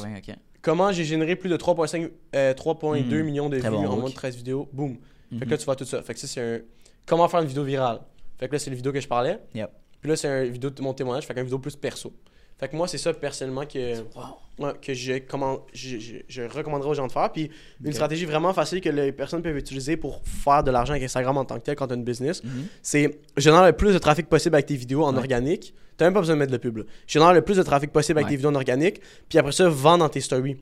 [0.62, 3.24] comment j'ai généré plus de 3,5 euh, 3,2 Mhm.
[3.24, 4.68] millions de vues bon en moins de 13 vidéos.
[4.74, 4.98] Boum.
[5.40, 6.02] Fait que là, tu vois tout ça.
[6.04, 6.60] Fait que ça, c'est un.
[7.06, 8.00] Comment faire une vidéo virale.
[8.38, 9.40] Fait que là, c'est la vidéo que je parlais.
[9.56, 9.70] Yep.
[10.02, 11.26] Puis là, c'est une vidéo de mon témoignage.
[11.26, 12.14] Fait qu'une vidéo plus perso.
[12.60, 14.66] Fait que moi, c'est ça personnellement que, Wow.
[14.66, 17.32] ouais, que je, comment, je, je, je recommanderais aux gens de faire.
[17.32, 17.52] Puis
[17.84, 21.38] une stratégie vraiment facile que les personnes peuvent utiliser pour faire de l'argent avec Instagram
[21.38, 22.66] en tant que tel quand tu as une business, Mhm.
[22.82, 25.20] c'est générer le plus de trafic possible avec tes vidéos en Ouais.
[25.20, 25.74] organique.
[25.98, 26.78] Tu même pas besoin de mettre de pub.
[26.78, 26.84] là.
[27.06, 28.32] Générer le plus de trafic possible avec Ouais.
[28.32, 29.02] tes vidéos en organique.
[29.30, 30.58] Puis après ça, vends dans tes stories.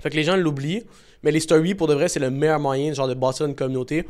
[0.00, 0.84] Fait que les gens l'oublient.
[1.22, 4.06] Mais les stories, pour de vrai, c'est le meilleur moyen genre, de bâtir une communauté.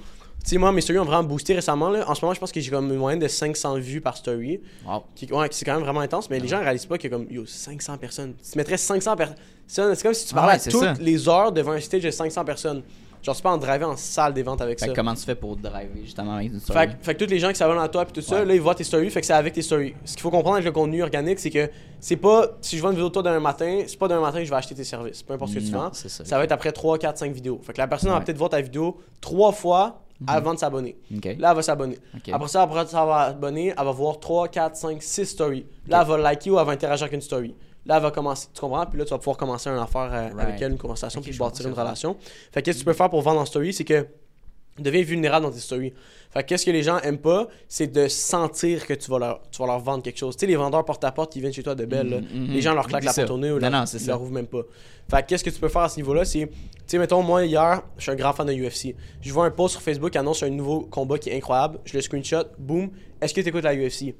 [0.47, 1.89] Tu sais, moi, mes stories ont vraiment boosté récemment.
[1.91, 2.09] Là.
[2.09, 4.61] En ce moment, je pense que j'ai comme une moyenne de 500 vues par story.
[4.87, 5.03] Wow.
[5.17, 7.45] Qui, ouais, c'est quand même vraiment intense, mais les gens réalisent pas que comme yo
[7.45, 8.35] 500 personnes.
[8.49, 9.37] Tu mettrais 500 personnes,
[9.67, 10.95] c'est comme si tu Ah parlais ouais, à c'est toutes ça.
[11.01, 12.83] les heures devant un stage de 500 personnes.
[13.25, 14.93] Genre, tu peux en driver en salle des ventes avec Fait ça.
[14.93, 16.79] que comment tu fais pour driver justement avec une story?
[16.79, 18.55] Fait, que- fait que tous les gens qui s'abonnent à toi et tout ça, là,
[18.55, 19.95] ils voient tes stories, fait que c'est avec tes stories.
[20.05, 21.69] Ce qu'il faut comprendre avec le contenu organique, c'est que
[21.99, 24.39] c'est pas, si je vends une vidéo de toi d'un matin, c'est pas d'un matin
[24.39, 25.93] que je vais acheter tes services, peu importe ce que tu Non, vends.
[25.93, 26.09] ça.
[26.09, 27.61] Ça va être après 3, 4, 5 vidéos.
[27.65, 30.97] Fait que la personne va peut-être voir ta vidéo trois fois avant de s'abonner.
[31.39, 31.99] Là, elle va s'abonner.
[32.15, 32.29] Ok.
[32.33, 35.67] Après ça, après ça, elle va s'abonner, elle va voir 3, 4, 5, 6 stories.
[35.87, 37.55] Là, elle va liker ou elle va interagir avec une story.
[37.85, 38.85] Là, elle va commencer, tu comprends?
[38.87, 41.67] Puis là, tu vas pouvoir commencer une affaire euh, avec elle, une conversation, puis bâtir
[41.69, 42.17] une relation.
[42.53, 44.07] Fait que qu'est-ce que tu peux faire pour vendre en story, c'est que
[44.79, 45.93] deviens vulnérable dans tes stories.
[46.31, 49.41] Fait que qu'est-ce que les gens aiment pas, c'est de sentir que tu vas leur,
[49.51, 50.37] tu vas leur vendre quelque chose.
[50.37, 52.53] Tu sais, les vendeurs porte-à-porte qui viennent chez toi de belle, là, Mhm, mhm.
[52.53, 54.13] les gens leur claquent la porte au nez ou Non, leur, non, c'est ils ça.
[54.13, 54.63] leur ouvrent même pas.
[55.11, 56.53] Fait qu'est-ce que tu peux faire à ce niveau-là, c'est, tu
[56.87, 58.95] sais, mettons, moi, hier, je suis un grand fan de UFC.
[59.23, 61.79] Je vois un post sur Facebook qui annonce un nouveau combat qui est incroyable.
[61.85, 62.91] Je le screenshot, boum.
[63.21, 64.15] Est-ce que tu écoutes la UFC?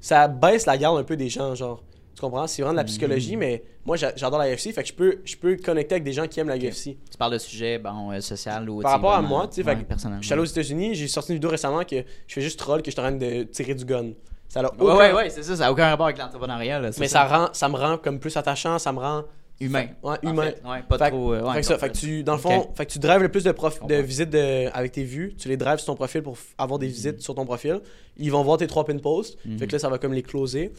[0.00, 1.82] Ça baisse la garde un peu des gens, genre.
[2.18, 2.48] Tu comprends?
[2.48, 3.38] C'est vraiment de la psychologie, Mhm.
[3.38, 4.72] mais moi, j'a- j'adore la UFC.
[4.72, 6.98] Fait que je peux, je peux connecter avec des gens qui aiment la UFC.
[7.08, 9.78] Tu parles de sujet bon, euh, social ou Par rapport à moi, tu sais, ouais.
[10.20, 11.94] Je suis allé aux États-Unis, j'ai sorti une vidéo récemment que
[12.26, 14.10] je fais juste troll, que je suis en train de tirer du gun.
[14.48, 16.80] Ça a aucun- ouais, ouais, c'est ça, ça n'a aucun rapport avec l'entrepreneuriat.
[16.98, 19.22] Mais ça, rend, ça me rend comme plus attachant, ça me rend
[19.60, 19.88] Humain.
[20.04, 20.42] Ouais, humain.
[20.44, 21.32] fait, ouais, pas Fait- trop.
[21.34, 23.00] euh, ouais, fait que ça, non, fait que tu, dans le fond, fait que tu
[23.00, 25.86] drives le plus de, prof- de visites de- avec tes vues, tu les drives sur
[25.86, 27.80] ton profil pour avoir des visites sur ton profil.
[28.18, 29.58] Ils vont voir tes trois pin posts, Mhm.
[29.58, 30.72] fait que là ça va comme les closer.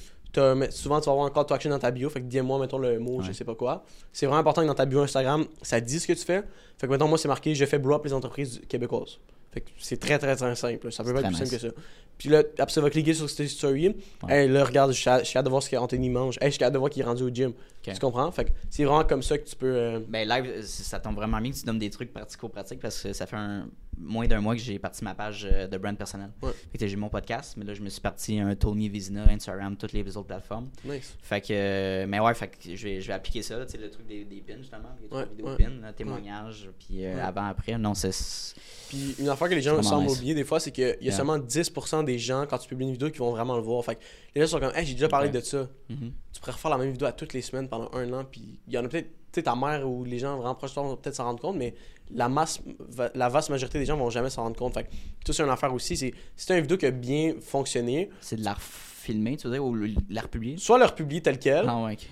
[0.71, 2.77] Souvent tu vas avoir un call to action dans ta bio, fait que dis-moi mettons
[2.77, 3.34] le mot, je Ouais.
[3.34, 3.84] sais pas quoi.
[4.13, 6.43] C'est vraiment important que dans ta bio Instagram, ça dit ce que tu fais.
[6.77, 9.19] Fait que mettons moi c'est marqué je fais blow up les entreprises québécoises.
[9.51, 11.67] Fait que c'est très très très simple, ça peut pas être plus simple que ça.
[12.19, 13.95] Puis là après ça va cliquer sur cette story.
[14.27, 16.38] Hey, là regarde, je suis hâte je de voir ce qu'Anthony mange.
[16.41, 17.53] Hey, je suis hâte de voir qu'il est rendu au gym.
[17.82, 18.30] Tu comprends?
[18.32, 21.41] Fait que c'est vraiment comme ça que tu peux euh, Ben, live, ça tombe vraiment
[21.41, 23.67] bien que tu donnes des trucs pratico-pratiques parce que ça fait un,
[24.00, 26.32] moins d'un mois que j'ai parti ma page euh, de brand personnel.
[26.41, 26.52] Ouais.
[26.72, 29.76] Fait que j'ai mon podcast, mais là, je me suis parti un Tony Vizina, Instagram,
[29.78, 30.70] toutes les autres plateformes.
[30.86, 31.16] nice.
[31.22, 33.78] Fait que, euh, mais ouais, fait que je vais, je vais appliquer ça, tu sais,
[33.78, 35.58] le truc des, des pins, justement, les Ouais, trucs vidéo ouais.
[35.58, 37.78] pins, là, témoignages, puis euh, avant, après.
[37.78, 38.12] Non, c'est.
[38.89, 40.18] Puis une affaire que les gens semblent nice.
[40.18, 42.93] oublier des fois, c'est qu'il y a seulement 10% des gens, quand tu publies une
[42.93, 43.84] vidéo, qui vont vraiment le voir.
[43.86, 44.02] Fait que
[44.34, 45.68] les gens sont comme, hey, j'ai déjà parlé de ça.
[45.89, 46.12] Mhm.
[46.34, 48.24] Tu pourrais refaire la même vidéo à toutes les semaines pendant un an.
[48.24, 50.75] Puis il y en a peut-être, sais, ta mère ou les gens vraiment proches de
[50.75, 51.73] toi vont peut-être s'en rendre compte, mais
[52.11, 52.59] la masse,
[53.15, 54.73] la vaste majorité des gens vont jamais s'en rendre compte.
[54.73, 54.89] Fait que
[55.25, 55.95] tout c'est une affaire aussi.
[55.97, 56.13] C'est
[56.47, 59.75] t'as une vidéo qui a bien fonctionné, C'est de la filmer, tu veux dire, ou
[60.09, 61.65] la republier soit le republier tel quel.
[61.67, 62.07] Ah ouais, ok.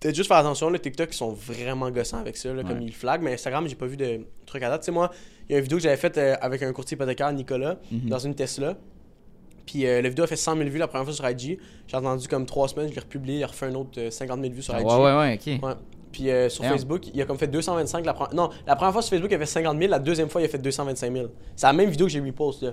[0.00, 2.94] Peut-être juste faire attention, le TikTok, ils sont vraiment gossants avec ça, là, comme ils
[2.94, 3.22] flaguent.
[3.22, 4.82] Mais Instagram, j'ai pas vu de truc à date.
[4.82, 5.10] Tu sais, moi,
[5.48, 8.08] il y a une vidéo que j'avais faite euh, avec un courtier hypothécaire, Nicolas, Mhm.
[8.08, 8.76] dans une Tesla.
[9.66, 11.58] Puis euh, la vidéo a fait 100 000 vues la première fois sur IG.
[11.88, 14.40] J'ai attendu comme 3 semaines, je l'ai republié, il a refait un autre euh, 50
[14.40, 14.86] 000 vues sur Ah, IG.
[14.86, 15.62] ouais, ouais, ouais, ok.
[15.64, 15.74] Ouais.
[16.12, 16.72] Puis euh, sur Damn.
[16.72, 18.34] Facebook, il a comme fait 225 la première...
[18.34, 19.90] Non, la première fois sur Facebook, il a fait 50 000.
[19.90, 21.28] La deuxième fois, il a fait 225 000.
[21.56, 22.72] C'est la même vidéo que j'ai repost, là.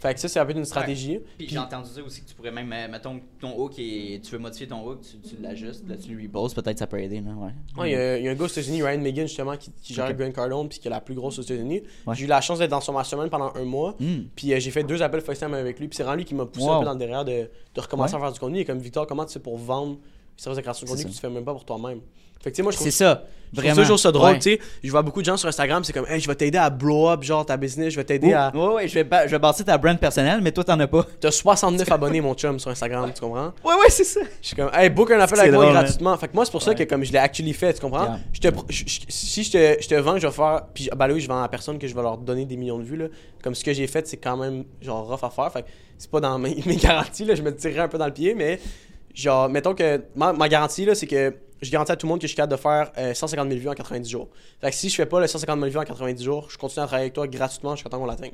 [0.00, 1.18] Fait que ça, c'est un peu une stratégie.
[1.18, 4.20] Puis, Puis- j'ai entendu dire aussi que tu pourrais même, euh, mettons, ton hook et
[4.22, 7.00] tu veux modifier ton hook, tu, tu l'ajustes, là tu le reposes, peut-être ça peut
[7.00, 7.50] aider, là, ouais.
[7.76, 9.72] Ouais, il y, a, il y a un gars aux États-Unis, Ryan Megan, justement, qui,
[9.82, 10.14] qui gère Ok.
[10.16, 11.82] Grant Cardone, puis qui est la plus grosse aux États-Unis.
[12.06, 12.14] Ouais.
[12.14, 13.96] J'ai eu la chance d'être dans son mastermind pendant un mois.
[13.98, 14.20] Hmm.
[14.36, 15.88] Puis euh, j'ai fait deux appels FaceTime avec lui.
[15.88, 18.14] Puis c'est vraiment lui qui m'a poussé un peu dans le derrière de, de recommencer
[18.14, 18.20] Ouais.
[18.20, 18.60] à faire du contenu.
[18.60, 19.96] Est comme Victor, comment tu fais pour vendre?
[19.96, 21.98] Des services de création de contenu que tu fais même pas pour toi-même
[22.42, 23.74] Fait que moi je C'est ça, je vraiment.
[23.76, 24.30] toujours ça drôle.
[24.32, 24.38] Ouais.
[24.38, 26.58] Tu sais, je vois beaucoup de gens sur Instagram, c'est comme, hey, je vais t'aider
[26.58, 28.52] à blow up, genre ta business, je vais t'aider à.
[28.54, 30.86] Ouais, ouais, je vais, ba- je vais bâtir ta brand personnelle, mais toi, t'en as
[30.86, 31.04] pas.
[31.20, 33.52] T'as 69 abonnés, mon chum, sur Instagram, tu comprends?
[33.64, 34.20] Ouais, ouais, c'est ça.
[34.40, 35.72] Je suis comme, hey, book un appel avec moi hein.
[35.72, 36.16] gratuitement.
[36.16, 36.76] Fait que moi, c'est pour ça Ouais.
[36.76, 38.04] que comme je l'ai actually fait, tu comprends?
[38.04, 38.18] Yeah.
[38.32, 40.62] Je te, pr- je- je- si je te, je te vends, je vais faire.
[40.74, 42.84] Puis, bah oui, je vends à personne que je vais leur donner des millions de
[42.84, 42.96] vues.
[42.98, 43.06] Là.
[43.42, 45.50] Comme ce que j'ai fait, c'est quand même genre rough à faire.
[45.52, 47.24] Fait que c'est pas dans mes, mes garanties.
[47.24, 47.34] Là.
[47.34, 48.60] Je me tirerais un peu dans le pied, mais
[49.14, 52.20] genre, mettons que ma, ma garantie, là, c'est que je garantis à tout le monde
[52.20, 54.28] que je suis capable de faire euh, 150 000 vues en 90 jours.
[54.60, 56.82] Fait que si je fais pas les 150 000 vues en 90 jours, je continue
[56.82, 58.32] à travailler avec toi gratuitement jusqu'à temps qu'on l'atteigne.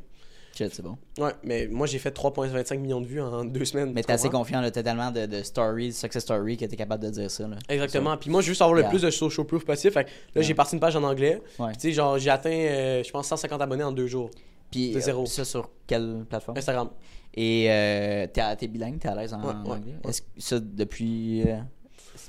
[0.57, 0.97] Shit, c'est bon.
[1.19, 3.93] Ouais, mais moi, j'ai fait 3,25 millions de vues en deux semaines.
[3.93, 7.03] Mais tu t'es assez confiant, là, tellement de, de stories, success stories, que t'es capable
[7.03, 7.57] de dire ça, là.
[7.69, 8.17] Exactement.
[8.17, 8.91] Puis moi, je veux juste avoir le Yeah.
[8.91, 9.93] plus de social proof possible.
[9.93, 10.43] Fait que là, Yeah.
[10.45, 11.43] j'ai parti une page en anglais.
[11.59, 11.73] Ouais.
[11.73, 14.31] Tu sais, genre, j'ai atteint, euh, je pense, 150 abonnés en deux jours.
[14.71, 15.27] Puis, De euh, zéro.
[15.27, 16.57] ça sur quelle plateforme?
[16.57, 16.89] Instagram.
[17.37, 19.95] Et euh, t'es bilingue, t'es à l'aise en, Ouais, en ouais, anglais?
[20.05, 20.11] Ouais.
[20.11, 21.43] Est-ce que ça depuis.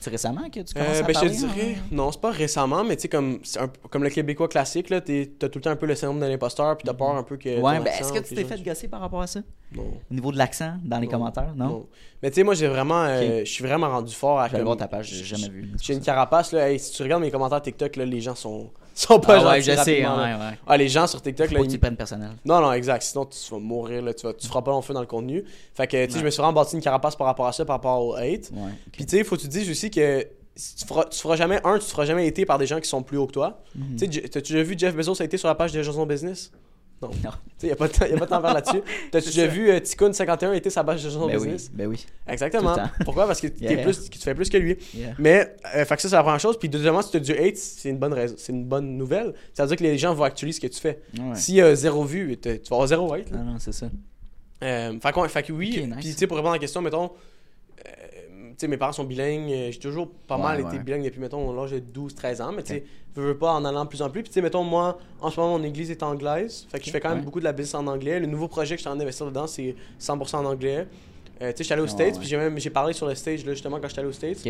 [0.05, 1.29] C'est récemment que tu commences Euh, à ben, je te parler?
[1.31, 1.83] dirais, hein?
[1.91, 5.31] non, c'est pas récemment, mais tu sais, comme, un- comme le Québécois classique, là, t'es-
[5.37, 7.37] t'as tout le temps un peu le syndrome de l'imposteur, puis t'as peur un peu
[7.37, 7.59] que.
[7.59, 9.41] Ouais, ben est-ce que tu t'es fait gosser par rapport à ça?
[9.75, 9.83] Non.
[10.09, 11.11] Au niveau de l'accent, dans les Non.
[11.13, 11.87] commentaires, non,
[12.23, 13.03] Mais tu sais, moi, j'ai vraiment.
[13.03, 14.47] euh, Je suis vraiment rendu fort à.
[14.47, 15.71] Je vais comme- voir ta page, j'ai jamais vu.
[15.81, 16.69] J'ai une carapace, là.
[16.69, 19.61] Hey, si tu regardes mes commentaires TikTok, là, les gens sont, sont pas Ah ouais,
[19.61, 20.57] gentils je sais, ouais, ouais.
[20.65, 22.31] Ah, les gens sur TikTok, là, Faut que ils- tu prennes personnel.
[22.45, 23.03] Non, non, exact.
[23.03, 24.13] Sinon, tu vas mourir, là.
[24.13, 25.43] Tu, vas, tu feras pas long feu dans le contenu.
[25.73, 26.19] Fait que, tu sais, Ouais.
[26.21, 28.51] je me suis vraiment bâti une carapace par rapport à ça, par rapport au hate.
[28.53, 28.71] Ouais.
[28.91, 30.21] Puis, tu sais, faut que tu te dises aussi que
[30.55, 33.03] tu feras, tu feras jamais, un, tu feras jamais été par des gens qui sont
[33.03, 33.61] plus hauts que toi.
[33.75, 33.95] Mhm.
[33.97, 36.51] Tu sais, t'as-tu déjà vu Jeff Bezos a été sur la page de Jason Business?
[37.01, 37.09] Non.
[37.23, 37.31] Non.
[37.57, 37.93] Tu sais, y a pas de
[38.25, 38.81] temps, faire là-dessus.
[39.11, 41.71] T'as-tu déjà vu euh, Ticoun51 a été sur la page de Jason Ben oui, Business?
[41.73, 42.05] ben oui.
[42.27, 42.75] Exactement.
[43.05, 43.27] Pourquoi?
[43.27, 43.81] Parce que, Yeah.
[43.81, 44.77] plus, que tu fais plus que lui.
[44.93, 45.13] Yeah.
[45.17, 46.59] Mais, euh, fait que ça, c'est la première chose.
[46.59, 48.35] Puis, deuxièmement, si tu as du hate, c'est une bonne raison.
[48.37, 49.33] C'est une bonne nouvelle.
[49.53, 50.99] Ça veut dire que les gens vont actualiser ce que tu fais.
[51.17, 51.35] Ouais.
[51.35, 53.31] S'il y a zéro vue, tu vas avoir zéro hate.
[53.31, 53.37] là.
[53.39, 53.87] Ah non, c'est ça.
[54.63, 55.95] Euh, fait, que oui, Ok, nice.
[55.99, 57.11] puis tu sais, pour répondre à la question, mettons,
[57.87, 57.91] euh,
[58.59, 60.67] sais, mes parents sont bilingues, euh, j'ai toujours pas Ouais, mal ouais.
[60.75, 62.83] été bilingue depuis, mettons, l'âge de 12-13 ans, mais tu sais,
[63.15, 64.21] je veux pas en allant de plus en plus.
[64.23, 66.91] Puis tu sais, mettons, moi, en ce moment, mon église est anglaise, fait que je
[66.91, 67.25] fais quand même ouais.
[67.25, 68.19] beaucoup de la business en anglais.
[68.19, 70.87] Le nouveau projet que je suis en train d'investir dedans, c'est 100% en anglais.
[71.41, 72.19] Euh, tu sais, j'étais allé aux Ah, States, ouais.
[72.19, 74.37] puis j'ai même j'ai parlé sur le stage là, justement quand j'étais allé aux States.
[74.37, 74.43] Ok.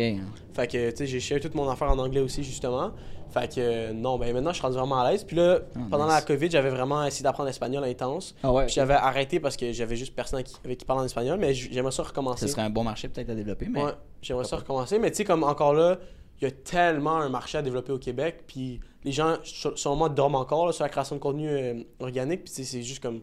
[0.54, 2.92] Fait que, tu sais, j'ai share toute mon affaire en anglais aussi, justement.
[3.30, 5.24] Fait que, euh, non, ben maintenant, je suis rendu vraiment à l'aise.
[5.24, 6.14] Puis là, Ah, pendant nice.
[6.14, 8.36] la COVID, j'avais vraiment essayé d'apprendre l'espagnol intense.
[8.42, 8.66] Ah ouais.
[8.66, 11.38] Puis j'avais arrêté parce que j'avais juste personne avec qui, avec qui parle en espagnol,
[11.40, 12.46] mais j'aimerais ça recommencer.
[12.46, 13.82] Ce serait un bon marché peut-être à développer, mais.
[13.82, 14.98] Ouais, j'aimerais ça recommencer.
[15.00, 15.98] Mais tu sais, comme encore là,
[16.40, 18.44] il y a tellement un marché à développer au Québec.
[18.46, 21.74] Puis les gens, sur- selon moi, dorment encore là, sur la création de contenu euh,
[21.98, 22.44] organique.
[22.44, 23.22] Puis c'est juste comme.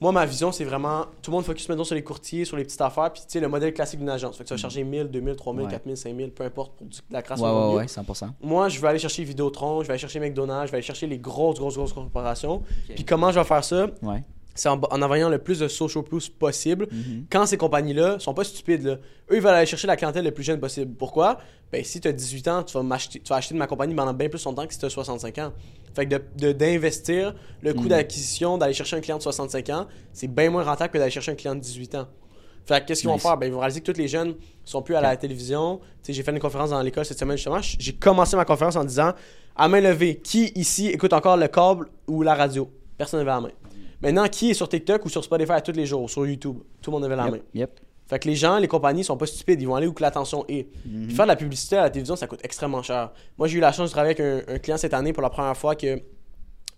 [0.00, 1.06] Moi, ma vision, c'est vraiment.
[1.22, 3.12] Tout le monde focus maintenant sur les courtiers, sur les petites affaires.
[3.12, 4.36] Puis tu sais, le modèle classique d'une agence.
[4.36, 5.70] Fait que tu vas charger 1000, 2000, 3000, Ouais.
[5.70, 8.28] 4000, 5000, peu importe pour du- la création Ouais, ouais, ouais, 100%.
[8.40, 11.06] Moi, je vais aller chercher Vidéotron, je vais aller chercher McDonald's, je vais aller chercher
[11.08, 12.62] les grosses, grosses, grosses corporations.
[12.94, 13.86] Puis comment je vais faire ça?
[14.02, 14.22] Ouais.
[14.54, 16.88] C'est en, en envoyant le plus de social proof possible.
[16.90, 17.26] Mhm.
[17.30, 18.92] Quand ces compagnies-là sont pas stupides, là,
[19.30, 20.94] eux, ils veulent aller chercher la clientèle le plus jeune possible.
[20.96, 21.38] Pourquoi?
[21.70, 24.12] Ben, si tu as 18 ans, tu vas, tu vas acheter de ma compagnie pendant
[24.14, 25.52] bien plus longtemps que si tu as 65 ans.
[25.94, 27.88] Fait que de- de- d'investir le coût Mhm.
[27.88, 31.32] d'acquisition, d'aller chercher un client de 65 ans, c'est bien moins rentable que d'aller chercher
[31.32, 32.06] un client de 18 ans.
[32.66, 33.22] Fait que qu'est-ce qu'ils Nice.
[33.22, 33.36] vont faire?
[33.38, 34.34] Ben, ils vont réaliser que tous les jeunes
[34.64, 35.80] sont plus à la télévision.
[36.06, 37.60] J'ai fait une conférence dans l'école cette semaine justement.
[37.62, 39.12] J'ai commencé ma conférence en disant
[39.56, 42.70] à main levée, qui ici écoute encore le câble ou la radio?
[42.96, 43.50] Personne n'avait la main.
[44.02, 46.58] Maintenant, qui est sur TikTok ou sur Spotify à tous les jours, sur YouTube?
[46.82, 47.38] Tout le monde avait la main.
[47.54, 47.80] Yep.
[48.08, 50.44] Fait que les gens, les compagnies sont pas stupides, ils vont aller où que l'attention
[50.48, 50.68] est.
[50.86, 51.06] Mhm.
[51.06, 53.12] Puis faire de la publicité à la télévision, ça coûte extrêmement cher.
[53.36, 55.30] Moi, j'ai eu la chance de travailler avec un, un client cette année pour la
[55.30, 56.00] première fois que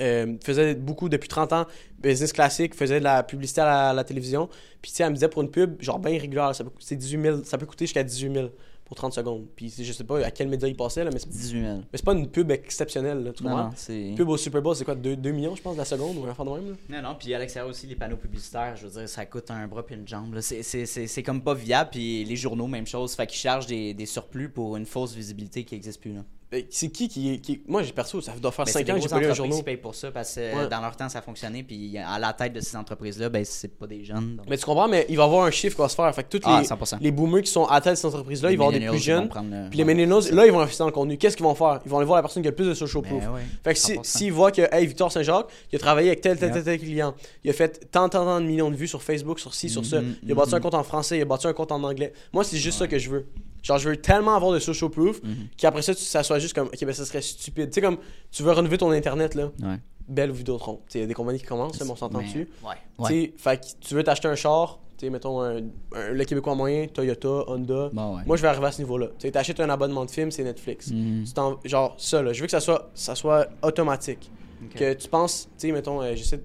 [0.01, 1.67] euh, faisait beaucoup depuis 30 ans,
[1.99, 4.49] business classique, faisait de la publicité à la, télévision.
[4.81, 6.97] Puis tu sais, elle me disait pour une pub, genre bien régulière, ça peut, c'est
[6.97, 8.49] 18 000, ça peut coûter jusqu'à 18 000
[8.91, 9.47] pour 30 secondes.
[9.55, 11.77] Puis je sais pas à quel média il passait, là, mais c'est, 18 000.
[11.77, 13.71] mais c'est pas une pub exceptionnelle, là, tu Non, comprends?
[13.89, 16.25] non, pub au Super Bowl, c'est quoi 2, millions, je pense, de la seconde ou
[16.27, 16.71] un enfant de même?
[16.89, 17.01] là?
[17.03, 19.69] Non, non, puis à l'extérieur aussi, les panneaux publicitaires, je veux dire, ça coûte un
[19.69, 20.35] bras puis une jambe.
[20.35, 20.43] là.
[20.43, 23.15] C'est- C'est c'est- c'est comme pas viable, puis les journaux, même chose.
[23.15, 26.13] Fait qu'ils chargent des, des surplus pour une fausse visibilité qui n'existe plus.
[26.15, 26.25] Là.
[26.53, 27.41] Euh, C'est qui qui.
[27.41, 27.63] qui...
[27.69, 29.27] Moi, j'ai perso, ça doit faire Mais 5 c'est des ans que j'ai pas lu
[29.27, 29.57] un journal.
[29.59, 30.69] qui payent pour ça parce que Ouais.
[30.69, 31.63] dans leur temps, ça fonctionnait.
[31.63, 34.35] Puis à la tête de ces entreprises-là, ben, c'est pas des jeunes.
[34.37, 36.13] donc- Mais tu comprends, mais il va y avoir un chiffre qui va se faire.
[36.13, 36.99] Fait que tous Ah, les, 100%.
[37.01, 38.85] les boomers qui sont à la tête de cette entreprise-là, Les ils vont avoir des
[38.89, 39.29] plus jeunes.
[39.33, 41.17] le- Puis les millennials, là, ils vont investir dans le contenu.
[41.19, 41.79] Qu'est-ce qu'ils vont faire?
[41.85, 43.25] Ils vont aller voir la personne qui a le plus de social Ben proof.
[43.33, 44.03] ouais, Fait que si- 100%.
[44.19, 47.15] s'ils voient que, hey, Victor Saint-Jacques, il a travaillé avec tel, tel, tel, tel client,
[47.45, 49.87] il a fait tant, tant, tant de millions de vues sur Facebook, sur ci, sur
[49.87, 50.63] ça, Mhm, il a bâti un mhm.
[50.65, 52.13] compte en français, il a bâti un compte en anglais.
[52.33, 53.27] Moi, c'est juste ça que je veux.
[53.63, 55.49] Genre, je veux tellement avoir de social proof Mhm.
[55.57, 57.69] qu'après ça, tu- ça soit juste comme, ok, ben ça serait stupide.
[57.71, 57.99] Tu sais, comme,
[58.31, 59.77] tu veux renouveler ton internet, là, Ouais.
[60.09, 60.77] belle ou Vidéotron.
[60.87, 62.49] Tu sais, il y a des compagnies qui commencent, là, mais on s'entend dessus.
[62.65, 62.75] Ouais.
[62.97, 63.09] Tu ouais.
[63.09, 65.59] sais, fait que tu veux t'acheter un char, tu sais, mettons, un,
[65.95, 67.91] un- le Québécois moyen, Toyota, Honda.
[67.93, 68.23] Bon, ouais.
[68.27, 69.07] Moi, je vais arriver à ce niveau-là.
[69.19, 70.87] Tu sais, t'achètes un abonnement de film, c'est Netflix.
[70.87, 74.31] Tu t'en- genre, ça, là, je veux que ça soit, ça soit automatique.
[74.75, 76.41] Que tu penses, tu sais, mettons, euh, je sais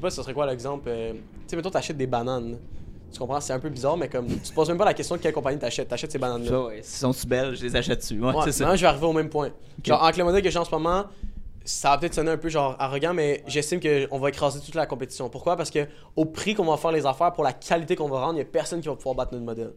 [0.00, 0.88] pas, ce serait quoi l'exemple.
[0.88, 2.58] euh, tu sais, mettons, t'achètes des bananes.
[3.12, 3.40] Tu comprends?
[3.40, 5.32] C'est un peu bizarre, mais comme, tu te poses même pas la question de quelle
[5.32, 5.88] compagnie t'achètes.
[5.88, 6.48] T'achètes ces bananes-là.
[6.48, 6.80] Ça, ouais.
[6.82, 8.20] Si sont-tu belles, je les achète dessus.
[8.20, 8.64] Ouais, c'est ça.
[8.64, 9.50] maintenant, je vais arriver au même point.
[9.82, 11.06] Genre, avec le modèle que j'ai en ce moment,
[11.64, 14.86] ça va peut-être sonner un peu genre arrogant, mais j'estime qu'on va écraser toute la
[14.86, 15.28] compétition.
[15.28, 15.56] Pourquoi?
[15.56, 15.86] Parce que
[16.16, 18.42] au prix qu'on va faire les affaires, pour la qualité qu'on va rendre, il n'y
[18.42, 19.72] a personne qui va pouvoir battre notre modèle.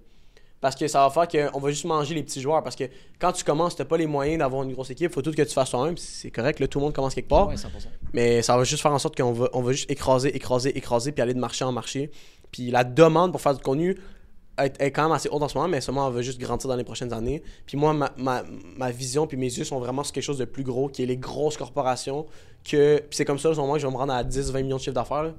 [0.62, 2.64] Parce que ça va faire qu'on va juste manger les petits joueurs.
[2.64, 2.84] Parce que
[3.20, 5.12] quand tu commences, tu n'as pas les moyens d'avoir une grosse équipe.
[5.12, 5.98] faut tout que tu fasses toi-même.
[5.98, 7.48] C'est correct, là, tout le monde commence quelque part.
[7.48, 7.68] Ouais, 100%.
[8.14, 11.12] Mais ça va juste faire en sorte qu'on va, on va juste écraser, écraser, écraser,
[11.12, 12.12] puis aller de marché en marché.
[12.52, 13.98] Puis la demande pour faire du contenu
[14.58, 16.76] est, quand même assez haute en ce moment, mais seulement on va juste grandir dans
[16.76, 17.42] les prochaines années.
[17.66, 18.44] Puis moi, ma, ma,
[18.78, 21.06] ma vision puis mes yeux sont vraiment sur quelque chose de plus gros, qui est
[21.06, 22.26] les grosses corporations.
[22.64, 24.78] Que, puis c'est comme ça, au moment que je vais me rendre à 10-20 millions
[24.78, 25.34] de chiffres d'affaires.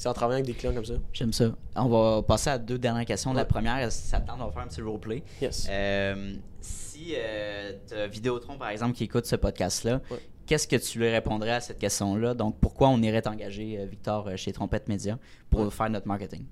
[0.00, 0.94] C'est en travaillant avec des clients comme ça.
[1.12, 1.52] J'aime ça.
[1.76, 3.34] On va passer à deux dernières questions.
[3.34, 5.22] La première, si ça te tente, on va faire un petit roleplay.
[5.42, 5.66] Yes.
[5.70, 10.16] Euh, si euh, tu Vidéotron, par exemple, qui écoute ce podcast-là, Ouais.
[10.46, 12.32] qu'est-ce que tu lui répondrais à cette question-là?
[12.32, 15.18] Donc, pourquoi on irait t'engager, euh, Victor, euh, chez Trompette Média
[15.50, 16.46] pour faire notre marketing?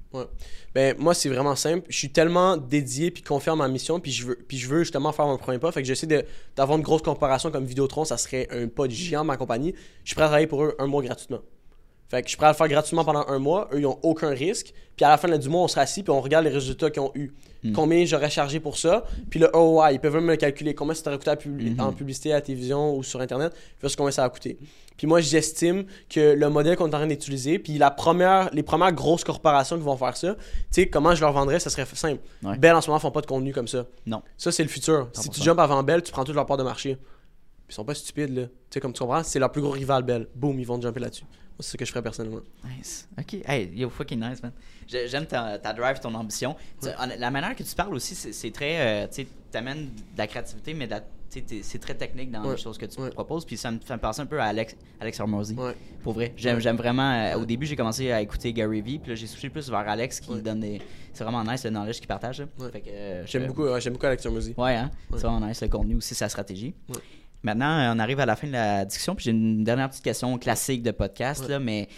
[0.75, 1.87] Ben, moi, c'est vraiment simple.
[1.89, 4.81] Je suis tellement dédié puis confiant à ma mission, puis je veux, puis je veux
[4.81, 5.73] justement faire mon premier pas.
[5.73, 6.07] Fait que j'essaie
[6.55, 9.75] d'avoir une grosse corporation comme Vidéotron, ça serait un pas de géant ma compagnie.
[10.05, 11.41] Je suis prêt à travailler pour eux un mois gratuitement.
[12.09, 13.69] Fait que je suis prêt à le faire gratuitement pendant un mois.
[13.73, 14.73] Eux, ils ont aucun risque.
[14.97, 17.03] Puis à la fin du mois, on sera assis puis on regarde les résultats qu'ils
[17.03, 17.33] ont eu.
[17.63, 17.73] Mm.
[17.73, 19.05] Combien j'aurais chargé pour ça?
[19.29, 20.75] Puis le ROI, ils peuvent même me le calculer.
[20.75, 21.81] Combien ça t'aurait coûté Mhm.
[21.81, 24.59] en publicité à la télévision ou sur Internet versus combien ça a coûté.
[24.97, 28.63] Puis moi, j'estime que le modèle qu'on est en train d'utiliser, puis la première, les
[28.63, 30.41] premières grosses corporations qui vont faire ça, tu
[30.71, 32.21] sais, comment je leur vendrais, ça serait simple.
[32.43, 32.57] Ouais.
[32.59, 33.85] Bell, en ce moment, font pas de contenu comme ça.
[34.07, 34.23] Non.
[34.37, 35.09] Ça, c'est le futur.
[35.13, 35.31] Si 100%.
[35.35, 36.97] tu jumpes avant Bell, tu prends toute leur part de marché.
[37.69, 38.43] Ils sont pas stupides, là.
[38.47, 40.27] Tu sais, comme tu comprends, c'est leur plus gros rival, Bell.
[40.35, 41.25] Boum, ils vont jumper là-dessus.
[41.61, 42.41] C'est ce que je ferais personnellement.
[42.79, 43.09] Nice.
[43.19, 43.35] Ok.
[43.47, 44.53] Hey, yo, fucking nice, man.
[44.87, 46.55] J'ai- J'aime ta, ta drive, ton ambition.
[46.81, 46.89] Tu
[47.19, 48.81] La manière que tu parles aussi, c'est très.
[49.05, 50.89] euh, tu sais, t'amènes de la créativité, mais
[51.31, 53.45] c'est très technique dans les choses que tu proposes.
[53.45, 55.55] Puis ça me fait penser un peu à Alex, Alex Hormozy.
[55.57, 55.75] Ouais.
[56.03, 56.33] Pour vrai.
[56.37, 57.11] J'aime vraiment.
[57.13, 59.81] euh, au début, j'ai commencé à écouter Gary Vee, puis là, j'ai switché plus vers
[59.89, 60.81] Alex qui donne des.
[61.13, 62.41] C'est vraiment nice le knowledge qu'il partage.
[62.87, 64.55] euh, J'aime beaucoup, j'aime beaucoup Alex Hormozy.
[64.57, 64.91] Ouais, hein?
[65.11, 66.73] C'est vraiment nice le contenu aussi, sa stratégie.
[67.43, 70.05] Maintenant, euh, on arrive à la fin de la discussion, puis j'ai une dernière petite
[70.05, 71.49] question classique de podcast, Ouais.
[71.51, 71.89] là, mais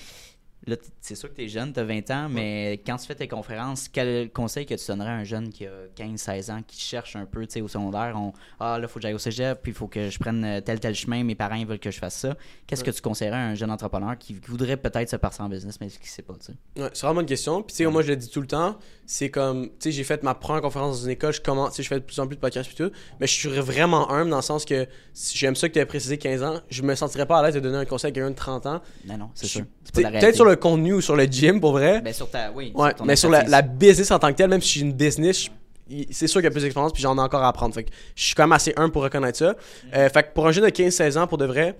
[0.66, 3.14] là, c'est sûr que tu es jeune, tu as 20 ans, mais quand tu fais
[3.14, 6.78] tes conférences, quel conseil que tu donnerais à un jeune qui a 15-16 ans, qui
[6.78, 9.60] cherche un peu, tu sais, au secondaire, on, ah là, faut que j'aille au cégep,
[9.62, 11.90] puis il faut que je prenne euh, tel, tel chemin, mes parents ils veulent que
[11.90, 12.36] je fasse ça.
[12.66, 15.80] Qu'est-ce que tu conseillerais à un jeune entrepreneur qui, voudrait peut-être se passer en business,
[15.80, 16.82] mais qui sait pas, tu sais?
[16.82, 17.62] Ouais, c'est vraiment une question.
[17.62, 18.78] Puis, tu sais, moi, je le dis tout le temps.
[19.12, 21.32] C'est comme, tu sais, j'ai fait ma première conférence dans une école.
[21.32, 22.92] Je commence, tu sais, je fais de plus en plus de podcasts et tout.
[23.18, 25.84] Mais je suis vraiment humble dans le sens que si j'aime ça que tu aies
[25.84, 26.60] précisé 15 ans.
[26.70, 28.80] Je me sentirais pas à l'aise de donner un conseil à quelqu'un de 30 ans.
[29.08, 29.64] Non, non, c'est Je- sûr.
[29.92, 32.00] Peut-être sur le contenu ou sur le gym, pour vrai.
[32.02, 32.70] Ben, sur ta, oui.
[32.76, 35.46] Ouais, mais sur la, business en tant que telle, même si j'ai une business,
[35.90, 37.74] je- c'est sûr qu'il y a plus d'expérience, puis j'en ai encore à apprendre.
[37.74, 39.56] Fait que je suis quand même assez humble pour reconnaître ça.
[39.92, 41.76] Euh, fait que pour un jeune de 15-16 ans, pour de vrai,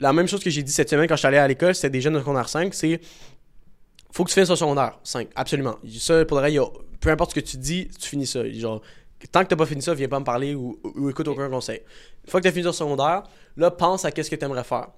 [0.00, 1.90] la même chose que j'ai dit cette semaine quand je suis allé à l'école, c'était
[1.90, 3.00] des jeunes de secondaire 5, c'est
[4.14, 5.76] faut que tu finisses ton secondaire 5, absolument.
[5.98, 6.66] Ça, pour y a-
[7.00, 8.48] peu importe ce que tu dis, tu finis ça.
[8.50, 8.80] Genre,
[9.32, 11.80] tant que t'as pas fini ça, viens pas me parler ou, ou écoute aucun conseil.
[12.24, 13.24] Une fois que t'as fini ton secondaire,
[13.56, 14.88] là, pense à qu'est-ce que t'aimerais faire.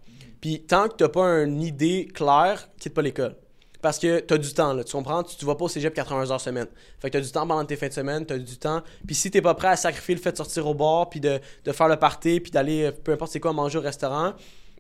[0.41, 3.37] Puis tant que t'as pas une idée claire, quitte pas l'école.
[3.83, 4.85] Parce que t'as du temps, là.
[4.85, 5.23] Tu comprends?
[5.23, 6.67] Tu, tu vas pas au cégep 80 heures semaine.
[6.99, 8.83] Fait que t'as du temps pendant tes fins de semaine, t'as du temps.
[9.07, 11.39] Puis si t'es pas prêt à sacrifier le fait de sortir au bar, puis de,
[11.64, 14.33] de faire le party, puis d'aller, euh, peu importe c'est quoi, manger au restaurant,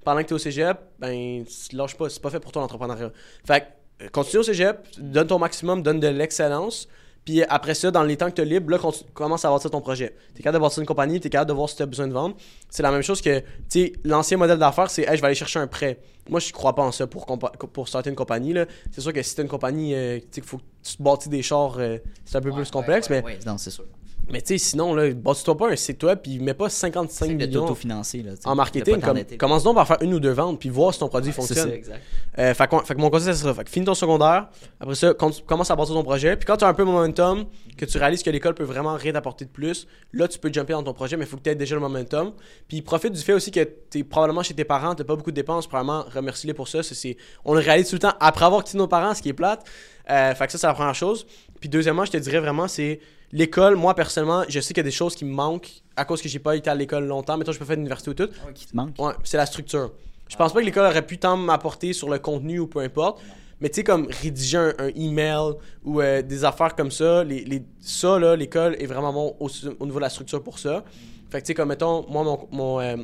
[0.04, 2.08] pendant que t'es au cégep, ben, tu lâches pas.
[2.10, 3.12] C'est pas fait pour toi l'entrepreneuriat.
[3.46, 3.66] Fait que,
[4.12, 6.88] continue au cégep, donne ton maximum, donne de l'excellence.
[7.24, 8.78] Puis après ça, dans les temps que tu as libre, là,
[9.12, 10.14] commence à bâtir ton projet.
[10.34, 11.86] Tu es capable de bâtir une compagnie, tu es capable de voir si tu as
[11.86, 12.36] besoin de vendre.
[12.70, 15.34] C'est la même chose que, tu sais, l'ancien modèle d'affaires, c'est, hey, je vais aller
[15.34, 15.98] chercher un prêt.
[16.28, 17.26] Moi, je crois pas en ça pour,
[17.72, 18.52] pour starter une compagnie.
[18.52, 18.66] là.
[18.92, 21.02] C'est sûr que si tu une compagnie, euh, tu sais, qu'il faut que tu te
[21.02, 23.08] bâtis des chars, euh, c'est un peu Ouais, plus complexe.
[23.10, 23.86] ouais, mais, non, c'est sûr.
[24.30, 27.34] Mais tu sais, sinon, là, bâtis-toi pas un site web, puis mets pas 55 C'est
[27.34, 28.34] de millions là.
[28.44, 29.00] en marketing.
[29.00, 31.34] Comme, commence donc par faire une ou deux ventes, puis voir si ton produit Ouais,
[31.34, 31.68] fonctionne.
[31.68, 32.02] ça, exact.
[32.38, 33.54] Euh, fait, que, fait que mon conseil, c'est ça.
[33.54, 34.48] Fait que finis ton secondaire.
[34.80, 36.36] Après ça, commence à bâtir ton projet.
[36.36, 37.44] Puis quand tu as un peu de momentum,
[37.76, 40.72] que tu réalises que l'école peut vraiment rien t'apporter de plus, là, tu peux jumper
[40.72, 42.32] dans ton projet, mais il faut que tu aies déjà le momentum.
[42.68, 43.60] Puis profite du fait aussi que
[43.90, 45.66] tu es probablement chez tes parents, tu pas beaucoup de dépenses.
[45.66, 46.82] Probablement, remercie-les pour ça.
[46.82, 49.28] C'est- c'est- on le réalise tout le temps après avoir quitté nos parents, ce qui
[49.28, 49.64] est plate.
[50.10, 51.26] Euh, fait que ça, c'est la première chose.
[51.60, 53.00] Puis deuxièmement, je te dirais vraiment, c'est
[53.32, 53.76] l'école.
[53.76, 56.28] Moi, personnellement, je sais qu'il y a des choses qui me manquent à cause que
[56.28, 57.36] j'ai pas été à l'école longtemps.
[57.36, 58.24] Mettons, je peux faire l'université ou tout.
[58.46, 58.94] Ouais, qui te manque.
[58.98, 59.92] Ouais, c'est la structure.
[60.28, 63.20] Je pense pas que l'école aurait pu tant m'apporter sur le contenu ou peu importe.
[63.60, 65.54] Mais tu sais, comme rédiger un, un email
[65.84, 69.48] ou euh, des affaires comme ça, les, les- ça, là, l'école est vraiment bon au,
[69.80, 70.84] au niveau de la structure pour ça.
[71.30, 72.96] Fait que tu sais, comme mettons, moi, mon, mon euh,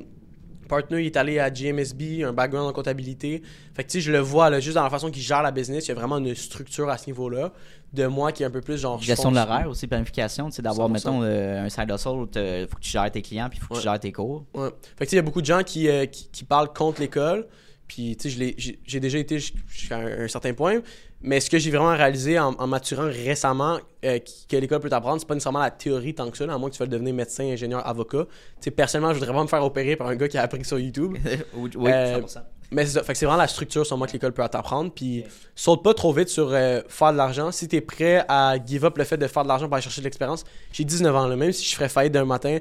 [0.69, 3.43] partner, il est allé à GMSB, un background en comptabilité.
[3.75, 5.51] Fait que tu sais, je le vois, là, juste dans la façon qu'il gère la
[5.51, 7.53] business, il y a vraiment une structure à ce niveau-là.
[7.93, 9.01] De moi qui est un peu plus genre.
[9.03, 10.93] Gestion de l'horaire aussi, planification, tu sais, d'avoir, 100%.
[10.93, 13.65] mettons, euh, un side hustle où il faut que tu gères tes clients, puis il
[13.67, 14.47] faut que tu gères tes cours.
[14.55, 14.71] Ouais.
[14.97, 16.73] Fait que tu sais, il y a beaucoup de gens qui, euh, qui, qui parlent
[16.73, 17.47] contre l'école.
[17.87, 18.57] Puis, tu sais,
[18.87, 20.81] j'ai déjà été jus- jusqu'à un, un certain point.
[21.23, 24.18] Mais ce que j'ai vraiment réalisé en, en maturant récemment, euh,
[24.49, 26.68] que l'école peut t'apprendre, c'est pas nécessairement la théorie tant que ça, là, à moins
[26.68, 28.27] que tu veuilles devenir médecin, ingénieur, avocat.
[28.27, 30.64] Tu sais, personnellement, je voudrais pas me faire opérer par un gars qui a appris
[30.64, 31.16] sur YouTube.
[31.55, 32.39] oui, oui, Euh, 100%.
[32.73, 34.91] Mais c'est c'est vraiment la structure sur moi que l'école peut t'apprendre.
[34.93, 37.53] Puis saute pas trop vite sur euh, faire de l'argent.
[37.53, 40.01] Si t'es prêt à give up le fait de faire de l'argent pour aller chercher
[40.01, 40.43] de l'expérience,
[40.73, 41.27] j'ai 19 ans.
[41.27, 41.37] Là.
[41.37, 42.57] Même si je ferais faillite d'un matin,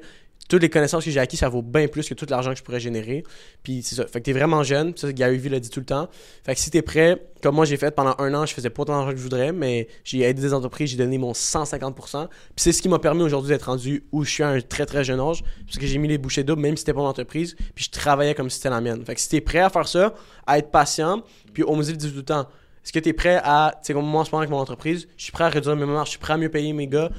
[0.50, 2.64] toutes les connaissances que j'ai acquises, ça vaut bien plus que tout l'argent que je
[2.64, 3.24] pourrais générer.
[3.64, 4.06] Puis c'est ça.
[4.06, 4.96] Fait que t'es vraiment jeune.
[4.98, 6.10] Ça, Gary l'a dit tout le temps.
[6.44, 8.82] Fait que si t'es prêt, comme moi j'ai fait pendant un an, je faisais pas
[8.82, 12.28] autant d'argent que je voudrais, mais j'ai aidé des entreprises, j'ai donné mon 150%.
[12.28, 14.86] Puis c'est ce qui m'a permis aujourd'hui d'être rendu où je suis à un très
[14.86, 15.44] très jeune âge.
[15.66, 17.56] Parce que j'ai mis les bouchées doubles, même si c'était pas mon entreprise.
[17.74, 19.06] Puis je travaillais comme si c'était la mienne.
[19.06, 20.14] Fait que si t'es prêt à faire ça,
[20.48, 21.24] à être patient,
[21.54, 22.48] puis au musée dit tout le temps,
[22.84, 25.32] est-ce que t'es prêt à, tu sais, comme moi moment avec mon entreprise, je suis
[25.32, 27.12] prêt à réduire mes marges, je suis prêt à mieux payer mes gars,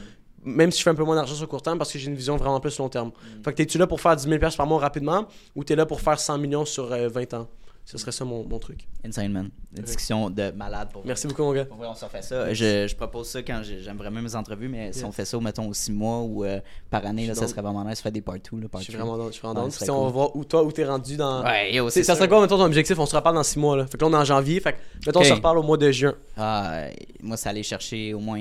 [0.44, 2.16] même si je fais un peu moins d'argent sur court terme parce que j'ai une
[2.16, 3.10] vision vraiment plus long terme.
[3.44, 5.86] Fait que t'es-tu là pour faire 10 000 pièces par mois rapidement ou t'es là
[5.86, 7.48] pour faire 100 millions sur euh, 20 ans?
[7.84, 8.86] Ce serait ça mon, mon truc.
[9.04, 9.50] Insane, man.
[9.76, 11.64] Une discussion de malade pour Merci beaucoup, mon gars.
[11.64, 12.54] Pour vrai, on s'en fait ça.
[12.54, 15.36] Je, je propose ça quand j'ai- j'aime vraiment mes entrevues, mais si on fait ça,
[15.40, 18.20] mettons, aux 6 mois ou euh, par année, là, ça serait vraiment nice faire des
[18.20, 18.54] partout.
[18.58, 18.98] Là, Je part suis two.
[19.00, 21.16] vraiment dans, je suis vraiment Ouais, serait on va voir où toi, où t'es rendu
[21.16, 21.42] dans.
[21.42, 22.96] Ouais, yo, c'est ça serait quoi, mettons, ton objectif?
[23.00, 23.86] On se reparle dans 6 mois, là.
[23.88, 24.60] Fait que là, on est en janvier.
[24.60, 26.14] Fait que, mettons, on se reparle au mois de juin.
[26.36, 26.90] Ah, euh,
[27.20, 28.38] moi, c'est aller chercher au moins.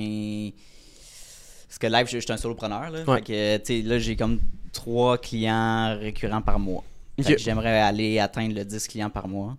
[1.71, 2.89] Parce que live, je, je suis un solopreneur.
[2.89, 3.03] Là.
[3.05, 3.15] Ouais.
[3.19, 4.39] Fait que, tu sais, là, j'ai comme
[4.73, 6.83] trois clients récurrents par mois.
[7.17, 7.37] Fait Ok.
[7.37, 9.55] que j'aimerais aller atteindre le 10 clients par mois.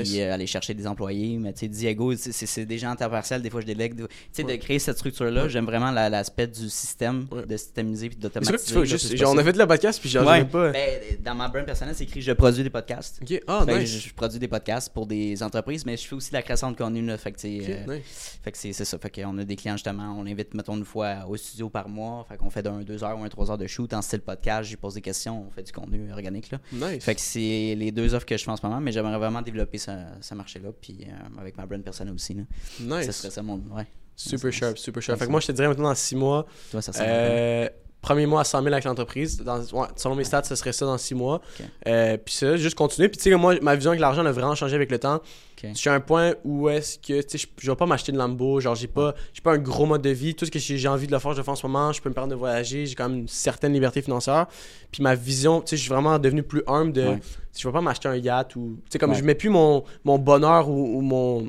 [0.00, 1.38] Puis euh, aller chercher des employés.
[1.38, 3.42] Mais tu sais, Diego, c'est- des gens en temps partiel.
[3.42, 3.96] Des fois, je délègue.
[3.96, 4.56] Tu sais, Ouais.
[4.56, 5.50] de créer cette structure-là, Ouais.
[5.50, 7.46] j'aime vraiment la- l'aspect du système, Ouais.
[7.46, 8.84] de systémiser puis d'automatiser.
[8.84, 10.24] Juste, genre, on a fait le podcast, puis Ouais.
[10.38, 10.70] même pas.
[10.70, 13.20] Ben, dans ma brand personnelle, c'est écrit je produis des podcasts.
[13.46, 13.90] Ah, Fait que nice.
[13.90, 16.70] je, je produis des podcasts pour des entreprises, mais je fais aussi de la création
[16.70, 17.04] de contenu.
[17.04, 18.38] Là, fait que, tu sais, Ok, euh, nice.
[18.42, 18.98] fait que c'est ça.
[18.98, 22.24] Fait qu'on a des clients justement, on l'invite, mettons, une fois au studio par mois.
[22.28, 24.68] Fait qu'on fait d'un deux heures ou un trois heures de shoot en style podcast.
[24.68, 26.50] J'y pose des questions, on fait du contenu organique.
[26.50, 26.58] Là.
[26.72, 27.04] Nice.
[27.04, 29.42] Fait que c'est les deux offres que je fais en ce moment, mais j'aimerais vraiment
[29.42, 30.70] développer ce, ce marché-là.
[30.80, 32.34] Puis euh, avec ma brand personnelle aussi.
[32.34, 32.42] Là.
[32.80, 33.06] Nice.
[33.06, 33.56] Ça serait ça mon.
[33.70, 33.86] Ouais.
[34.14, 35.18] Super sharp, super sharp.
[35.18, 37.68] Fait que moi, je te dirais maintenant dans 6 mois, Toi, ça euh,
[38.02, 39.38] premier mois à 100 000 avec l'entreprise.
[39.42, 41.36] Dans- ouais, selon mes stats, ce serait ça dans 6 mois.
[41.58, 41.66] Ok.
[41.86, 43.08] Euh, puis ça, juste continuer.
[43.08, 45.20] Puis tu sais, moi, ma vision avec l'argent a vraiment changé avec le temps.
[45.64, 48.10] Je suis à un point où est-ce que, tu sais, je, je vais pas m'acheter
[48.10, 48.58] de Lambo.
[48.58, 50.34] Genre, j'ai pas, j'ai pas un gros mode de vie.
[50.34, 51.92] Tout ce que j'ai envie de le faire, je le fais en ce moment.
[51.92, 52.84] Je peux me permettre de voyager.
[52.84, 54.46] J'ai quand même une certaine liberté financière.
[54.90, 57.02] Puis ma vision, tu sais, je suis vraiment devenu plus humble de.
[57.06, 57.20] Ouais.
[57.56, 58.78] Je vais pas m'acheter un yacht ou.
[58.86, 59.16] Tu sais, comme Ouais.
[59.18, 61.48] je mets plus mon, mon bonheur ou, ou mon.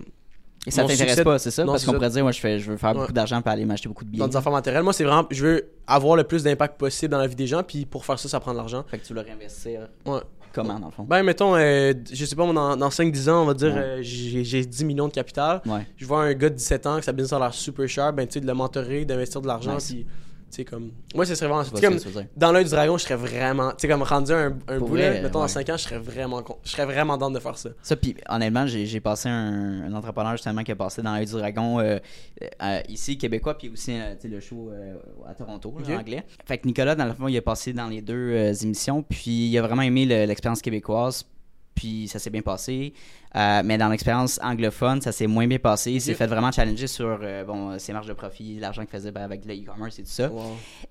[0.66, 1.64] Et ça t'intéresse pas, c'est ça?
[1.66, 3.00] Non, Parce qu'on pourrait dire, moi, je, fais, je veux faire Ouais.
[3.02, 4.20] beaucoup d'argent pour aller m'acheter beaucoup de billets.
[4.22, 4.84] dans des affaires matérielles.
[4.84, 5.28] Moi, c'est vraiment.
[5.30, 7.64] Je veux avoir le plus d'impact possible dans la vie des gens.
[7.64, 8.84] Puis pour faire ça, ça prend de l'argent.
[8.88, 9.88] Fait que tu veux le réinvestir.
[10.06, 10.20] Ouais.
[10.54, 11.04] Comment, dans le fond?
[11.04, 13.80] Ben, mettons, euh, je sais pas, moi, dans, dans 5-10 ans, on va dire, Ouais.
[13.80, 15.62] euh, j'ai j'ai 10 millions de capital.
[15.66, 15.86] Ouais.
[15.98, 18.28] Je vois un gars de 17 ans que sa business a l'air super cher, ben,
[18.28, 19.74] tu sais, de le mentorer, d'investir de l'argent.
[19.76, 19.92] Nice.
[19.92, 20.06] Puis,
[20.56, 20.92] sais, comme.
[21.16, 21.64] Moi, ce serait vraiment.
[21.82, 21.98] Comme,
[22.38, 23.72] dans l'œil du dragon, je serais vraiment.
[23.72, 24.50] Tu sais, comme rendu un,
[24.80, 25.48] boulet, vrai, mettons, dans ouais.
[25.48, 27.70] 5 ans, je serais vraiment con- Je serais vraiment dans de faire ça.
[27.82, 31.32] Ça, puis honnêtement, j'ai passé un, un entrepreneur justement qui a passé dans l'œil du
[31.34, 32.00] dragon euh,
[32.62, 34.72] euh, ici, québécois, puis aussi euh, le show
[35.28, 35.90] à Toronto, là, Ok.
[35.96, 36.24] en anglais.
[36.46, 38.34] Fait que Nicolas, dans le fond, il a passé dans les deux
[38.64, 41.26] émissions, puis il a vraiment aimé le- l'expérience québécoise,
[41.76, 42.94] puis ça s'est bien passé.
[43.36, 45.92] Euh, mais dans l'expérience anglophone, ça s'est moins bien passé.
[45.92, 49.12] Il s'est fait vraiment challenger sur euh, bon, ses marges de profit, l'argent qu'il faisait
[49.12, 50.30] ben, avec le e-commerce et tout ça.
[50.30, 50.42] Wow.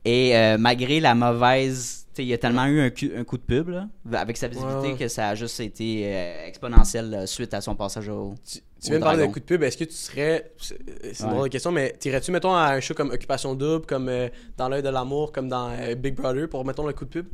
[0.05, 2.01] Et euh, malgré la mauvaise.
[2.19, 4.97] Il y a tellement eu un, cu- un coup de pub là, avec sa visibilité
[4.97, 8.35] que ça a juste été euh, exponentiel là, suite à son passage au.
[8.45, 10.53] Tu, tu viens de parler d'un coup de pub, est-ce que tu serais.
[10.59, 10.77] C'est
[11.21, 11.33] une Ouais.
[11.33, 14.29] drôle de question, mais t'irais-tu, mettons, à un show comme Occupation Double, comme euh,
[14.59, 17.27] Dans l'œil de l'amour, comme dans euh, Big Brother, pour, mettons, le coup de pub?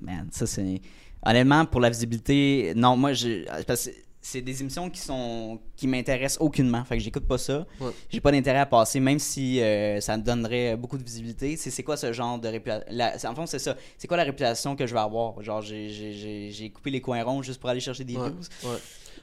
[0.00, 0.80] Man, ça c'est.
[1.24, 3.44] Honnêtement, pour la visibilité, non, moi, je.
[3.64, 3.90] parce que
[4.22, 6.84] c'est des émissions qui sont qui m'intéressent aucunement.
[6.84, 7.66] Fait que j'écoute pas ça.
[7.80, 7.90] Ouais.
[8.10, 11.56] J'ai pas d'intérêt à passer, même si euh, ça me donnerait beaucoup de visibilité.
[11.56, 13.76] C'est quoi ce genre de réputation En fond, c'est ça.
[13.96, 15.42] C'est quoi la réputation que je vais avoir?
[15.42, 18.28] Genre, j'ai- j'ai j'ai- j'ai coupé les coins ronds juste pour aller chercher des Ouais,
[18.28, 18.70] views.
[18.70, 18.78] ouais.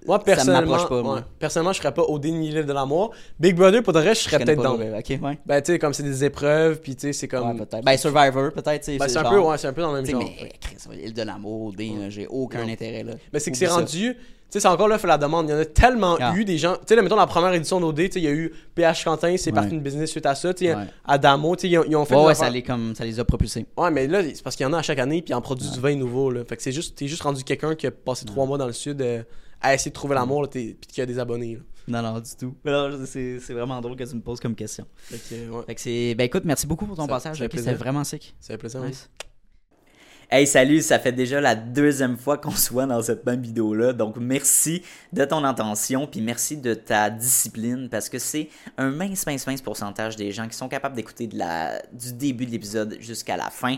[0.06, 1.16] Moi, Ça personnellement, m'approche pas, moi.
[1.16, 3.12] ouais, personnellement, je serais pas au déni livre de l'amour.
[3.40, 4.78] Big Brother, pour de vrai, je serais peut-être dans.
[4.78, 5.40] le- ouais.
[5.46, 7.50] Ben, tu sais, comme c'est des épreuves, puis tu sais, c'est comme.
[7.52, 7.84] Ouais, peut-être.
[7.84, 8.88] Ben, Survivor, peut-être.
[8.98, 10.24] Ben, c'est un, peu, ouais, c'est un peu dans le même genre.
[10.90, 11.74] mais l'île de l'amour,
[12.10, 12.72] j'ai aucun Non.
[12.72, 13.14] intérêt là.
[13.34, 13.74] Mais c'est que c'est ça.
[13.76, 14.16] rendu.
[14.50, 15.50] Tu sais, c'est encore là, fait la demande.
[15.50, 16.34] Il y en a tellement Ah.
[16.34, 16.76] eu des gens.
[16.76, 19.04] Tu sais, là, mettons, la première édition d'OD, tu sais, il y a eu PH
[19.04, 20.54] Quentin, c'est parti une business suite à ça.
[20.54, 20.76] Tu sais.
[21.06, 22.16] Adamo, tu sais, ils, ont- ils ont fait.
[22.16, 23.66] Ouais, ouais, ça les, comme, ça les a propulsés.
[23.76, 25.42] Ouais, mais là, c'est parce qu'il y en a à chaque année, puis ils en
[25.42, 26.46] produisent du vin nouveau, là.
[26.48, 28.72] Fait que c'est juste, t'es juste rendu quelqu'un qui a passé trois mois dans le
[28.72, 29.22] sud euh,
[29.62, 31.62] à essayer de trouver l'amour, puis qui a des abonnés, là.
[31.90, 32.54] Non, non, du tout.
[33.06, 34.86] C'est c'est vraiment drôle que tu me poses comme question.
[35.10, 35.18] Ouais,
[35.68, 36.16] Fait que c'est.
[36.16, 37.38] Ben écoute, merci beaucoup pour ton Ça- passage.
[37.40, 38.36] C'était vraiment sick.
[38.42, 38.82] ça fait plaisir.
[38.84, 38.92] oui.
[40.30, 43.94] Hey, salut, ça fait déjà la deuxième fois qu'on se voit dans cette même vidéo-là.
[43.94, 44.84] Donc, merci
[45.14, 49.62] de ton intention, puis merci de ta discipline, parce que c'est un mince, mince, mince
[49.62, 53.50] pourcentage des gens qui sont capables d'écouter de la, du début de l'épisode jusqu'à la
[53.50, 53.78] fin.